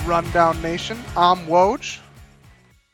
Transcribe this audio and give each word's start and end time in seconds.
Rundown 0.00 0.60
Nation. 0.62 0.98
I'm 1.16 1.46
Woj. 1.46 1.98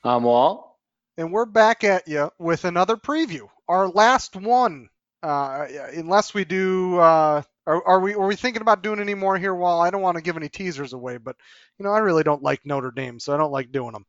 I'm 0.04 0.22
Walt. 0.22 0.76
And 1.16 1.32
we're 1.32 1.46
back 1.46 1.84
at 1.84 2.06
you 2.08 2.30
with 2.38 2.64
another 2.64 2.96
preview. 2.96 3.48
Our 3.68 3.88
last 3.88 4.36
one. 4.36 4.88
Uh, 5.22 5.66
unless 5.94 6.34
we 6.34 6.44
do, 6.44 6.98
uh, 6.98 7.42
are, 7.66 7.86
are, 7.86 8.00
we 8.00 8.14
are 8.14 8.26
we 8.26 8.34
thinking 8.34 8.62
about 8.62 8.82
doing 8.82 8.98
any 8.98 9.14
more 9.14 9.38
here? 9.38 9.54
Well, 9.54 9.80
I 9.80 9.90
don't 9.90 10.02
want 10.02 10.16
to 10.16 10.22
give 10.22 10.36
any 10.36 10.48
teasers 10.48 10.92
away, 10.92 11.18
but 11.18 11.36
you 11.78 11.84
know 11.84 11.92
I 11.92 11.98
really 11.98 12.24
don't 12.24 12.42
like 12.42 12.66
Notre 12.66 12.90
Dame, 12.90 13.20
so 13.20 13.32
I 13.32 13.36
don't 13.36 13.52
like 13.52 13.70
doing 13.72 13.92
them. 13.92 14.06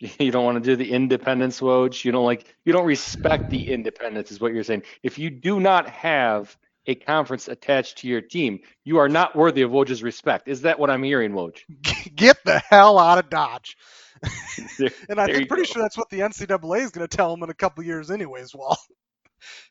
You 0.20 0.30
don't 0.30 0.44
want 0.44 0.62
to 0.62 0.70
do 0.70 0.76
the 0.76 0.92
independence, 0.92 1.60
Woj. 1.60 2.04
You 2.04 2.12
don't 2.12 2.24
like 2.24 2.54
you 2.64 2.72
don't 2.72 2.86
respect 2.86 3.50
the 3.50 3.70
independence, 3.70 4.30
is 4.30 4.40
what 4.40 4.52
you're 4.52 4.64
saying. 4.64 4.84
If 5.02 5.18
you 5.18 5.30
do 5.30 5.60
not 5.60 5.88
have 5.88 6.56
a 6.88 6.94
conference 6.96 7.46
attached 7.46 7.98
to 7.98 8.08
your 8.08 8.20
team, 8.20 8.60
you 8.84 8.98
are 8.98 9.08
not 9.08 9.36
worthy 9.36 9.62
of 9.62 9.70
Woj's 9.70 10.02
respect. 10.02 10.48
Is 10.48 10.62
that 10.62 10.80
what 10.80 10.90
I'm 10.90 11.02
hearing, 11.04 11.32
Woj? 11.32 11.58
Get 12.16 12.38
the 12.44 12.58
hell 12.58 12.98
out 12.98 13.18
of 13.18 13.30
Dodge. 13.30 13.76
There- 14.78 14.90
and 15.08 15.20
I'm 15.20 15.28
pretty 15.28 15.46
go. 15.46 15.62
sure 15.64 15.82
that's 15.82 15.96
what 15.96 16.10
the 16.10 16.20
NCAA 16.20 16.80
is 16.80 16.90
going 16.90 17.06
to 17.06 17.16
tell 17.16 17.30
them 17.30 17.44
in 17.44 17.50
a 17.50 17.54
couple 17.54 17.84
years, 17.84 18.10
anyways. 18.10 18.54
Well, 18.54 18.76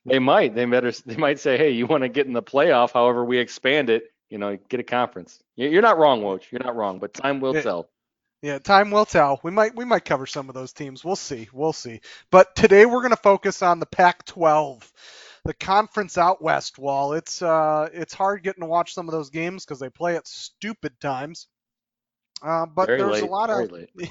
They 0.05 0.19
might. 0.19 0.55
They 0.55 0.63
better. 0.65 0.91
They 1.05 1.17
might 1.17 1.39
say, 1.39 1.57
"Hey, 1.57 1.71
you 1.71 1.87
want 1.87 2.03
to 2.03 2.09
get 2.09 2.27
in 2.27 2.33
the 2.33 2.41
playoff? 2.43 2.93
However, 2.93 3.25
we 3.25 3.37
expand 3.39 3.89
it. 3.89 4.03
You 4.29 4.37
know, 4.37 4.57
get 4.69 4.79
a 4.79 4.83
conference." 4.83 5.39
You- 5.57 5.69
You're 5.69 5.81
not 5.81 5.97
wrong, 5.97 6.21
Woj. 6.21 6.43
You're 6.51 6.63
not 6.63 6.75
wrong. 6.77 6.99
But 6.99 7.13
time 7.13 7.41
will 7.41 7.53
Yeah. 7.55 7.61
tell. 7.63 7.89
yeah, 8.41 8.59
time 8.59 8.91
will 8.91 9.05
tell. 9.05 9.39
We 9.43 9.51
might 9.51 9.75
we 9.75 9.83
might 9.83 10.05
cover 10.05 10.25
some 10.25 10.47
of 10.47 10.55
those 10.55 10.71
teams. 10.71 11.03
We'll 11.03 11.17
see. 11.17 11.49
We'll 11.51 11.73
see. 11.73 11.99
But 12.31 12.55
today 12.55 12.85
we're 12.85 13.01
going 13.01 13.09
to 13.09 13.17
focus 13.17 13.61
on 13.61 13.79
the 13.79 13.85
Pac-12, 13.85 14.89
the 15.45 15.53
conference 15.53 16.17
out 16.17 16.41
west. 16.41 16.77
Wahl. 16.77 17.13
It's 17.13 17.41
uh 17.41 17.89
it's 17.93 18.13
hard 18.13 18.43
getting 18.43 18.61
to 18.61 18.67
watch 18.67 18.93
some 18.93 19.07
of 19.07 19.13
those 19.13 19.29
games 19.29 19.65
because 19.65 19.79
they 19.79 19.89
play 19.89 20.15
at 20.15 20.27
stupid 20.27 20.99
times. 20.99 21.47
Uh, 22.41 22.65
but 22.65 22.87
Very 22.87 22.99
there's 22.99 23.21
late. 23.21 23.23
a 23.23 23.27
lot 23.27 23.49
of. 23.49 23.71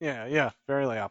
Yeah, 0.00 0.26
yeah, 0.26 0.50
very 0.68 0.86
layout. 0.86 1.10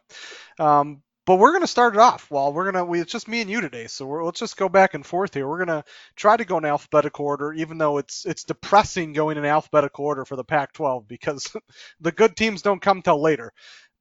Um, 0.58 1.02
but 1.26 1.36
we're 1.36 1.52
gonna 1.52 1.66
start 1.66 1.94
it 1.94 2.00
off. 2.00 2.30
Well, 2.30 2.54
we're 2.54 2.72
gonna 2.72 2.86
we 2.86 3.00
it's 3.00 3.12
just 3.12 3.28
me 3.28 3.42
and 3.42 3.50
you 3.50 3.60
today, 3.60 3.86
so 3.86 4.06
we're, 4.06 4.24
let's 4.24 4.40
just 4.40 4.56
go 4.56 4.70
back 4.70 4.94
and 4.94 5.04
forth 5.04 5.34
here. 5.34 5.46
We're 5.46 5.58
gonna 5.58 5.84
try 6.16 6.38
to 6.38 6.44
go 6.46 6.56
in 6.56 6.64
alphabetical 6.64 7.26
order, 7.26 7.52
even 7.52 7.76
though 7.76 7.98
it's 7.98 8.24
it's 8.24 8.44
depressing 8.44 9.12
going 9.12 9.36
in 9.36 9.44
alphabetical 9.44 10.06
order 10.06 10.24
for 10.24 10.36
the 10.36 10.44
Pac-12 10.44 11.06
because 11.06 11.54
the 12.00 12.12
good 12.12 12.34
teams 12.34 12.62
don't 12.62 12.80
come 12.80 13.02
till 13.02 13.20
later. 13.20 13.52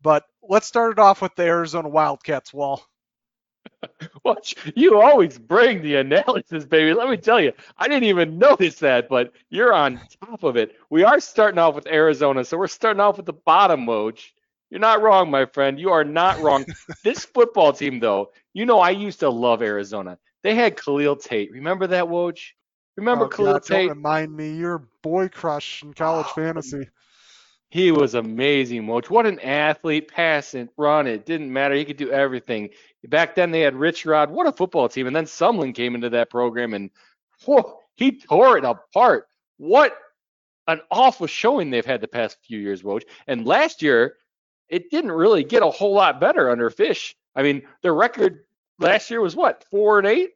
But 0.02 0.24
let's 0.42 0.68
start 0.68 0.94
it 0.94 1.00
off 1.00 1.22
with 1.22 1.36
the 1.36 1.44
Arizona 1.44 1.90
Wildcats. 1.90 2.54
Wahl. 2.54 2.82
Watch, 4.24 4.56
you 4.76 5.00
always 5.02 5.38
bring 5.38 5.82
the 5.82 5.96
analysis, 5.96 6.66
baby. 6.66 6.94
Let 6.94 7.10
me 7.10 7.18
tell 7.18 7.40
you, 7.40 7.54
I 7.78 7.88
didn't 7.88 8.06
even 8.06 8.38
notice 8.38 8.80
that, 8.80 9.08
but 9.10 9.32
you're 9.50 9.74
on 9.74 10.02
top 10.22 10.44
of 10.44 10.58
it. 10.58 10.76
We 10.90 11.04
are 11.04 11.20
starting 11.20 11.60
off 11.60 11.76
with 11.76 11.88
Arizona, 11.88 12.44
so 12.44 12.58
we're 12.58 12.68
starting 12.68 13.00
off 13.00 13.18
with 13.18 13.26
the 13.26 13.34
bottom, 13.34 13.86
Woj. 13.86 14.32
You're 14.70 14.80
not 14.82 15.02
wrong, 15.02 15.30
my 15.32 15.46
friend. 15.46 15.80
You 15.80 15.92
are 15.92 16.04
not 16.04 16.42
wrong. 16.42 16.66
this 17.04 17.24
football 17.26 17.72
team, 17.72 18.00
though, 18.00 18.32
you 18.54 18.66
know, 18.66 18.80
I 18.80 18.90
used 18.90 19.20
to 19.22 19.30
love 19.30 19.62
Arizona. 19.62 20.18
They 20.44 20.56
had 20.56 20.76
Khalil 20.78 21.16
Tate. 21.16 21.52
Remember 21.52 21.88
that, 21.88 22.06
Woj? 22.06 22.40
Remember 22.98 23.26
Oh, 23.26 23.30
Khalil 23.30 23.54
God, 23.54 23.62
don't 23.68 23.88
Tate? 23.88 23.90
remind 23.90 24.36
me, 24.36 24.56
your 24.56 24.88
boy 25.04 25.30
crush 25.30 25.84
in 25.84 25.94
college 25.94 26.26
Oh, 26.28 26.34
fantasy. 26.34 26.88
He 27.78 27.92
was 27.92 28.16
amazing, 28.16 28.88
Woj. 28.88 29.08
What 29.12 29.28
an 29.28 29.40
athlete, 29.40 30.08
pass 30.08 30.56
it, 30.56 30.70
run 30.78 31.06
it, 31.06 31.28
didn't 31.28 31.54
matter. 31.54 31.76
He 31.76 31.86
could 31.86 31.98
do 31.98 32.10
everything. 32.10 32.70
Back 33.08 33.36
then 33.36 33.52
they 33.52 33.62
had 33.62 33.76
Rich 33.76 34.04
Rod. 34.04 34.32
What 34.32 34.48
a 34.48 34.52
football 34.52 34.90
team. 34.90 35.06
And 35.06 35.16
then 35.16 35.26
Sumlin 35.26 35.76
came 35.76 35.94
into 35.94 36.10
that 36.10 36.32
program 36.32 36.74
and 36.74 36.90
whoa, 37.46 37.78
he 37.94 38.20
tore 38.20 38.58
it 38.58 38.66
apart. 38.66 39.28
What 39.58 39.96
an 40.66 40.82
awful 40.90 41.28
showing 41.28 41.70
they've 41.70 41.86
had 41.86 42.02
the 42.02 42.08
past 42.08 42.40
few 42.48 42.58
years, 42.58 42.82
Woj. 42.82 43.04
And 43.28 43.46
last 43.46 43.84
year, 43.84 44.16
it 44.70 44.90
didn't 44.90 45.12
really 45.12 45.44
get 45.44 45.62
a 45.62 45.70
whole 45.70 45.94
lot 45.94 46.20
better 46.20 46.50
under 46.50 46.72
Fisch. 46.72 47.14
I 47.36 47.44
mean, 47.44 47.62
their 47.84 47.94
record 47.94 48.40
last 48.80 49.12
year 49.12 49.22
was 49.22 49.36
what, 49.36 49.66
four 49.70 50.00
and 50.00 50.08
eight? 50.08 50.32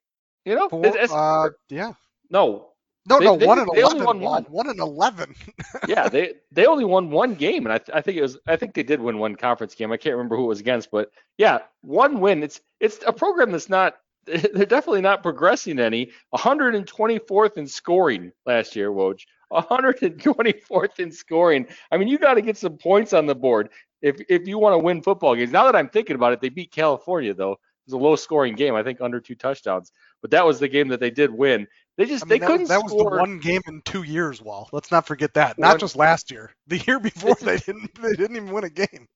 You 0.46 0.54
know? 0.54 0.70
Four, 0.70 0.86
uh, 0.86 1.50
yeah. 1.70 1.94
no, 2.30 2.71
No, 3.08 3.18
they- 3.20 3.26
no, 3.26 3.36
they- 3.38 3.48
one 3.48 3.60
and 3.60 3.68
they 3.74 3.84
only 3.84 4.00
eleven. 4.02 4.06
won 4.06 4.20
one. 4.22 4.44
One 4.46 4.70
and 4.70 4.80
eleven. 4.80 5.34
yeah, 5.88 6.08
they 6.08 6.34
they 6.52 6.66
only 6.68 6.86
won 6.86 7.10
one 7.10 7.36
game, 7.36 7.66
and 7.66 7.74
I, 7.74 7.78
th- 7.80 7.96
I 7.96 8.02
think 8.02 8.18
it 8.18 8.22
was 8.22 8.38
I 8.48 8.56
think 8.56 8.74
they 8.74 8.84
did 8.84 9.02
win 9.02 9.18
one 9.18 9.36
conference 9.36 9.74
game. 9.76 9.92
I 9.92 9.98
can't 9.98 10.16
remember 10.16 10.36
who 10.38 10.46
it 10.46 10.50
was 10.50 10.60
against, 10.60 10.92
but 10.92 11.12
yeah, 11.38 11.60
one 11.82 12.20
win. 12.20 12.44
It's 12.44 12.62
it's 12.80 13.00
a 13.08 13.12
program 13.14 13.52
that's 13.52 13.70
not 13.70 13.96
they're 14.26 14.66
definitely 14.68 15.02
not 15.02 15.24
progressing 15.24 15.80
any. 15.80 16.12
124th 16.36 17.58
in 17.58 17.68
scoring 17.68 18.32
last 18.46 18.76
year, 18.76 18.92
Woj. 18.92 19.22
124th 19.52 21.00
in 21.00 21.12
scoring. 21.12 21.68
I 21.92 21.98
mean, 21.98 22.08
you 22.08 22.18
got 22.18 22.36
to 22.36 22.42
get 22.42 22.58
some 22.58 22.78
points 22.78 23.14
on 23.14 23.26
the 23.26 23.36
board 23.36 23.70
if 24.02 24.18
if 24.30 24.48
you 24.48 24.58
want 24.60 24.74
to 24.74 24.78
win 24.80 25.02
football 25.02 25.36
games. 25.36 25.52
Now 25.52 25.66
that 25.66 25.76
I'm 25.76 25.90
thinking 25.90 26.16
about 26.16 26.34
it, 26.34 26.42
they 26.42 26.50
beat 26.50 26.72
California 26.72 27.34
though. 27.34 27.54
It 27.54 27.88
was 27.88 27.94
a 27.94 27.98
low 27.98 28.16
scoring 28.16 28.54
game, 28.56 28.76
I 28.76 28.84
think 28.84 29.02
under 29.02 29.20
two 29.20 29.34
touchdowns. 29.36 29.92
But 30.22 30.32
that 30.32 30.46
was 30.46 30.60
the 30.60 30.68
game 30.68 30.88
that 30.90 31.00
they 31.00 31.10
did 31.10 31.32
win. 31.32 31.68
They 31.98 32.06
just 32.06 32.26
I 32.26 32.28
they 32.28 32.40
that, 32.40 32.48
couldn't 32.48 32.68
that 32.70 32.84
was 32.84 32.96
the 32.96 33.04
one 33.06 33.40
game 33.40 33.62
in 33.68 33.82
two 33.82 34.04
years, 34.04 34.42
Wahl. 34.42 34.70
Let's 34.72 34.92
not 34.92 35.06
forget 35.06 35.34
that. 35.36 35.58
Not 35.60 35.80
just 35.80 35.96
last 35.96 36.32
year. 36.32 36.52
The 36.68 36.78
year 36.80 37.00
before 37.00 37.36
they 37.42 37.58
didn't 37.58 37.94
they 38.02 38.14
didn't 38.14 38.36
even 38.38 38.52
win 38.52 38.64
a 38.64 38.70
game. 38.70 39.08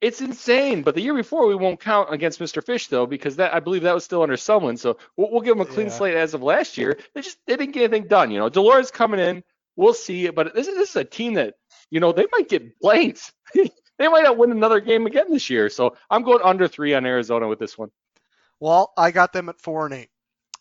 It's 0.00 0.20
insane. 0.20 0.82
But 0.82 0.94
the 0.94 1.00
year 1.00 1.14
before, 1.14 1.46
we 1.46 1.54
won't 1.54 1.80
count 1.80 2.12
against 2.12 2.40
Mr. 2.40 2.60
Fisch 2.62 2.88
though, 2.88 3.06
because 3.06 3.36
that 3.36 3.54
I 3.54 3.60
believe 3.60 3.82
that 3.82 3.94
was 3.94 4.04
still 4.04 4.22
under 4.22 4.36
someone. 4.36 4.76
So 4.76 4.98
we'll, 5.16 5.30
we'll 5.30 5.40
give 5.40 5.56
them 5.56 5.60
a 5.60 5.66
clean 5.66 5.88
Yeah. 5.88 5.92
slate 5.92 6.16
as 6.16 6.34
of 6.34 6.42
last 6.42 6.76
year. 6.76 6.98
They 7.14 7.20
just 7.22 7.38
they 7.46 7.56
didn't 7.56 7.72
get 7.72 7.84
anything 7.84 8.08
done. 8.08 8.30
You 8.30 8.38
know, 8.38 8.48
Dolores 8.48 8.90
coming 8.90 9.20
in, 9.20 9.42
we'll 9.76 9.94
see. 9.94 10.28
But 10.30 10.54
this 10.54 10.66
is 10.68 10.76
this 10.76 10.90
is 10.90 10.96
a 10.96 11.04
team 11.04 11.34
that 11.34 11.54
you 11.90 12.00
know 12.00 12.12
they 12.12 12.26
might 12.32 12.48
get 12.48 12.78
blanked. 12.80 13.32
they 13.54 14.08
might 14.08 14.24
not 14.24 14.36
win 14.38 14.50
another 14.50 14.80
game 14.80 15.06
again 15.06 15.26
this 15.30 15.48
year. 15.50 15.68
So 15.70 15.96
I'm 16.10 16.22
going 16.22 16.42
under 16.42 16.66
three 16.68 16.94
on 16.94 17.06
Arizona 17.06 17.46
with 17.48 17.58
this 17.60 17.78
one. 17.78 17.90
Well, 18.60 18.92
I 18.96 19.10
got 19.12 19.32
them 19.32 19.48
at 19.48 19.60
four 19.60 19.86
and 19.86 19.94
eight, 19.94 20.10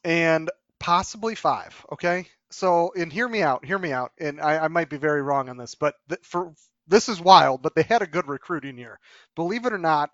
and 0.03 0.49
possibly 0.81 1.35
five. 1.35 1.85
Okay, 1.93 2.27
so 2.49 2.91
and 2.97 3.13
hear 3.13 3.27
me 3.27 3.41
out, 3.43 3.63
hear 3.63 3.79
me 3.79 3.93
out, 3.93 4.11
and 4.19 4.41
I, 4.41 4.65
I 4.65 4.67
might 4.67 4.89
be 4.89 4.97
very 4.97 5.21
wrong 5.21 5.47
on 5.49 5.57
this, 5.57 5.75
but 5.75 5.95
th- 6.09 6.21
for 6.23 6.53
this 6.87 7.07
is 7.07 7.21
wild, 7.21 7.61
but 7.61 7.75
they 7.75 7.83
had 7.83 8.01
a 8.01 8.07
good 8.07 8.27
recruiting 8.27 8.77
year. 8.77 8.99
Believe 9.35 9.65
it 9.65 9.73
or 9.73 9.77
not, 9.77 10.09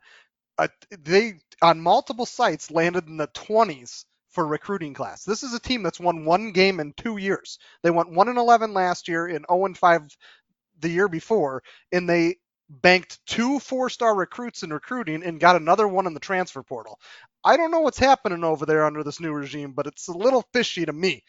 uh, 0.58 0.68
they 1.04 1.36
on 1.62 1.82
multiple 1.82 2.26
sites 2.26 2.70
landed 2.72 3.08
in 3.08 3.18
the 3.18 3.28
20s 3.30 4.06
for 4.32 4.46
recruiting 4.46 4.94
class. 4.94 5.24
This 5.24 5.44
is 5.44 5.54
a 5.54 5.60
team 5.60 5.84
that's 5.84 6.00
won 6.00 6.26
one 6.26 6.52
game 6.52 6.80
in 6.80 6.94
two 6.94 7.18
years. 7.18 7.60
They 7.82 7.92
went 7.92 8.12
one 8.12 8.30
and 8.30 8.38
11 8.38 8.74
last 8.74 9.08
year 9.08 9.28
and 9.28 9.46
0 9.50 9.66
and 9.66 9.78
5 9.78 10.18
the 10.80 10.90
year 10.90 11.08
before, 11.08 11.64
and 11.92 12.08
they 12.10 12.38
banked 12.70 13.26
two 13.26 13.60
four-star 13.60 14.14
recruits 14.14 14.64
in 14.64 14.72
recruiting 14.72 15.24
and 15.24 15.40
got 15.40 15.56
another 15.56 15.88
one 15.88 16.06
in 16.06 16.14
the 16.14 16.20
transfer 16.20 16.62
portal. 16.64 17.00
I 17.44 17.58
don't 17.58 17.72
know 17.72 17.81
what's 17.81 18.00
happening 18.00 18.44
over 18.44 18.66
there 18.66 18.86
under 18.86 19.03
this 19.03 19.20
new 19.20 19.31
regime, 19.31 19.74
but 19.74 19.88
it's 19.88 20.08
a 20.08 20.18
little 20.18 20.44
fishy 20.53 20.86
to 20.86 20.94
me. 20.94 21.24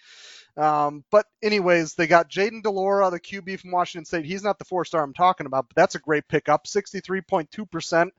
Um, 0.56 1.04
but 1.10 1.26
anyways, 1.42 1.94
they 1.94 2.06
got 2.06 2.30
Jayden 2.30 2.62
de 2.62 2.70
Laura, 2.70 3.10
the 3.10 3.20
QB 3.20 3.60
from 3.60 3.70
Washington 3.70 4.04
State. 4.04 4.24
He's 4.24 4.42
not 4.42 4.58
the 4.58 4.64
four-star 4.64 5.02
I'm 5.02 5.14
talking 5.14 5.46
about, 5.46 5.68
but 5.68 5.76
that's 5.76 5.94
a 5.94 6.00
great 6.00 6.26
pickup. 6.28 6.66
63.2% 6.66 8.10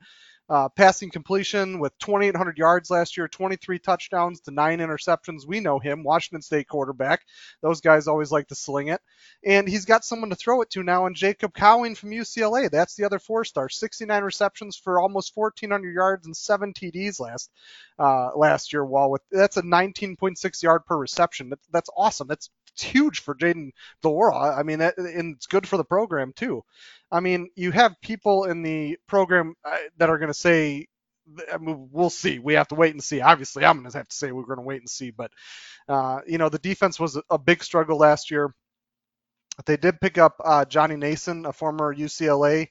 uh, 0.50 0.68
passing 0.68 1.10
completion 1.10 1.78
with 1.78 1.96
2,800 2.00 2.58
yards 2.58 2.90
last 2.90 3.16
year, 3.16 3.28
23 3.28 3.78
touchdowns 3.78 4.40
to 4.40 4.50
nine 4.50 4.80
interceptions. 4.80 5.46
We 5.46 5.60
know 5.60 5.78
him, 5.78 6.02
Washington 6.02 6.42
State 6.42 6.66
quarterback. 6.66 7.20
Those 7.62 7.80
guys 7.80 8.08
always 8.08 8.32
like 8.32 8.48
to 8.48 8.56
sling 8.56 8.88
it. 8.88 9.00
And 9.44 9.68
he's 9.68 9.84
got 9.84 10.04
someone 10.04 10.30
to 10.30 10.36
throw 10.36 10.60
it 10.62 10.70
to 10.70 10.82
now 10.82 11.06
in 11.06 11.14
Jacob 11.14 11.54
Cowing 11.54 11.94
from 11.94 12.10
UCLA. 12.10 12.68
That's 12.68 12.96
the 12.96 13.04
other 13.04 13.20
four-star. 13.20 13.68
69 13.68 14.24
receptions 14.24 14.76
for 14.76 15.00
almost 15.00 15.30
1,400 15.36 15.94
yards 15.94 16.26
and 16.26 16.36
seven 16.36 16.72
TDs 16.72 17.20
last 17.20 17.48
uh, 18.00 18.30
last 18.36 18.72
year. 18.72 18.84
While 18.84 19.10
with 19.10 19.22
that's 19.30 19.56
a 19.56 19.62
19.6 19.62 20.62
yard 20.64 20.84
per 20.84 20.96
reception. 20.96 21.50
That's, 21.50 21.66
that's 21.72 21.90
awesome. 21.96 22.26
That's 22.26 22.50
it's 22.80 22.90
huge 22.90 23.20
for 23.20 23.34
Jaden 23.34 23.72
Delora. 24.02 24.56
I 24.56 24.62
mean, 24.62 24.78
that, 24.78 24.96
and 24.96 25.36
it's 25.36 25.46
good 25.46 25.68
for 25.68 25.76
the 25.76 25.84
program 25.84 26.32
too. 26.34 26.62
I 27.12 27.20
mean, 27.20 27.50
you 27.56 27.72
have 27.72 28.00
people 28.02 28.44
in 28.44 28.62
the 28.62 28.96
program 29.06 29.54
uh, 29.64 29.76
that 29.98 30.08
are 30.08 30.18
going 30.18 30.32
to 30.32 30.34
say, 30.34 30.86
I 31.52 31.58
mean, 31.58 31.88
we'll 31.92 32.10
see. 32.10 32.38
We 32.38 32.54
have 32.54 32.68
to 32.68 32.74
wait 32.74 32.92
and 32.94 33.02
see. 33.02 33.20
Obviously, 33.20 33.64
I'm 33.64 33.80
going 33.80 33.90
to 33.90 33.98
have 33.98 34.08
to 34.08 34.16
say 34.16 34.32
we're 34.32 34.44
going 34.44 34.58
to 34.58 34.64
wait 34.64 34.80
and 34.80 34.88
see. 34.88 35.10
But, 35.10 35.30
uh, 35.88 36.20
you 36.26 36.38
know, 36.38 36.48
the 36.48 36.58
defense 36.58 36.98
was 36.98 37.20
a 37.28 37.38
big 37.38 37.62
struggle 37.62 37.98
last 37.98 38.30
year. 38.30 38.54
They 39.66 39.76
did 39.76 40.00
pick 40.00 40.16
up 40.16 40.40
uh, 40.42 40.64
Johnny 40.64 40.96
Nansen, 40.96 41.44
a 41.44 41.52
former 41.52 41.94
UCLA 41.94 42.68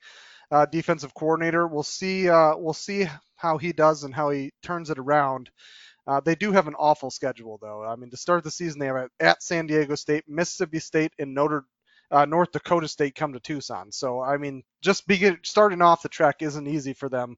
uh, 0.52 0.66
defensive 0.66 1.14
coordinator. 1.14 1.68
We'll 1.68 1.84
see. 1.84 2.30
Uh, 2.30 2.56
we'll 2.58 2.74
see 2.74 3.06
how 3.36 3.58
he 3.58 3.72
does 3.72 4.04
and 4.04 4.14
how 4.14 4.32
he 4.32 4.52
turns 4.64 4.90
it 4.90 4.98
around. 4.98 5.52
Uh, 6.08 6.20
they 6.20 6.36
do 6.36 6.52
have 6.52 6.68
an 6.68 6.76
awful 6.76 7.12
schedule, 7.12 7.60
though. 7.62 7.84
I 7.84 7.96
mean, 7.96 8.10
to 8.10 8.18
start 8.18 8.44
the 8.44 8.52
season, 8.52 8.80
they 8.80 8.88
have 8.88 9.10
at, 9.20 9.44
San 9.44 9.68
Diego 9.68 9.96
State, 9.96 10.24
Mississippi 10.28 10.80
State, 10.80 11.14
and 11.20 11.34
Notre 11.34 11.66
uh, 12.12 12.26
North 12.26 12.52
Dakota 12.52 12.88
State 12.88 13.16
come 13.16 13.34
to 13.34 13.40
Tucson. 13.40 13.92
So, 13.92 14.22
I 14.22 14.38
mean, 14.38 14.64
just 14.82 15.06
begin, 15.08 15.38
starting 15.44 15.82
off 15.82 16.02
the 16.02 16.10
track 16.10 16.38
isn't 16.42 16.68
easy 16.68 16.94
for 16.94 17.08
them. 17.08 17.38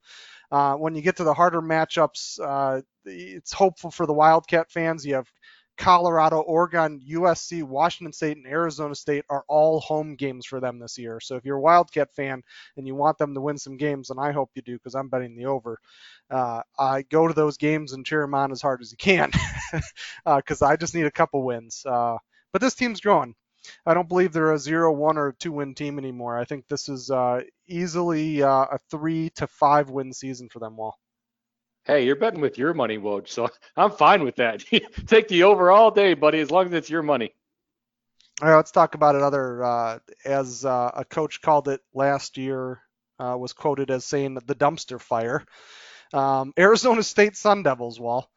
Uh, 0.52 0.76
when 0.76 0.96
you 0.96 1.02
get 1.02 1.18
to 1.18 1.24
the 1.24 1.34
harder 1.34 1.62
matchups, 1.62 2.40
uh, 2.42 2.82
it's 3.06 3.52
hopeful 3.52 3.92
for 3.92 4.06
the 4.06 4.14
Wildcat 4.14 4.72
fans. 4.72 5.06
You 5.06 5.16
have 5.16 5.28
Colorado, 5.82 6.42
Oregon, 6.42 7.02
USC, 7.10 7.64
Washington 7.64 8.14
State, 8.14 8.38
and 8.38 8.46
Arizona 8.46 8.94
State 8.94 9.26
are 9.32 9.44
all 9.48 9.80
home 9.80 10.16
games 10.16 10.46
for 10.46 10.60
them 10.60 10.78
this 10.78 10.96
year. 11.00 11.20
So 11.20 11.38
if 11.38 11.44
you're 11.44 11.58
a 11.58 11.62
Wildcat 11.62 12.14
fan 12.14 12.44
and 12.78 12.86
you 12.86 12.94
want 12.94 13.18
them 13.18 13.34
to 13.34 13.42
win 13.42 13.58
some 13.58 13.78
games, 13.78 14.12
and 14.12 14.20
I 14.20 14.32
hope 14.32 14.52
you 14.54 14.62
do 14.62 14.76
because 14.76 14.94
I'm 14.94 15.10
betting 15.10 15.36
the 15.36 15.48
over, 15.48 15.80
uh, 16.30 16.62
I 16.78 17.02
go 17.02 17.28
to 17.28 17.34
those 17.34 17.58
games 17.58 17.94
and 17.94 18.06
cheer 18.06 18.22
them 18.22 18.36
on 18.36 18.52
as 18.52 18.62
hard 18.62 18.82
as 18.82 18.92
you 18.92 18.98
can 18.98 19.32
because 20.24 20.62
uh, 20.62 20.68
I 20.68 20.76
just 20.76 20.94
need 20.94 21.08
a 21.08 21.12
couple 21.12 21.42
wins. 21.42 21.84
Uh, 21.84 22.18
but 22.54 22.62
this 22.62 22.76
team's 22.76 23.02
growing. 23.02 23.34
I 23.84 23.96
don't 23.96 24.08
believe 24.08 24.34
they're 24.34 24.54
a 24.54 24.60
zero, 24.60 24.94
one, 24.94 25.18
or 25.18 25.32
two 25.32 25.52
win 25.52 25.74
team 25.74 25.98
anymore. 25.98 26.38
I 26.38 26.46
think 26.46 26.68
this 26.68 26.90
is 26.90 27.10
uh, 27.10 27.42
easily 27.68 28.44
uh, 28.44 28.66
a 28.72 28.78
three 28.92 29.32
to 29.32 29.48
five 29.48 29.90
win 29.90 30.14
season 30.14 30.48
for 30.50 30.60
them. 30.60 30.78
Wahl. 30.78 31.01
Hey, 31.86 32.06
you're 32.06 32.16
betting 32.16 32.42
with 32.42 32.58
your 32.58 32.74
money, 32.74 32.98
Woj, 32.98 33.28
so 33.28 33.50
I'm 33.78 33.92
fine 33.92 34.24
with 34.24 34.36
that. 34.36 34.64
Take 35.08 35.28
the 35.28 35.44
over 35.44 35.72
all 35.72 35.92
day, 35.92 36.14
buddy, 36.14 36.40
as 36.40 36.52
long 36.52 36.68
as 36.68 36.74
it's 36.74 36.90
your 36.90 37.02
money. 37.02 37.34
All 38.42 38.50
right, 38.50 38.56
let's 38.56 38.72
talk 38.72 38.96
about 38.96 39.16
another. 39.16 39.64
Uh, 39.64 40.00
as 40.26 40.66
uh, 40.66 40.92
a 40.96 41.06
coach 41.06 41.42
called 41.42 41.68
it 41.68 41.82
last 41.94 42.38
year, 42.38 42.82
uh, 43.20 43.36
was 43.38 43.54
quoted 43.54 43.92
as 43.92 44.06
saying 44.06 44.36
the 44.46 44.56
dumpster 44.56 45.00
fire. 45.00 45.44
Um, 46.14 46.54
Arizona 46.58 47.04
State 47.04 47.36
Sun 47.36 47.64
Devils, 47.64 48.00
Wahl. 48.00 48.30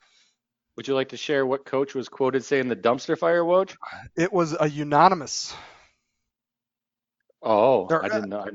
Would 0.77 0.89
you 0.89 0.95
like 0.95 1.11
to 1.11 1.17
share 1.17 1.47
what 1.47 1.65
coach 1.65 1.95
was 1.95 2.09
quoted 2.09 2.45
saying 2.45 2.69
the 2.69 2.77
dumpster 2.77 3.17
fire, 3.17 3.43
Woj? 3.43 3.77
It 4.17 4.33
was 4.33 4.57
a 4.59 4.69
unanimous. 4.69 5.55
Oh, 7.43 7.89
I 7.91 8.09
didn't 8.09 8.31
know. 8.31 8.47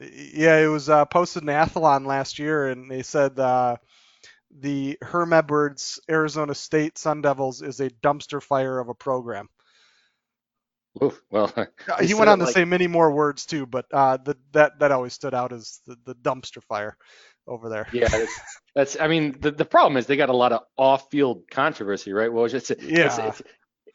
Yeah, 0.00 0.58
it 0.58 0.66
was 0.66 0.88
uh, 0.88 1.04
posted 1.06 1.44
in 1.44 1.48
Athlon 1.48 2.04
last 2.04 2.38
year, 2.38 2.68
and 2.68 2.90
they 2.90 3.02
said 3.02 3.38
uh, 3.38 3.76
the 4.54 4.98
Herm 5.02 5.32
Edwards 5.32 6.00
Arizona 6.08 6.54
State 6.54 6.98
Sun 6.98 7.22
Devils 7.22 7.62
is 7.62 7.80
a 7.80 7.90
dumpster 7.90 8.42
fire 8.42 8.78
of 8.78 8.88
a 8.88 8.94
program. 8.94 9.48
Oof, 11.02 11.20
well, 11.30 11.52
he 12.00 12.14
went 12.14 12.30
on 12.30 12.38
to 12.38 12.44
like... 12.44 12.54
say 12.54 12.64
many 12.64 12.86
more 12.86 13.10
words 13.10 13.46
too, 13.46 13.66
but 13.66 13.86
uh, 13.92 14.16
the, 14.18 14.36
that 14.52 14.78
that 14.78 14.92
always 14.92 15.12
stood 15.12 15.34
out 15.34 15.52
as 15.52 15.80
the, 15.86 15.96
the 16.04 16.14
dumpster 16.14 16.62
fire 16.62 16.96
over 17.46 17.68
there. 17.68 17.88
Yeah, 17.92 18.08
that's, 18.08 18.40
that's, 18.74 19.00
I 19.00 19.08
mean, 19.08 19.36
the, 19.40 19.50
the 19.50 19.64
problem 19.64 19.96
is 19.96 20.06
they 20.06 20.16
got 20.16 20.28
a 20.30 20.36
lot 20.36 20.52
of 20.52 20.62
off-field 20.76 21.44
controversy, 21.50 22.12
right? 22.12 22.32
Well, 22.32 22.44
it's, 22.44 22.70
yeah. 22.70 23.06
It's, 23.06 23.18
it's, 23.18 23.42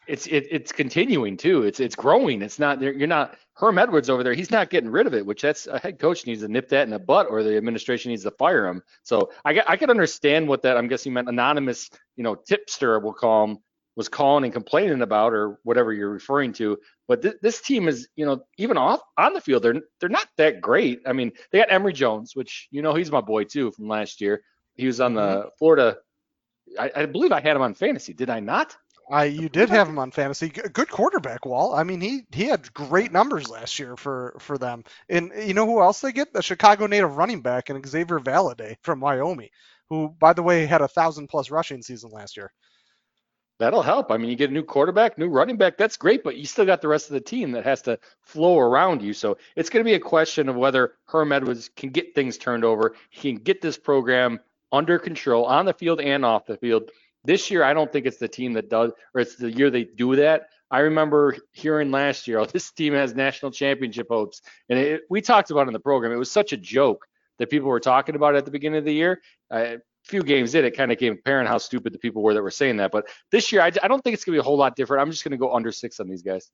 it's 0.10 0.28
it, 0.28 0.48
it's 0.50 0.72
continuing 0.72 1.38
too. 1.38 1.64
It's 1.64 1.80
it's 1.80 1.96
growing. 1.96 2.42
It's 2.42 2.60
not 2.60 2.82
you're 2.82 3.08
not 3.08 3.38
Herm 3.54 3.78
Edwards 3.78 4.10
over 4.10 4.24
there. 4.24 4.34
He's 4.34 4.52
not 4.52 4.70
getting 4.70 4.90
rid 4.90 5.08
of 5.08 5.14
it, 5.14 5.26
which 5.26 5.42
that's 5.42 5.68
a 5.68 5.80
head 5.80 6.00
coach 6.00 6.26
needs 6.26 6.42
to 6.42 6.48
nip 6.48 6.70
that 6.70 6.84
in 6.84 6.90
the 6.90 7.00
butt, 7.00 7.28
or 7.30 7.44
the 7.44 7.56
administration 7.56 8.10
needs 8.10 8.24
to 8.24 8.32
fire 8.32 8.68
him. 8.68 8.82
So 9.04 9.32
I 9.46 9.62
I 9.68 9.78
could 9.78 9.90
understand 9.90 10.48
what 10.48 10.64
that 10.64 10.78
I'm 10.78 10.88
guessing 10.88 11.14
meant. 11.14 11.30
Anonymous, 11.30 11.90
you 12.16 12.24
know, 12.24 12.36
tipster 12.36 13.00
we'll 13.00 13.14
call 13.14 13.46
him 13.46 13.60
was 13.96 14.08
calling 14.08 14.46
and 14.46 14.54
complaining 14.54 15.02
about 15.02 15.34
or 15.34 15.60
whatever 15.64 15.92
you're 15.92 16.10
referring 16.10 16.54
to. 16.54 16.78
But 17.08 17.22
th- 17.22 17.36
this 17.42 17.60
team 17.60 17.90
is, 17.90 18.08
you 18.16 18.26
know, 18.26 18.46
even 18.58 18.78
off 18.78 19.02
on 19.18 19.34
the 19.34 19.42
field, 19.42 19.62
they're 19.62 19.82
they're 20.00 20.10
not 20.10 20.28
that 20.38 20.62
great. 20.62 21.02
I 21.06 21.14
mean, 21.14 21.34
they 21.52 21.60
got 21.60 21.72
Emory 21.72 21.94
Jones, 21.94 22.36
which 22.36 22.68
you 22.72 22.82
know 22.82 22.94
he's 22.94 23.12
my 23.12 23.22
boy 23.22 23.44
too 23.44 23.72
from 23.72 23.88
last 23.88 24.22
year. 24.22 24.42
He 24.76 24.88
was 24.88 25.02
on 25.02 25.14
the 25.14 25.22
mm-hmm. 25.22 25.48
Florida. 25.58 25.98
I, 26.80 26.92
I 26.96 27.06
believe 27.08 27.32
I 27.32 27.42
had 27.42 27.56
him 27.56 27.62
on 27.62 27.74
fantasy. 27.74 28.14
Did 28.14 28.30
I 28.30 28.40
not? 28.40 28.78
I 29.10 29.26
you 29.26 29.50
did 29.50 29.70
have 29.70 29.90
him 29.90 29.98
on 29.98 30.12
fantasy. 30.12 30.50
Good 30.50 30.90
quarterback, 30.90 31.46
Wahl. 31.46 31.74
I 31.74 31.84
mean, 31.84 32.00
he 32.00 32.26
he 32.32 32.44
had 32.46 32.72
great 32.74 33.12
numbers 33.12 33.50
last 33.50 33.80
year 33.80 33.98
for 33.98 34.36
for 34.40 34.58
them. 34.58 34.84
And 35.10 35.32
you 35.46 35.54
know 35.56 35.66
who 35.66 35.82
else 35.82 36.02
they 36.02 36.12
get? 36.12 36.32
The 36.32 36.44
Chicago 36.44 36.86
native 36.86 37.18
running 37.18 37.42
back 37.42 37.70
and 37.70 37.86
Xavier 37.86 38.20
Valladay 38.20 38.76
from 38.84 39.00
Wyoming, 39.00 39.50
who 39.90 40.10
by 40.20 40.34
the 40.34 40.44
way 40.44 40.66
had 40.68 40.82
a 40.82 40.88
thousand 40.88 41.28
plus 41.28 41.50
rushing 41.50 41.82
season 41.82 42.12
last 42.12 42.38
year. 42.38 42.52
That'll 43.58 43.82
help. 43.82 44.10
I 44.12 44.18
mean, 44.18 44.30
you 44.30 44.38
get 44.38 44.52
a 44.52 44.54
new 44.54 44.64
quarterback, 44.64 45.18
new 45.18 45.28
running 45.28 45.58
back. 45.58 45.78
That's 45.78 45.98
great, 45.98 46.24
but 46.24 46.38
you 46.38 46.46
still 46.46 46.66
got 46.66 46.82
the 46.82 46.88
rest 46.88 47.08
of 47.08 47.14
the 47.14 47.20
team 47.20 47.52
that 47.54 47.66
has 47.66 47.82
to 47.84 48.00
flow 48.22 48.58
around 48.58 49.02
you. 49.02 49.14
So 49.14 49.38
it's 49.56 49.70
going 49.70 49.84
to 49.84 49.90
be 49.90 49.96
a 49.96 50.00
question 50.00 50.48
of 50.48 50.56
whether 50.56 50.94
Herm 51.08 51.34
Edwards 51.34 51.70
can 51.76 51.90
get 51.90 52.16
things 52.16 52.38
turned 52.38 52.64
over. 52.64 52.96
He 53.10 53.34
can 53.34 53.44
get 53.44 53.60
this 53.60 53.78
program 53.78 54.40
under 54.72 54.98
control 54.98 55.46
on 55.46 55.66
the 55.66 55.74
field 55.74 56.00
and 56.00 56.24
off 56.24 56.46
the 56.46 56.56
field. 56.56 56.92
This 57.24 57.52
year, 57.52 57.64
I 57.64 57.74
don't 57.74 57.92
think 57.92 58.06
it's 58.06 58.18
the 58.18 58.28
team 58.28 58.54
that 58.54 58.70
does, 58.70 58.92
or 59.14 59.22
it's 59.22 59.36
the 59.36 59.52
year 59.52 59.70
they 59.70 59.84
do 59.84 60.16
that. 60.16 60.48
I 60.72 60.80
remember 60.80 61.36
hearing 61.52 61.92
last 61.92 62.28
year, 62.28 62.40
oh, 62.40 62.46
this 62.46 62.72
team 62.72 62.94
has 62.94 63.16
national 63.16 63.52
championship 63.52 64.08
hopes. 64.10 64.42
And 64.70 64.80
it, 64.80 65.02
we 65.10 65.22
talked 65.22 65.52
about 65.52 65.68
in 65.68 65.74
the 65.74 65.80
program. 65.80 66.12
It 66.12 66.18
was 66.18 66.32
such 66.32 66.54
a 66.54 66.58
joke 66.58 67.06
that 67.40 67.50
people 67.50 67.70
were 67.70 67.80
talking 67.80 68.16
about 68.16 68.36
it 68.36 68.40
at 68.40 68.46
the 68.46 68.52
beginning 68.52 68.80
of 68.80 68.86
the 68.86 68.94
year. 68.94 69.22
Uh, 69.50 69.78
few 70.06 70.24
games 70.24 70.56
in, 70.56 70.66
it 70.66 70.76
kind 70.76 70.92
of 70.92 70.98
came 70.98 71.14
apparent 71.14 71.48
how 71.48 71.58
stupid 71.58 71.94
the 71.94 72.00
people 72.00 72.22
were 72.22 72.34
that 72.34 72.42
were 72.42 72.52
saying 72.52 72.78
that. 72.78 72.92
But 72.92 73.08
this 73.32 73.52
year, 73.52 73.62
I, 73.62 73.72
I 73.84 73.88
don't 73.88 74.04
think 74.04 74.14
it's 74.14 74.24
going 74.24 74.34
to 74.34 74.38
be 74.38 74.40
a 74.40 74.44
whole 74.44 74.58
lot 74.58 74.76
different. 74.76 75.02
I'm 75.02 75.12
just 75.12 75.24
going 75.24 75.32
to 75.32 75.38
go 75.38 75.54
under 75.54 75.72
six 75.72 76.00
on 76.00 76.08
these 76.08 76.22
guys. 76.22 76.50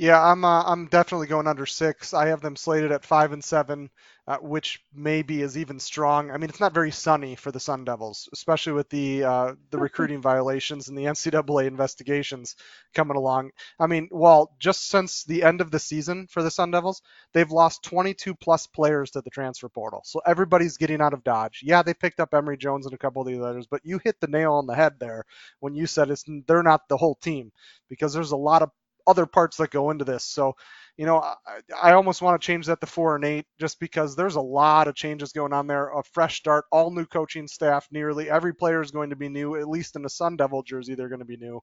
Yeah, 0.00 0.22
I'm 0.24 0.44
uh, 0.44 0.62
I'm 0.62 0.86
definitely 0.86 1.26
going 1.26 1.48
under 1.48 1.66
six. 1.66 2.14
I 2.14 2.28
have 2.28 2.40
them 2.40 2.54
slated 2.54 2.92
at 2.92 3.04
five 3.04 3.32
and 3.32 3.42
seven, 3.42 3.90
uh, 4.28 4.36
which 4.36 4.80
maybe 4.94 5.42
is 5.42 5.58
even 5.58 5.80
strong. 5.80 6.30
I 6.30 6.36
mean, 6.38 6.48
it's 6.50 6.60
not 6.60 6.72
very 6.72 6.92
sunny 6.92 7.34
for 7.34 7.50
the 7.50 7.58
Sun 7.58 7.84
Devils, 7.84 8.28
especially 8.32 8.74
with 8.74 8.88
the 8.90 9.24
uh, 9.24 9.54
the 9.70 9.78
recruiting 9.78 10.22
violations 10.22 10.88
and 10.88 10.96
the 10.96 11.06
NCAA 11.06 11.66
investigations 11.66 12.54
coming 12.94 13.16
along. 13.16 13.50
I 13.80 13.88
mean, 13.88 14.08
well, 14.12 14.54
just 14.60 14.86
since 14.88 15.24
the 15.24 15.42
end 15.42 15.60
of 15.60 15.72
the 15.72 15.80
season 15.80 16.28
for 16.28 16.44
the 16.44 16.50
Sun 16.52 16.70
Devils, 16.70 17.02
they've 17.32 17.50
lost 17.50 17.82
22 17.82 18.36
plus 18.36 18.68
players 18.68 19.10
to 19.12 19.20
the 19.20 19.30
transfer 19.30 19.68
portal. 19.68 20.02
So 20.04 20.20
everybody's 20.24 20.76
getting 20.76 21.00
out 21.00 21.12
of 21.12 21.24
Dodge. 21.24 21.60
Yeah, 21.64 21.82
they 21.82 21.92
picked 21.94 22.20
up 22.20 22.34
Emory 22.34 22.56
Jones 22.56 22.86
and 22.86 22.94
a 22.94 22.98
couple 22.98 23.20
of 23.22 23.26
these 23.26 23.40
others, 23.40 23.66
but 23.66 23.80
you 23.84 23.98
hit 24.04 24.20
the 24.20 24.28
nail 24.28 24.52
on 24.54 24.68
the 24.68 24.76
head 24.76 24.94
there 25.00 25.24
when 25.58 25.74
you 25.74 25.88
said 25.88 26.08
it's 26.08 26.24
they're 26.46 26.62
not 26.62 26.88
the 26.88 26.96
whole 26.96 27.16
team 27.16 27.50
because 27.88 28.12
there's 28.12 28.32
a 28.32 28.36
lot 28.36 28.62
of 28.62 28.70
other 29.08 29.26
parts 29.26 29.56
that 29.56 29.70
go 29.70 29.90
into 29.90 30.04
this. 30.04 30.24
So, 30.24 30.54
you 30.96 31.06
know, 31.06 31.18
I, 31.18 31.34
I 31.82 31.92
almost 31.92 32.22
want 32.22 32.40
to 32.40 32.46
change 32.46 32.66
that 32.66 32.80
to 32.80 32.86
four 32.86 33.16
and 33.16 33.24
eight 33.24 33.46
just 33.58 33.80
because 33.80 34.14
there's 34.14 34.36
a 34.36 34.40
lot 34.40 34.86
of 34.86 34.94
changes 34.94 35.32
going 35.32 35.52
on 35.52 35.66
there. 35.66 35.88
A 35.88 36.02
fresh 36.12 36.36
start, 36.36 36.66
all 36.70 36.90
new 36.90 37.06
coaching 37.06 37.48
staff. 37.48 37.88
Nearly 37.90 38.30
every 38.30 38.54
player 38.54 38.82
is 38.82 38.90
going 38.90 39.10
to 39.10 39.16
be 39.16 39.28
new, 39.28 39.56
at 39.56 39.68
least 39.68 39.96
in 39.96 40.02
the 40.02 40.10
Sun 40.10 40.36
Devil 40.36 40.62
jersey, 40.62 40.94
they're 40.94 41.08
going 41.08 41.18
to 41.20 41.24
be 41.24 41.36
new. 41.36 41.62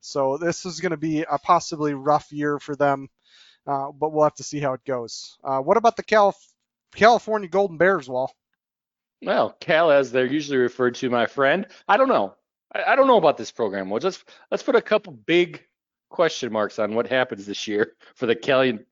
So 0.00 0.38
this 0.38 0.64
is 0.64 0.80
going 0.80 0.90
to 0.90 0.96
be 0.96 1.22
a 1.22 1.38
possibly 1.38 1.94
rough 1.94 2.32
year 2.32 2.58
for 2.58 2.76
them, 2.76 3.08
uh, 3.66 3.90
but 3.92 4.12
we'll 4.12 4.24
have 4.24 4.34
to 4.36 4.44
see 4.44 4.60
how 4.60 4.72
it 4.72 4.84
goes. 4.84 5.38
Uh, 5.44 5.58
what 5.58 5.76
about 5.76 5.96
the 5.96 6.04
Calif- 6.04 6.54
California 6.94 7.48
Golden 7.48 7.78
Bears, 7.78 8.08
Wahl? 8.08 8.32
Well, 9.20 9.56
Cal, 9.60 9.90
as 9.90 10.12
they're 10.12 10.26
usually 10.26 10.58
referred 10.58 10.94
to, 10.96 11.10
my 11.10 11.26
friend. 11.26 11.66
I 11.88 11.96
don't 11.96 12.08
know. 12.08 12.34
I, 12.72 12.92
I 12.92 12.96
don't 12.96 13.08
know 13.08 13.18
about 13.18 13.36
this 13.36 13.50
program. 13.50 13.90
Well, 13.90 13.98
just 13.98 14.22
let's 14.50 14.62
put 14.62 14.76
a 14.76 14.82
couple 14.82 15.12
big 15.12 15.64
question 16.08 16.52
marks 16.52 16.78
on 16.78 16.94
what 16.94 17.06
happens 17.06 17.46
this 17.46 17.66
year 17.66 17.92
for 18.14 18.26
the 18.26 18.34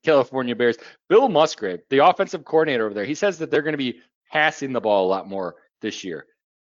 California 0.04 0.56
Bears. 0.56 0.76
Bill 1.08 1.28
Musgrave, 1.28 1.80
the 1.90 2.06
offensive 2.06 2.44
coordinator 2.44 2.87
over 2.87 2.94
there, 2.94 3.04
he 3.04 3.14
says 3.14 3.38
that 3.38 3.50
they're 3.50 3.62
going 3.62 3.73
to 3.73 3.78
be 3.78 4.00
passing 4.30 4.73
the 4.73 4.80
ball 4.80 5.06
a 5.06 5.08
lot 5.08 5.28
more 5.28 5.56
this 5.80 6.04
year. 6.04 6.26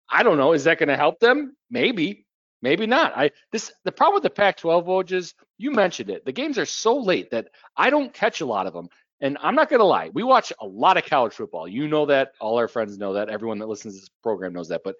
I 0.09 0.23
don't 0.23 0.38
know. 0.38 0.53
Is 0.53 0.63
that 0.65 0.79
going 0.79 0.89
to 0.89 0.97
help 0.97 1.19
them? 1.19 1.55
Maybe, 1.69 2.25
maybe 2.62 2.85
not. 2.85 3.13
I 3.15 3.31
this 3.51 3.71
the 3.83 3.91
problem 3.91 4.15
with 4.15 4.23
the 4.23 4.29
Pac-12 4.29 4.85
Voges. 4.85 5.33
You 5.57 5.71
mentioned 5.71 6.09
it. 6.09 6.25
The 6.25 6.31
games 6.31 6.57
are 6.57 6.65
so 6.65 6.97
late 6.97 7.31
that 7.31 7.47
I 7.77 7.89
don't 7.89 8.13
catch 8.13 8.41
a 8.41 8.45
lot 8.45 8.67
of 8.67 8.73
them. 8.73 8.89
And 9.21 9.38
I'm 9.41 9.55
not 9.55 9.69
going 9.69 9.79
to 9.79 9.85
lie. 9.85 10.09
We 10.13 10.23
watch 10.23 10.51
a 10.59 10.65
lot 10.65 10.97
of 10.97 11.05
college 11.05 11.33
football. 11.33 11.65
You 11.67 11.88
know 11.88 12.05
that. 12.07 12.33
All 12.41 12.57
our 12.57 12.67
friends 12.67 12.97
know 12.97 13.13
that. 13.13 13.29
Everyone 13.29 13.57
that 13.59 13.69
listens 13.69 13.93
to 13.93 14.01
this 14.01 14.09
program 14.21 14.51
knows 14.51 14.67
that. 14.67 14.81
But 14.83 14.95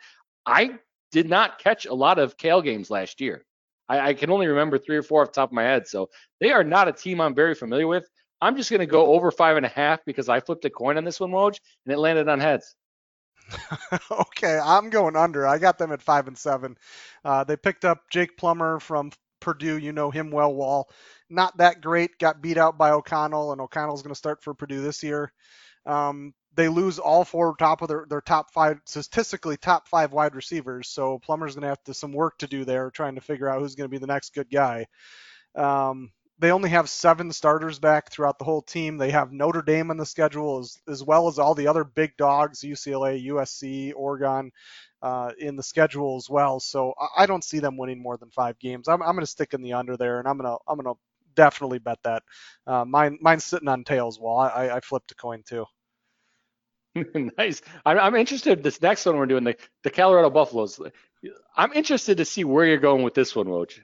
I 0.46 0.80
did 1.12 1.30
not 1.30 1.60
catch 1.60 1.86
a 1.86 1.94
lot 1.94 2.20
of 2.20 2.38
Cal 2.38 2.62
games 2.62 2.90
last 2.90 3.20
year. 3.20 3.44
I, 3.90 4.10
I, 4.10 4.14
can 4.14 4.30
only 4.30 4.48
remember 4.48 4.78
three 4.78 4.98
or 4.98 5.04
four 5.04 5.22
off 5.22 5.30
the 5.30 5.34
top 5.34 5.50
of 5.50 5.54
my 5.54 5.64
head. 5.64 5.88
So 5.88 6.10
they 6.40 6.52
are 6.52 6.64
not 6.64 6.88
a 6.88 6.94
team 6.94 7.20
I'm 7.20 7.36
very 7.36 7.56
familiar 7.56 7.88
with. 7.88 8.08
I'm 8.42 8.58
just 8.58 8.70
going 8.70 8.82
to 8.82 8.86
go 8.86 9.14
over 9.14 9.32
five 9.32 9.58
and 9.58 9.66
a 9.66 9.70
half 9.70 10.00
because 10.06 10.28
I 10.30 10.40
flipped 10.40 10.66
a 10.66 10.70
coin 10.70 10.98
on 10.98 11.06
this 11.06 11.20
one, 11.20 11.32
Woj, 11.32 11.58
and 11.86 11.94
it 11.94 11.98
landed 11.98 12.28
on 12.28 12.40
heads. 12.40 12.76
okay, 14.12 14.60
I'm 14.62 14.90
going 14.90 15.16
under. 15.16 15.48
I 15.48 15.58
got 15.58 15.78
them 15.78 15.92
at 15.92 16.02
five 16.02 16.28
and 16.28 16.38
seven. 16.38 16.76
Uh, 17.24 17.44
they 17.44 17.56
picked 17.56 17.86
up 17.86 18.00
Jake 18.12 18.38
Plummer 18.38 18.80
from 18.80 19.12
Purdue. 19.40 19.78
You 19.78 19.92
know 19.92 20.12
him 20.12 20.32
well, 20.32 20.54
Wahl. 20.54 20.90
Not 21.30 21.58
that 21.58 21.82
great. 21.82 22.18
Got 22.20 22.42
beat 22.42 22.58
out 22.58 22.78
by 22.78 22.92
O'Connell, 22.92 23.52
and 23.52 23.62
O'Connell's 23.62 24.02
going 24.02 24.14
to 24.14 24.18
start 24.18 24.44
for 24.44 24.54
Purdue 24.54 24.82
this 24.82 25.04
year. 25.04 25.32
Um, 25.86 26.34
they 26.56 26.68
lose 26.68 27.00
all 27.00 27.24
four 27.26 27.56
top 27.58 27.82
of 27.82 27.88
their, 27.88 28.06
their 28.08 28.22
top 28.22 28.52
five 28.52 28.80
statistically 28.86 29.58
top 29.58 29.88
five 29.88 30.14
wide 30.14 30.36
receivers. 30.36 30.90
So 30.90 31.20
Plummer's 31.20 31.56
going 31.56 31.64
to 31.64 31.70
have 31.70 31.84
to, 31.86 31.94
some 31.94 32.14
work 32.14 32.38
to 32.40 32.48
do 32.48 32.66
there, 32.66 32.92
trying 32.92 33.16
to 33.16 33.22
figure 33.22 33.50
out 33.50 33.60
who's 33.60 33.76
going 33.76 33.90
to 33.90 33.92
be 33.92 34.00
the 34.00 34.08
next 34.08 34.34
good 34.34 34.50
guy. 34.50 34.86
Um, 35.56 36.12
they 36.40 36.52
only 36.52 36.70
have 36.72 36.90
seven 36.90 37.32
starters 37.32 37.80
back 37.80 38.12
throughout 38.12 38.40
the 38.40 38.46
whole 38.46 38.62
team. 38.62 38.98
They 38.98 39.12
have 39.12 39.32
Notre 39.32 39.62
Dame 39.62 39.92
on 39.92 39.98
the 39.98 40.06
schedule 40.06 40.60
as, 40.60 40.78
as 40.90 41.04
well 41.04 41.28
as 41.28 41.40
all 41.40 41.56
the 41.56 41.68
other 41.68 41.84
big 41.84 42.18
dogs, 42.18 42.62
UCLA, 42.62 43.26
USC, 43.28 43.94
Oregon, 43.96 44.52
uh, 45.02 45.32
in 45.38 45.56
the 45.56 45.64
schedule 45.64 46.18
as 46.18 46.30
well. 46.30 46.60
So 46.60 46.94
I, 47.18 47.28
don't 47.28 47.44
see 47.44 47.60
them 47.60 47.78
winning 47.78 48.02
more 48.02 48.18
than 48.18 48.32
five 48.32 48.58
games. 48.60 48.88
I'm, 48.88 49.02
I'm 49.02 49.14
going 49.14 49.20
to 49.20 49.28
stick 49.28 49.54
in 49.54 49.62
the 49.62 49.74
under 49.74 49.96
there, 49.96 50.20
and 50.20 50.28
I'm 50.28 50.38
going 50.38 50.50
to 50.50 50.58
I'm 50.68 50.78
going 50.78 50.94
to 50.94 51.00
definitely 51.36 51.80
bet 51.80 52.00
that. 52.04 52.24
Uh, 52.66 52.86
mine 52.86 53.20
mine's 53.22 53.44
sitting 53.44 53.68
on 53.68 53.84
tails. 53.84 54.20
Well, 54.20 54.38
I, 54.38 54.70
I 54.70 54.80
flipped 54.80 55.12
a 55.12 55.16
coin 55.16 55.44
too. 55.46 55.66
nice. 57.38 57.62
I'm, 57.86 57.98
I'm 58.00 58.16
interested. 58.16 58.64
This 58.64 58.82
next 58.82 59.06
one 59.06 59.18
we're 59.18 59.26
doing 59.26 59.44
the 59.44 59.56
the 59.84 59.90
Colorado 59.90 60.30
Buffaloes. 60.30 60.80
I'm 61.56 61.74
interested 61.74 62.18
to 62.18 62.26
see 62.26 62.44
where 62.44 62.66
you're 62.66 62.78
going 62.78 63.04
with 63.04 63.14
this 63.14 63.36
one, 63.36 63.48
Woj. 63.48 63.80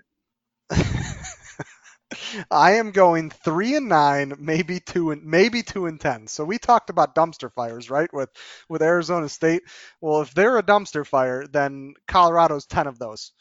I 2.52 2.74
am 2.74 2.92
going 2.92 3.30
three 3.30 3.76
and 3.76 3.88
nine, 3.90 4.34
maybe 4.40 4.80
two 4.80 5.12
and 5.12 5.24
maybe 5.24 5.64
two 5.64 5.86
and 5.86 6.00
ten. 6.00 6.28
So 6.28 6.44
we 6.44 6.58
talked 6.58 6.90
about 6.90 7.16
dumpster 7.16 7.52
fires, 7.52 7.90
right? 7.90 8.12
With 8.14 8.30
with 8.68 8.82
Arizona 8.82 9.30
State. 9.30 9.64
Well, 10.02 10.22
if 10.22 10.34
they're 10.34 10.58
a 10.58 10.64
dumpster 10.64 11.06
fire, 11.06 11.46
then 11.48 11.94
Colorado's 12.08 12.66
ten 12.66 12.88
of 12.88 13.00
those. 13.00 13.32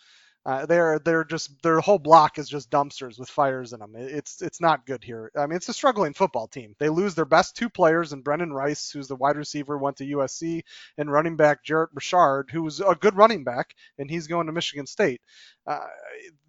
Uh, 0.49 0.65
they're 0.65 0.99
they're 1.01 1.25
just 1.25 1.51
their 1.63 1.79
whole 1.79 1.99
block 1.99 2.39
is 2.39 2.49
just 2.49 2.71
dumpsters 2.71 3.19
with 3.19 3.29
fires 3.29 3.75
in 3.75 3.81
them. 3.81 3.93
It's 3.95 4.41
it's 4.41 4.63
not 4.63 4.87
good 4.87 5.05
here. 5.05 5.31
I 5.37 5.45
mean, 5.47 5.57
it's 5.57 5.69
a 5.69 5.75
struggling 5.75 6.15
football 6.15 6.49
team. 6.49 6.75
They 6.79 6.89
lose 6.89 7.15
their 7.15 7.27
best 7.27 7.55
two 7.55 7.69
players, 7.69 8.15
and 8.15 8.25
Brendan 8.25 8.55
Rice, 8.55 8.91
who's 8.91 9.09
the 9.09 9.15
wide 9.15 9.37
receiver, 9.37 9.77
went 9.77 9.99
to 9.99 10.07
USC, 10.07 10.63
and 10.97 11.13
running 11.13 11.37
back 11.37 11.65
Jarrett 11.65 11.91
Richard, 11.93 12.47
who 12.51 12.63
was 12.63 12.81
a 12.81 12.95
good 12.99 13.15
running 13.15 13.45
back, 13.45 13.75
and 13.99 14.11
he's 14.11 14.27
going 14.27 14.47
to 14.47 14.55
Michigan 14.55 14.87
State. 14.87 15.21
Uh, 15.67 15.87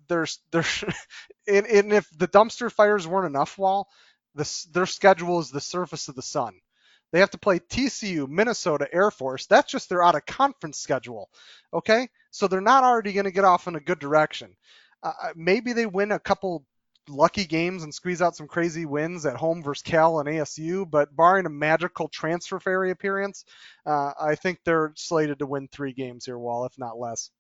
there's 0.08 0.40
there's 0.52 0.86
and, 1.50 1.68
and 1.68 1.92
if 1.92 2.08
the 2.18 2.30
dumpster 2.30 2.72
fires 2.72 3.06
weren't 3.06 3.28
enough, 3.28 3.58
Wahl, 3.58 3.90
this 4.34 4.64
their 4.64 4.86
schedule 4.86 5.42
is 5.42 5.52
the 5.52 5.60
surface 5.60 6.08
of 6.08 6.16
the 6.16 6.22
sun. 6.22 6.54
They 7.12 7.20
have 7.20 7.32
to 7.32 7.38
play 7.38 7.60
TCU, 7.60 8.30
Minnesota, 8.30 8.88
Air 8.94 9.12
Force. 9.12 9.46
That's 9.48 9.70
just 9.70 9.90
their 9.90 10.02
out 10.02 10.16
of 10.16 10.26
conference 10.26 10.78
schedule. 10.80 11.30
Okay, 11.74 12.08
so 12.32 12.48
they're 12.48 12.62
not 12.62 12.84
already 12.84 13.14
going 13.14 13.26
to 13.26 13.32
get 13.32 13.46
off 13.46 13.68
in 13.68 13.76
a 13.76 13.80
good 13.80 14.00
direction. 14.00 14.56
Uh, 15.04 15.14
uh, 15.24 15.30
maybe 15.36 15.74
they 15.74 15.86
win 15.86 16.12
a 16.12 16.20
couple 16.20 16.66
lucky 17.08 17.46
games 17.46 17.84
and 17.84 17.94
squeeze 17.94 18.22
out 18.22 18.36
some 18.36 18.48
crazy 18.48 18.86
wins 18.86 19.26
at 19.26 19.36
home 19.36 19.64
versus 19.64 19.82
Cal 19.82 20.20
and 20.20 20.30
ASU, 20.30 20.90
but 20.90 21.16
barring 21.16 21.46
a 21.46 21.50
magical 21.50 22.08
transfer 22.08 22.60
fairy 22.60 22.92
appearance, 22.92 23.46
uh, 23.86 24.12
I 24.20 24.36
think 24.36 24.60
they're 24.64 24.94
slated 24.96 25.40
to 25.40 25.46
win 25.46 25.68
three 25.68 25.94
games 25.94 26.26
here, 26.26 26.38
Wahl, 26.38 26.66
if 26.66 26.78
not 26.78 27.00
less. 27.00 27.32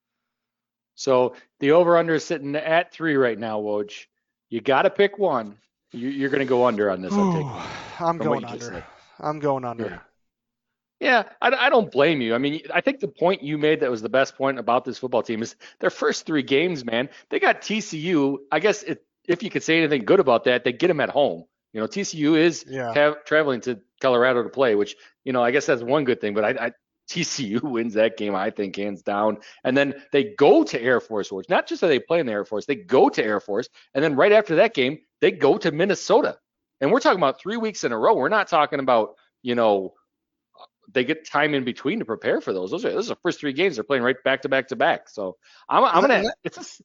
So 0.95 1.35
the 1.59 1.71
over 1.71 1.97
under 1.97 2.15
is 2.15 2.25
sitting 2.25 2.55
at 2.55 2.91
three 2.91 3.15
right 3.15 3.37
now, 3.37 3.61
Woj. 3.61 4.05
You 4.49 4.59
got 4.61 4.81
to 4.81 4.89
pick 4.89 5.17
one. 5.17 5.57
You, 5.91 6.25
are 6.25 6.29
going 6.29 6.39
to 6.39 6.45
go 6.45 6.65
under 6.65 6.91
on 6.91 7.01
this. 7.01 7.13
I 7.13 7.17
I'm 7.99 8.17
going 8.17 8.45
under. 8.45 8.85
I'm 9.19 9.39
going 9.39 9.65
under. 9.65 10.01
Yeah. 10.99 11.23
I, 11.41 11.49
I, 11.49 11.69
don't 11.69 11.91
blame 11.91 12.21
you. 12.21 12.35
I 12.35 12.37
mean, 12.37 12.61
I 12.73 12.81
think 12.81 12.99
the 12.99 13.07
point 13.07 13.41
you 13.41 13.57
made 13.57 13.79
that 13.79 13.89
was 13.89 14.01
the 14.01 14.09
best 14.09 14.35
point 14.35 14.59
about 14.59 14.83
this 14.85 14.97
football 14.97 15.23
team 15.23 15.41
is 15.41 15.55
their 15.79 15.89
first 15.89 16.25
three 16.25 16.43
games, 16.43 16.83
man. 16.83 17.09
They 17.29 17.39
got 17.39 17.61
TCU. 17.61 18.37
I 18.51 18.59
guess 18.59 18.83
it, 18.83 19.03
if 19.27 19.43
you 19.43 19.49
could 19.49 19.63
say 19.63 19.77
anything 19.77 20.03
good 20.03 20.19
about 20.19 20.43
that, 20.45 20.63
they 20.63 20.73
get 20.73 20.87
them 20.87 20.99
at 20.99 21.09
home. 21.09 21.45
You 21.73 21.81
know, 21.81 21.87
TCU 21.87 22.37
is 22.37 22.65
yeah. 22.67 23.13
traveling 23.25 23.61
to 23.61 23.79
Colorado 24.01 24.43
to 24.43 24.49
play, 24.49 24.75
which 24.75 24.95
you 25.23 25.33
know 25.33 25.43
I 25.43 25.51
guess 25.51 25.67
that's 25.67 25.83
one 25.83 26.03
good 26.03 26.19
thing. 26.19 26.33
But 26.33 26.43
I, 26.43 26.65
I 26.65 26.71
TCU 27.09 27.61
wins 27.69 27.95
that 27.95 28.17
game, 28.17 28.35
I 28.35 28.49
think, 28.49 28.75
hands 28.75 29.01
down. 29.01 29.39
And 29.63 29.75
then 29.75 29.95
they 30.11 30.35
go 30.35 30.63
to 30.63 30.81
Air 30.81 30.99
Force, 30.99 31.31
which 31.31 31.49
not 31.49 31.67
just 31.67 31.81
that 31.81 31.87
they 31.87 31.99
play 31.99 32.19
in 32.19 32.25
the 32.25 32.31
Air 32.31 32.45
Force, 32.45 32.65
they 32.65 32.75
go 32.75 33.09
to 33.09 33.23
Air 33.23 33.39
Force. 33.39 33.69
And 33.93 34.03
then 34.03 34.15
right 34.15 34.31
after 34.31 34.55
that 34.57 34.73
game, 34.73 34.99
they 35.21 35.31
go 35.31 35.57
to 35.57 35.71
Minnesota. 35.71 36.37
And 36.81 36.91
we're 36.91 36.99
talking 36.99 37.19
about 37.19 37.41
three 37.41 37.57
weeks 37.57 37.83
in 37.83 37.91
a 37.91 37.97
row. 37.97 38.15
We're 38.15 38.29
not 38.29 38.47
talking 38.47 38.79
about, 38.79 39.15
you 39.41 39.55
know, 39.55 39.93
they 40.91 41.03
get 41.03 41.29
time 41.29 41.53
in 41.53 41.63
between 41.63 41.99
to 41.99 42.05
prepare 42.05 42.41
for 42.41 42.53
those. 42.53 42.71
Those 42.71 42.85
are 42.85 42.91
those 42.91 43.07
are 43.07 43.15
the 43.15 43.21
first 43.21 43.39
three 43.39 43.53
games 43.53 43.75
they're 43.75 43.83
playing 43.83 44.03
right 44.03 44.15
back 44.23 44.41
to 44.43 44.49
back 44.49 44.67
to 44.69 44.75
back. 44.75 45.09
So 45.09 45.37
I'm 45.67 45.83
I'm 45.83 46.01
gonna 46.01 46.31
it's 46.43 46.57
a 46.57 46.83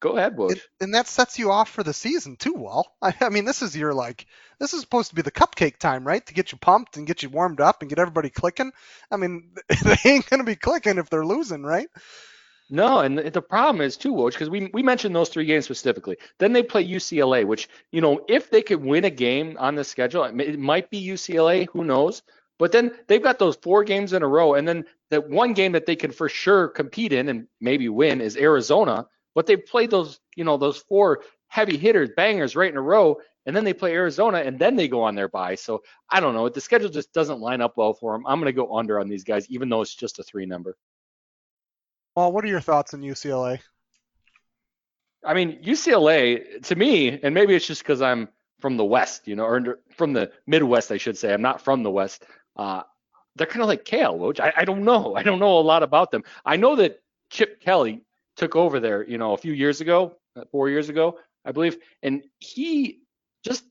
Go 0.00 0.16
ahead. 0.16 0.34
It, 0.38 0.62
and 0.80 0.94
that 0.94 1.06
sets 1.06 1.38
you 1.38 1.52
off 1.52 1.68
for 1.68 1.82
the 1.82 1.92
season 1.92 2.36
too, 2.36 2.54
Wahl. 2.54 2.96
I, 3.02 3.14
I, 3.20 3.28
mean, 3.28 3.44
this 3.44 3.60
is 3.60 3.76
your 3.76 3.92
like, 3.92 4.26
this 4.58 4.72
is 4.72 4.80
supposed 4.80 5.10
to 5.10 5.14
be 5.14 5.22
the 5.22 5.30
cupcake 5.30 5.76
time, 5.76 6.06
right? 6.06 6.24
To 6.24 6.34
get 6.34 6.52
you 6.52 6.58
pumped 6.58 6.96
and 6.96 7.06
get 7.06 7.22
you 7.22 7.28
warmed 7.28 7.60
up 7.60 7.82
and 7.82 7.90
get 7.90 7.98
everybody 7.98 8.30
clicking. 8.30 8.72
I 9.10 9.18
mean, 9.18 9.52
they 9.84 9.98
ain't 10.06 10.28
gonna 10.28 10.44
be 10.44 10.56
clicking 10.56 10.96
if 10.96 11.10
they're 11.10 11.24
losing, 11.24 11.62
right? 11.62 11.88
No, 12.72 13.00
and 13.00 13.18
the 13.18 13.42
problem 13.42 13.82
is 13.82 13.96
too, 13.96 14.12
Woj, 14.12 14.30
because 14.30 14.48
we 14.48 14.70
we 14.72 14.82
mentioned 14.82 15.14
those 15.14 15.28
three 15.28 15.44
games 15.44 15.64
specifically. 15.66 16.16
Then 16.38 16.52
they 16.52 16.62
play 16.62 16.86
UCLA, 16.86 17.44
which 17.44 17.68
you 17.90 18.00
know, 18.00 18.24
if 18.28 18.48
they 18.48 18.62
could 18.62 18.82
win 18.82 19.04
a 19.04 19.10
game 19.10 19.56
on 19.58 19.74
the 19.74 19.84
schedule, 19.84 20.24
it 20.24 20.58
might 20.58 20.88
be 20.88 21.04
UCLA. 21.04 21.68
Who 21.72 21.84
knows? 21.84 22.22
But 22.60 22.72
then 22.72 22.92
they've 23.06 23.22
got 23.22 23.38
those 23.38 23.56
four 23.56 23.84
games 23.84 24.12
in 24.12 24.22
a 24.22 24.28
row, 24.28 24.52
and 24.52 24.68
then 24.68 24.84
that 25.08 25.30
one 25.30 25.54
game 25.54 25.72
that 25.72 25.86
they 25.86 25.96
can 25.96 26.12
for 26.12 26.28
sure 26.28 26.68
compete 26.68 27.14
in 27.14 27.30
and 27.30 27.48
maybe 27.58 27.88
win 27.88 28.20
is 28.20 28.36
Arizona. 28.36 29.06
But 29.34 29.46
they've 29.46 29.64
played 29.64 29.90
those, 29.90 30.20
you 30.36 30.44
know, 30.44 30.58
those 30.58 30.76
four 30.76 31.22
heavy 31.48 31.78
hitters, 31.78 32.10
bangers 32.14 32.54
right 32.54 32.70
in 32.70 32.76
a 32.76 32.82
row, 32.82 33.16
and 33.46 33.56
then 33.56 33.64
they 33.64 33.72
play 33.72 33.94
Arizona, 33.94 34.40
and 34.40 34.58
then 34.58 34.76
they 34.76 34.88
go 34.88 35.02
on 35.02 35.14
their 35.14 35.26
bye. 35.26 35.54
So 35.54 35.82
I 36.10 36.20
don't 36.20 36.34
know. 36.34 36.50
The 36.50 36.60
schedule 36.60 36.90
just 36.90 37.14
doesn't 37.14 37.40
line 37.40 37.62
up 37.62 37.78
well 37.78 37.94
for 37.94 38.12
them. 38.12 38.26
I'm 38.26 38.38
going 38.38 38.52
to 38.52 38.52
go 38.52 38.76
under 38.76 39.00
on 39.00 39.08
these 39.08 39.24
guys, 39.24 39.48
even 39.48 39.70
though 39.70 39.80
it's 39.80 39.94
just 39.94 40.18
a 40.18 40.22
three 40.22 40.44
number. 40.44 40.76
Well, 42.14 42.30
what 42.30 42.44
are 42.44 42.48
your 42.48 42.60
thoughts 42.60 42.92
on 42.92 43.00
UCLA? 43.00 43.60
I 45.24 45.32
mean, 45.32 45.62
UCLA 45.62 46.62
to 46.66 46.76
me, 46.76 47.20
and 47.22 47.34
maybe 47.34 47.54
it's 47.54 47.66
just 47.66 47.82
because 47.82 48.02
I'm 48.02 48.28
from 48.60 48.76
the 48.76 48.84
West, 48.84 49.26
you 49.26 49.34
know, 49.34 49.44
or 49.44 49.80
from 49.96 50.12
the 50.12 50.30
Midwest, 50.46 50.92
I 50.92 50.98
should 50.98 51.16
say. 51.16 51.32
I'm 51.32 51.40
not 51.40 51.62
from 51.62 51.82
the 51.82 51.90
West. 51.90 52.26
Uh, 52.56 52.82
they're 53.36 53.46
kind 53.46 53.62
of 53.62 53.68
like 53.68 53.84
Kale, 53.84 54.18
which 54.18 54.40
I, 54.40 54.52
I 54.56 54.64
don't 54.64 54.84
know. 54.84 55.14
I 55.16 55.22
don't 55.22 55.38
know 55.38 55.58
a 55.58 55.60
lot 55.60 55.82
about 55.82 56.10
them. 56.10 56.24
I 56.44 56.56
know 56.56 56.76
that 56.76 57.00
Chip 57.30 57.60
Kelly 57.60 58.02
took 58.36 58.56
over 58.56 58.80
there, 58.80 59.06
you 59.06 59.18
know, 59.18 59.32
a 59.32 59.38
few 59.38 59.52
years 59.52 59.80
ago, 59.80 60.16
uh, 60.36 60.44
four 60.50 60.68
years 60.68 60.88
ago, 60.88 61.18
I 61.44 61.52
believe, 61.52 61.78
and 62.02 62.22
he 62.38 63.00
just 63.44 63.64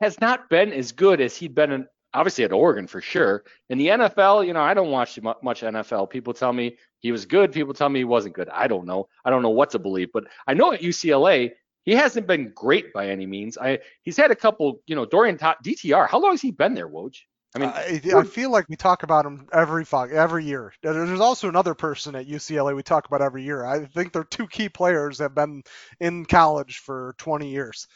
has 0.00 0.20
not 0.20 0.48
been 0.48 0.72
as 0.72 0.92
good 0.92 1.20
as 1.20 1.36
he'd 1.36 1.54
been 1.54 1.72
in, 1.72 1.86
obviously 2.14 2.44
at 2.44 2.52
Oregon 2.52 2.86
for 2.86 3.00
sure. 3.00 3.44
In 3.68 3.78
the 3.78 3.88
NFL, 3.88 4.46
you 4.46 4.52
know, 4.52 4.60
I 4.60 4.74
don't 4.74 4.90
watch 4.90 5.18
much 5.20 5.62
NFL. 5.62 6.10
People 6.10 6.32
tell 6.32 6.52
me 6.52 6.76
he 7.00 7.12
was 7.12 7.26
good. 7.26 7.52
People 7.52 7.74
tell 7.74 7.88
me 7.88 8.00
he 8.00 8.04
wasn't 8.04 8.34
good. 8.34 8.48
I 8.48 8.66
don't 8.66 8.86
know. 8.86 9.08
I 9.24 9.30
don't 9.30 9.42
know 9.42 9.50
what 9.50 9.70
to 9.70 9.78
believe. 9.78 10.10
But 10.12 10.24
I 10.46 10.54
know 10.54 10.72
at 10.72 10.80
UCLA, 10.80 11.52
he 11.84 11.92
hasn't 11.92 12.26
been 12.26 12.52
great 12.54 12.92
by 12.92 13.08
any 13.08 13.26
means. 13.26 13.56
I 13.58 13.80
he's 14.02 14.16
had 14.16 14.30
a 14.30 14.36
couple, 14.36 14.82
you 14.86 14.94
know, 14.94 15.04
Dorian 15.04 15.38
DTR. 15.38 16.08
How 16.08 16.20
long 16.20 16.32
has 16.32 16.42
he 16.42 16.50
been 16.50 16.74
there, 16.74 16.88
Woj? 16.88 17.16
I 17.54 17.58
mean, 17.58 17.70
I, 17.70 18.00
I, 18.14 18.24
feel 18.24 18.50
like 18.50 18.68
we 18.68 18.76
talk 18.76 19.04
about 19.04 19.24
him 19.24 19.48
every 19.52 19.86
every 19.92 20.44
year. 20.44 20.72
There's 20.82 21.20
also 21.20 21.48
another 21.48 21.74
person 21.74 22.14
at 22.14 22.28
UCLA 22.28 22.76
we 22.76 22.82
talk 22.82 23.06
about 23.06 23.22
every 23.22 23.42
year. 23.42 23.64
I 23.64 23.86
think 23.86 24.12
they're 24.12 24.24
two 24.24 24.46
key 24.46 24.68
players 24.68 25.18
that 25.18 25.24
have 25.24 25.34
been 25.34 25.62
in 25.98 26.26
college 26.26 26.78
for 26.78 27.14
20 27.16 27.48
years. 27.48 27.86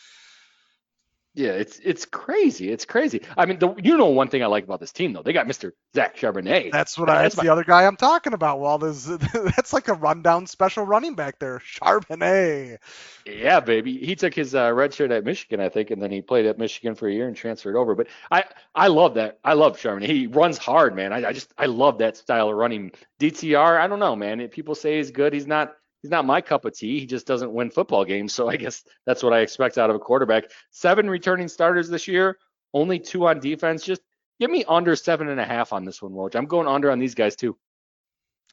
Yeah, 1.34 1.52
it's 1.52 1.80
it's 1.82 2.04
crazy. 2.04 2.70
It's 2.70 2.84
crazy. 2.84 3.22
I 3.38 3.46
mean, 3.46 3.58
the, 3.58 3.74
you 3.82 3.96
know 3.96 4.08
one 4.08 4.28
thing 4.28 4.42
I 4.42 4.46
like 4.46 4.64
about 4.64 4.80
this 4.80 4.92
team 4.92 5.14
though, 5.14 5.22
they 5.22 5.32
got 5.32 5.46
Mr. 5.46 5.72
Zach 5.94 6.14
Charbonnet. 6.14 6.70
That's 6.72 6.98
what 6.98 7.08
I. 7.08 7.22
That's, 7.22 7.38
my, 7.38 7.44
the 7.44 7.48
other 7.48 7.64
guy 7.64 7.86
I'm 7.86 7.96
talking 7.96 8.34
about. 8.34 8.60
Well, 8.60 8.76
there's 8.76 9.06
that's 9.32 9.72
like 9.72 9.88
a 9.88 9.94
rundown 9.94 10.46
special 10.46 10.84
running 10.84 11.14
back 11.14 11.38
there, 11.38 11.58
Charbonnet. 11.60 12.78
Yeah, 13.24 13.60
baby. 13.60 13.96
He 13.96 14.14
took 14.14 14.34
his 14.34 14.54
uh, 14.54 14.74
red 14.74 14.92
shirt 14.92 15.10
at 15.10 15.24
Michigan, 15.24 15.60
I 15.60 15.70
think, 15.70 15.90
and 15.90 16.02
then 16.02 16.10
he 16.10 16.20
played 16.20 16.44
at 16.44 16.58
Michigan 16.58 16.94
for 16.94 17.08
a 17.08 17.12
year 17.12 17.28
and 17.28 17.36
transferred 17.36 17.76
over. 17.76 17.94
But 17.94 18.08
I 18.30 18.44
I 18.74 18.88
love 18.88 19.14
that. 19.14 19.38
I 19.42 19.54
love 19.54 19.78
Charbonnet. 19.78 20.06
He 20.06 20.26
runs 20.26 20.58
hard, 20.58 20.94
man. 20.94 21.14
I, 21.14 21.28
I 21.28 21.32
just 21.32 21.50
I 21.56 21.64
love 21.64 21.98
that 21.98 22.18
style 22.18 22.50
of 22.50 22.56
running. 22.56 22.92
DTR, 23.20 23.80
I 23.80 23.86
don't 23.86 24.00
know, 24.00 24.16
man. 24.16 24.46
People 24.48 24.74
say 24.74 24.98
he's 24.98 25.10
good. 25.10 25.32
He's 25.32 25.46
not 25.46 25.76
he's 26.02 26.10
not 26.10 26.26
my 26.26 26.40
cup 26.40 26.64
of 26.64 26.76
tea. 26.76 27.00
He 27.00 27.06
just 27.06 27.26
doesn't 27.26 27.52
win 27.52 27.70
football 27.70 28.04
games. 28.04 28.34
So 28.34 28.48
I 28.48 28.56
guess 28.56 28.84
that's 29.06 29.22
what 29.22 29.32
I 29.32 29.40
expect 29.40 29.78
out 29.78 29.90
of 29.90 29.96
a 29.96 30.00
quarterback. 30.00 30.44
Seven 30.70 31.08
returning 31.08 31.48
starters 31.48 31.88
this 31.88 32.08
year, 32.08 32.38
only 32.74 32.98
two 32.98 33.26
on 33.26 33.40
defense. 33.40 33.84
Just 33.84 34.02
give 34.40 34.50
me 34.50 34.64
under 34.68 34.96
seven 34.96 35.28
and 35.28 35.40
a 35.40 35.44
half 35.44 35.72
on 35.72 35.84
this 35.84 36.02
one, 36.02 36.12
Woj. 36.12 36.34
I'm 36.34 36.46
going 36.46 36.66
under 36.66 36.90
on 36.90 36.98
these 36.98 37.14
guys 37.14 37.36
too. 37.36 37.56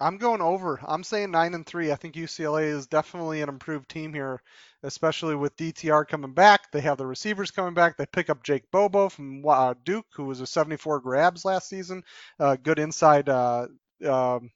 I'm 0.02 0.18
going 0.18 0.42
over. 0.42 0.80
I'm 0.88 1.04
saying 1.04 1.32
nine 1.32 1.54
and 1.54 1.66
three. 1.66 1.92
I 1.92 1.96
think 1.96 2.16
UCLA 2.16 2.64
is 2.70 2.88
definitely 2.88 3.42
an 3.42 3.50
improved 3.50 3.90
team 3.90 4.14
here, 4.14 4.42
especially 4.82 5.36
with 5.36 5.58
DTR 5.58 6.08
coming 6.08 6.34
back. 6.34 6.72
They 6.72 6.80
have 6.82 6.98
the 6.98 7.06
receivers 7.06 7.52
coming 7.52 7.74
back. 7.74 7.98
They 7.98 8.06
pick 8.06 8.30
up 8.30 8.44
Jake 8.44 8.64
Bobo 8.72 9.10
from 9.10 9.44
uh, 9.46 9.74
Duke, 9.84 10.06
who 10.14 10.24
was 10.24 10.40
a 10.40 10.48
74 10.48 11.02
grabs 11.02 11.44
last 11.44 11.68
season. 11.68 12.04
Uh, 12.40 12.56
good 12.56 12.80
inside, 12.80 13.28
uh, 13.28 13.68
um, 14.08 14.52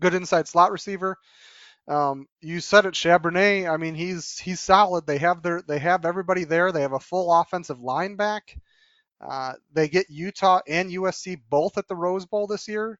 good 0.00 0.12
inside 0.12 0.46
slot 0.48 0.70
receiver. 0.70 1.16
Um, 1.88 2.26
you 2.40 2.60
said 2.60 2.84
it, 2.86 2.94
Charbonnet. 2.94 3.70
I 3.70 3.76
mean, 3.78 3.94
he's 3.94 4.38
he's 4.38 4.60
solid. 4.60 5.06
They 5.06 5.18
have 5.18 5.42
their 5.42 5.62
they 5.62 5.78
have 5.78 6.04
everybody 6.04 6.44
there. 6.44 6.70
They 6.70 6.82
have 6.82 6.92
a 6.92 7.00
full 7.00 7.32
offensive 7.32 7.80
line 7.80 8.16
back. 8.16 8.56
Uh, 9.20 9.54
they 9.72 9.88
get 9.88 10.10
Utah 10.10 10.60
and 10.68 10.90
USC 10.90 11.40
both 11.50 11.78
at 11.78 11.88
the 11.88 11.96
Rose 11.96 12.26
Bowl 12.26 12.46
this 12.46 12.68
year. 12.68 12.98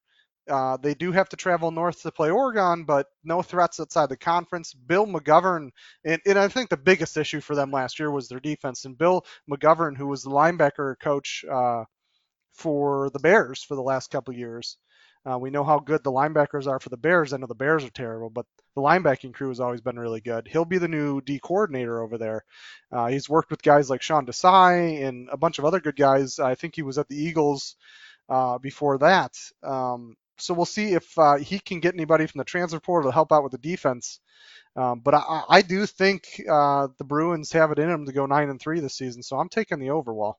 Uh, 0.48 0.78
they 0.78 0.94
do 0.94 1.12
have 1.12 1.28
to 1.28 1.36
travel 1.36 1.70
north 1.70 2.02
to 2.02 2.10
play 2.10 2.30
Oregon, 2.30 2.84
but 2.84 3.06
no 3.22 3.42
threats 3.42 3.80
outside 3.80 4.08
the 4.08 4.16
conference. 4.16 4.72
Bill 4.72 5.06
McGovern, 5.06 5.70
and, 6.04 6.20
and 6.26 6.38
I 6.38 6.48
think 6.48 6.70
the 6.70 6.76
biggest 6.78 7.18
issue 7.18 7.40
for 7.40 7.54
them 7.54 7.70
last 7.70 7.98
year 7.98 8.10
was 8.10 8.28
their 8.28 8.40
defense. 8.40 8.86
And 8.86 8.96
Bill 8.96 9.26
McGovern, 9.50 9.96
who 9.96 10.06
was 10.06 10.22
the 10.22 10.30
linebacker 10.30 10.98
coach 11.00 11.44
uh, 11.50 11.84
for 12.52 13.10
the 13.10 13.18
Bears 13.20 13.62
for 13.62 13.74
the 13.74 13.82
last 13.82 14.10
couple 14.10 14.34
years, 14.34 14.78
uh, 15.24 15.38
we 15.38 15.50
know 15.50 15.64
how 15.64 15.78
good 15.78 16.02
the 16.04 16.12
linebackers 16.12 16.66
are 16.66 16.78
for 16.78 16.88
the 16.88 16.96
Bears. 16.96 17.32
I 17.32 17.36
know 17.36 17.46
the 17.46 17.54
Bears 17.54 17.84
are 17.84 17.90
terrible, 17.90 18.30
but 18.30 18.46
the 18.74 18.82
linebacking 18.82 19.34
crew 19.34 19.48
has 19.48 19.60
always 19.60 19.80
been 19.80 19.98
really 19.98 20.20
good. 20.20 20.48
He'll 20.48 20.64
be 20.64 20.78
the 20.78 20.88
new 20.88 21.20
D 21.20 21.40
coordinator 21.42 22.00
over 22.02 22.18
there. 22.18 22.44
Uh, 22.92 23.08
he's 23.08 23.28
worked 23.28 23.50
with 23.50 23.62
guys 23.62 23.90
like 23.90 24.02
Sean 24.02 24.26
Desai 24.26 25.06
and 25.06 25.28
a 25.30 25.36
bunch 25.36 25.58
of 25.58 25.64
other 25.64 25.80
good 25.80 25.96
guys. 25.96 26.38
I 26.38 26.54
think 26.54 26.74
he 26.74 26.82
was 26.82 26.98
at 26.98 27.08
the 27.08 27.16
Eagles 27.16 27.76
uh, 28.28 28.58
before 28.58 28.98
that. 28.98 29.36
Um, 29.62 30.16
so 30.38 30.54
we'll 30.54 30.66
see 30.66 30.92
if 30.92 31.18
uh, 31.18 31.36
he 31.36 31.58
can 31.58 31.80
get 31.80 31.94
anybody 31.94 32.26
from 32.26 32.38
the 32.38 32.44
transfer 32.44 32.78
portal 32.80 33.10
to 33.10 33.14
help 33.14 33.32
out 33.32 33.42
with 33.42 33.52
the 33.52 33.58
defense. 33.58 34.20
Um, 34.76 35.00
but 35.00 35.14
I, 35.14 35.42
I 35.48 35.62
do 35.62 35.84
think 35.86 36.40
uh, 36.48 36.88
the 36.98 37.04
Bruins 37.04 37.52
have 37.52 37.72
it 37.72 37.78
in 37.80 37.88
them 37.88 38.06
to 38.06 38.12
go 38.12 38.26
nine 38.26 38.48
and 38.48 38.60
three 38.60 38.80
this 38.80 38.94
season, 38.94 39.22
so 39.22 39.36
I'm 39.36 39.48
taking 39.48 39.80
the 39.80 39.90
overwall. 39.90 40.38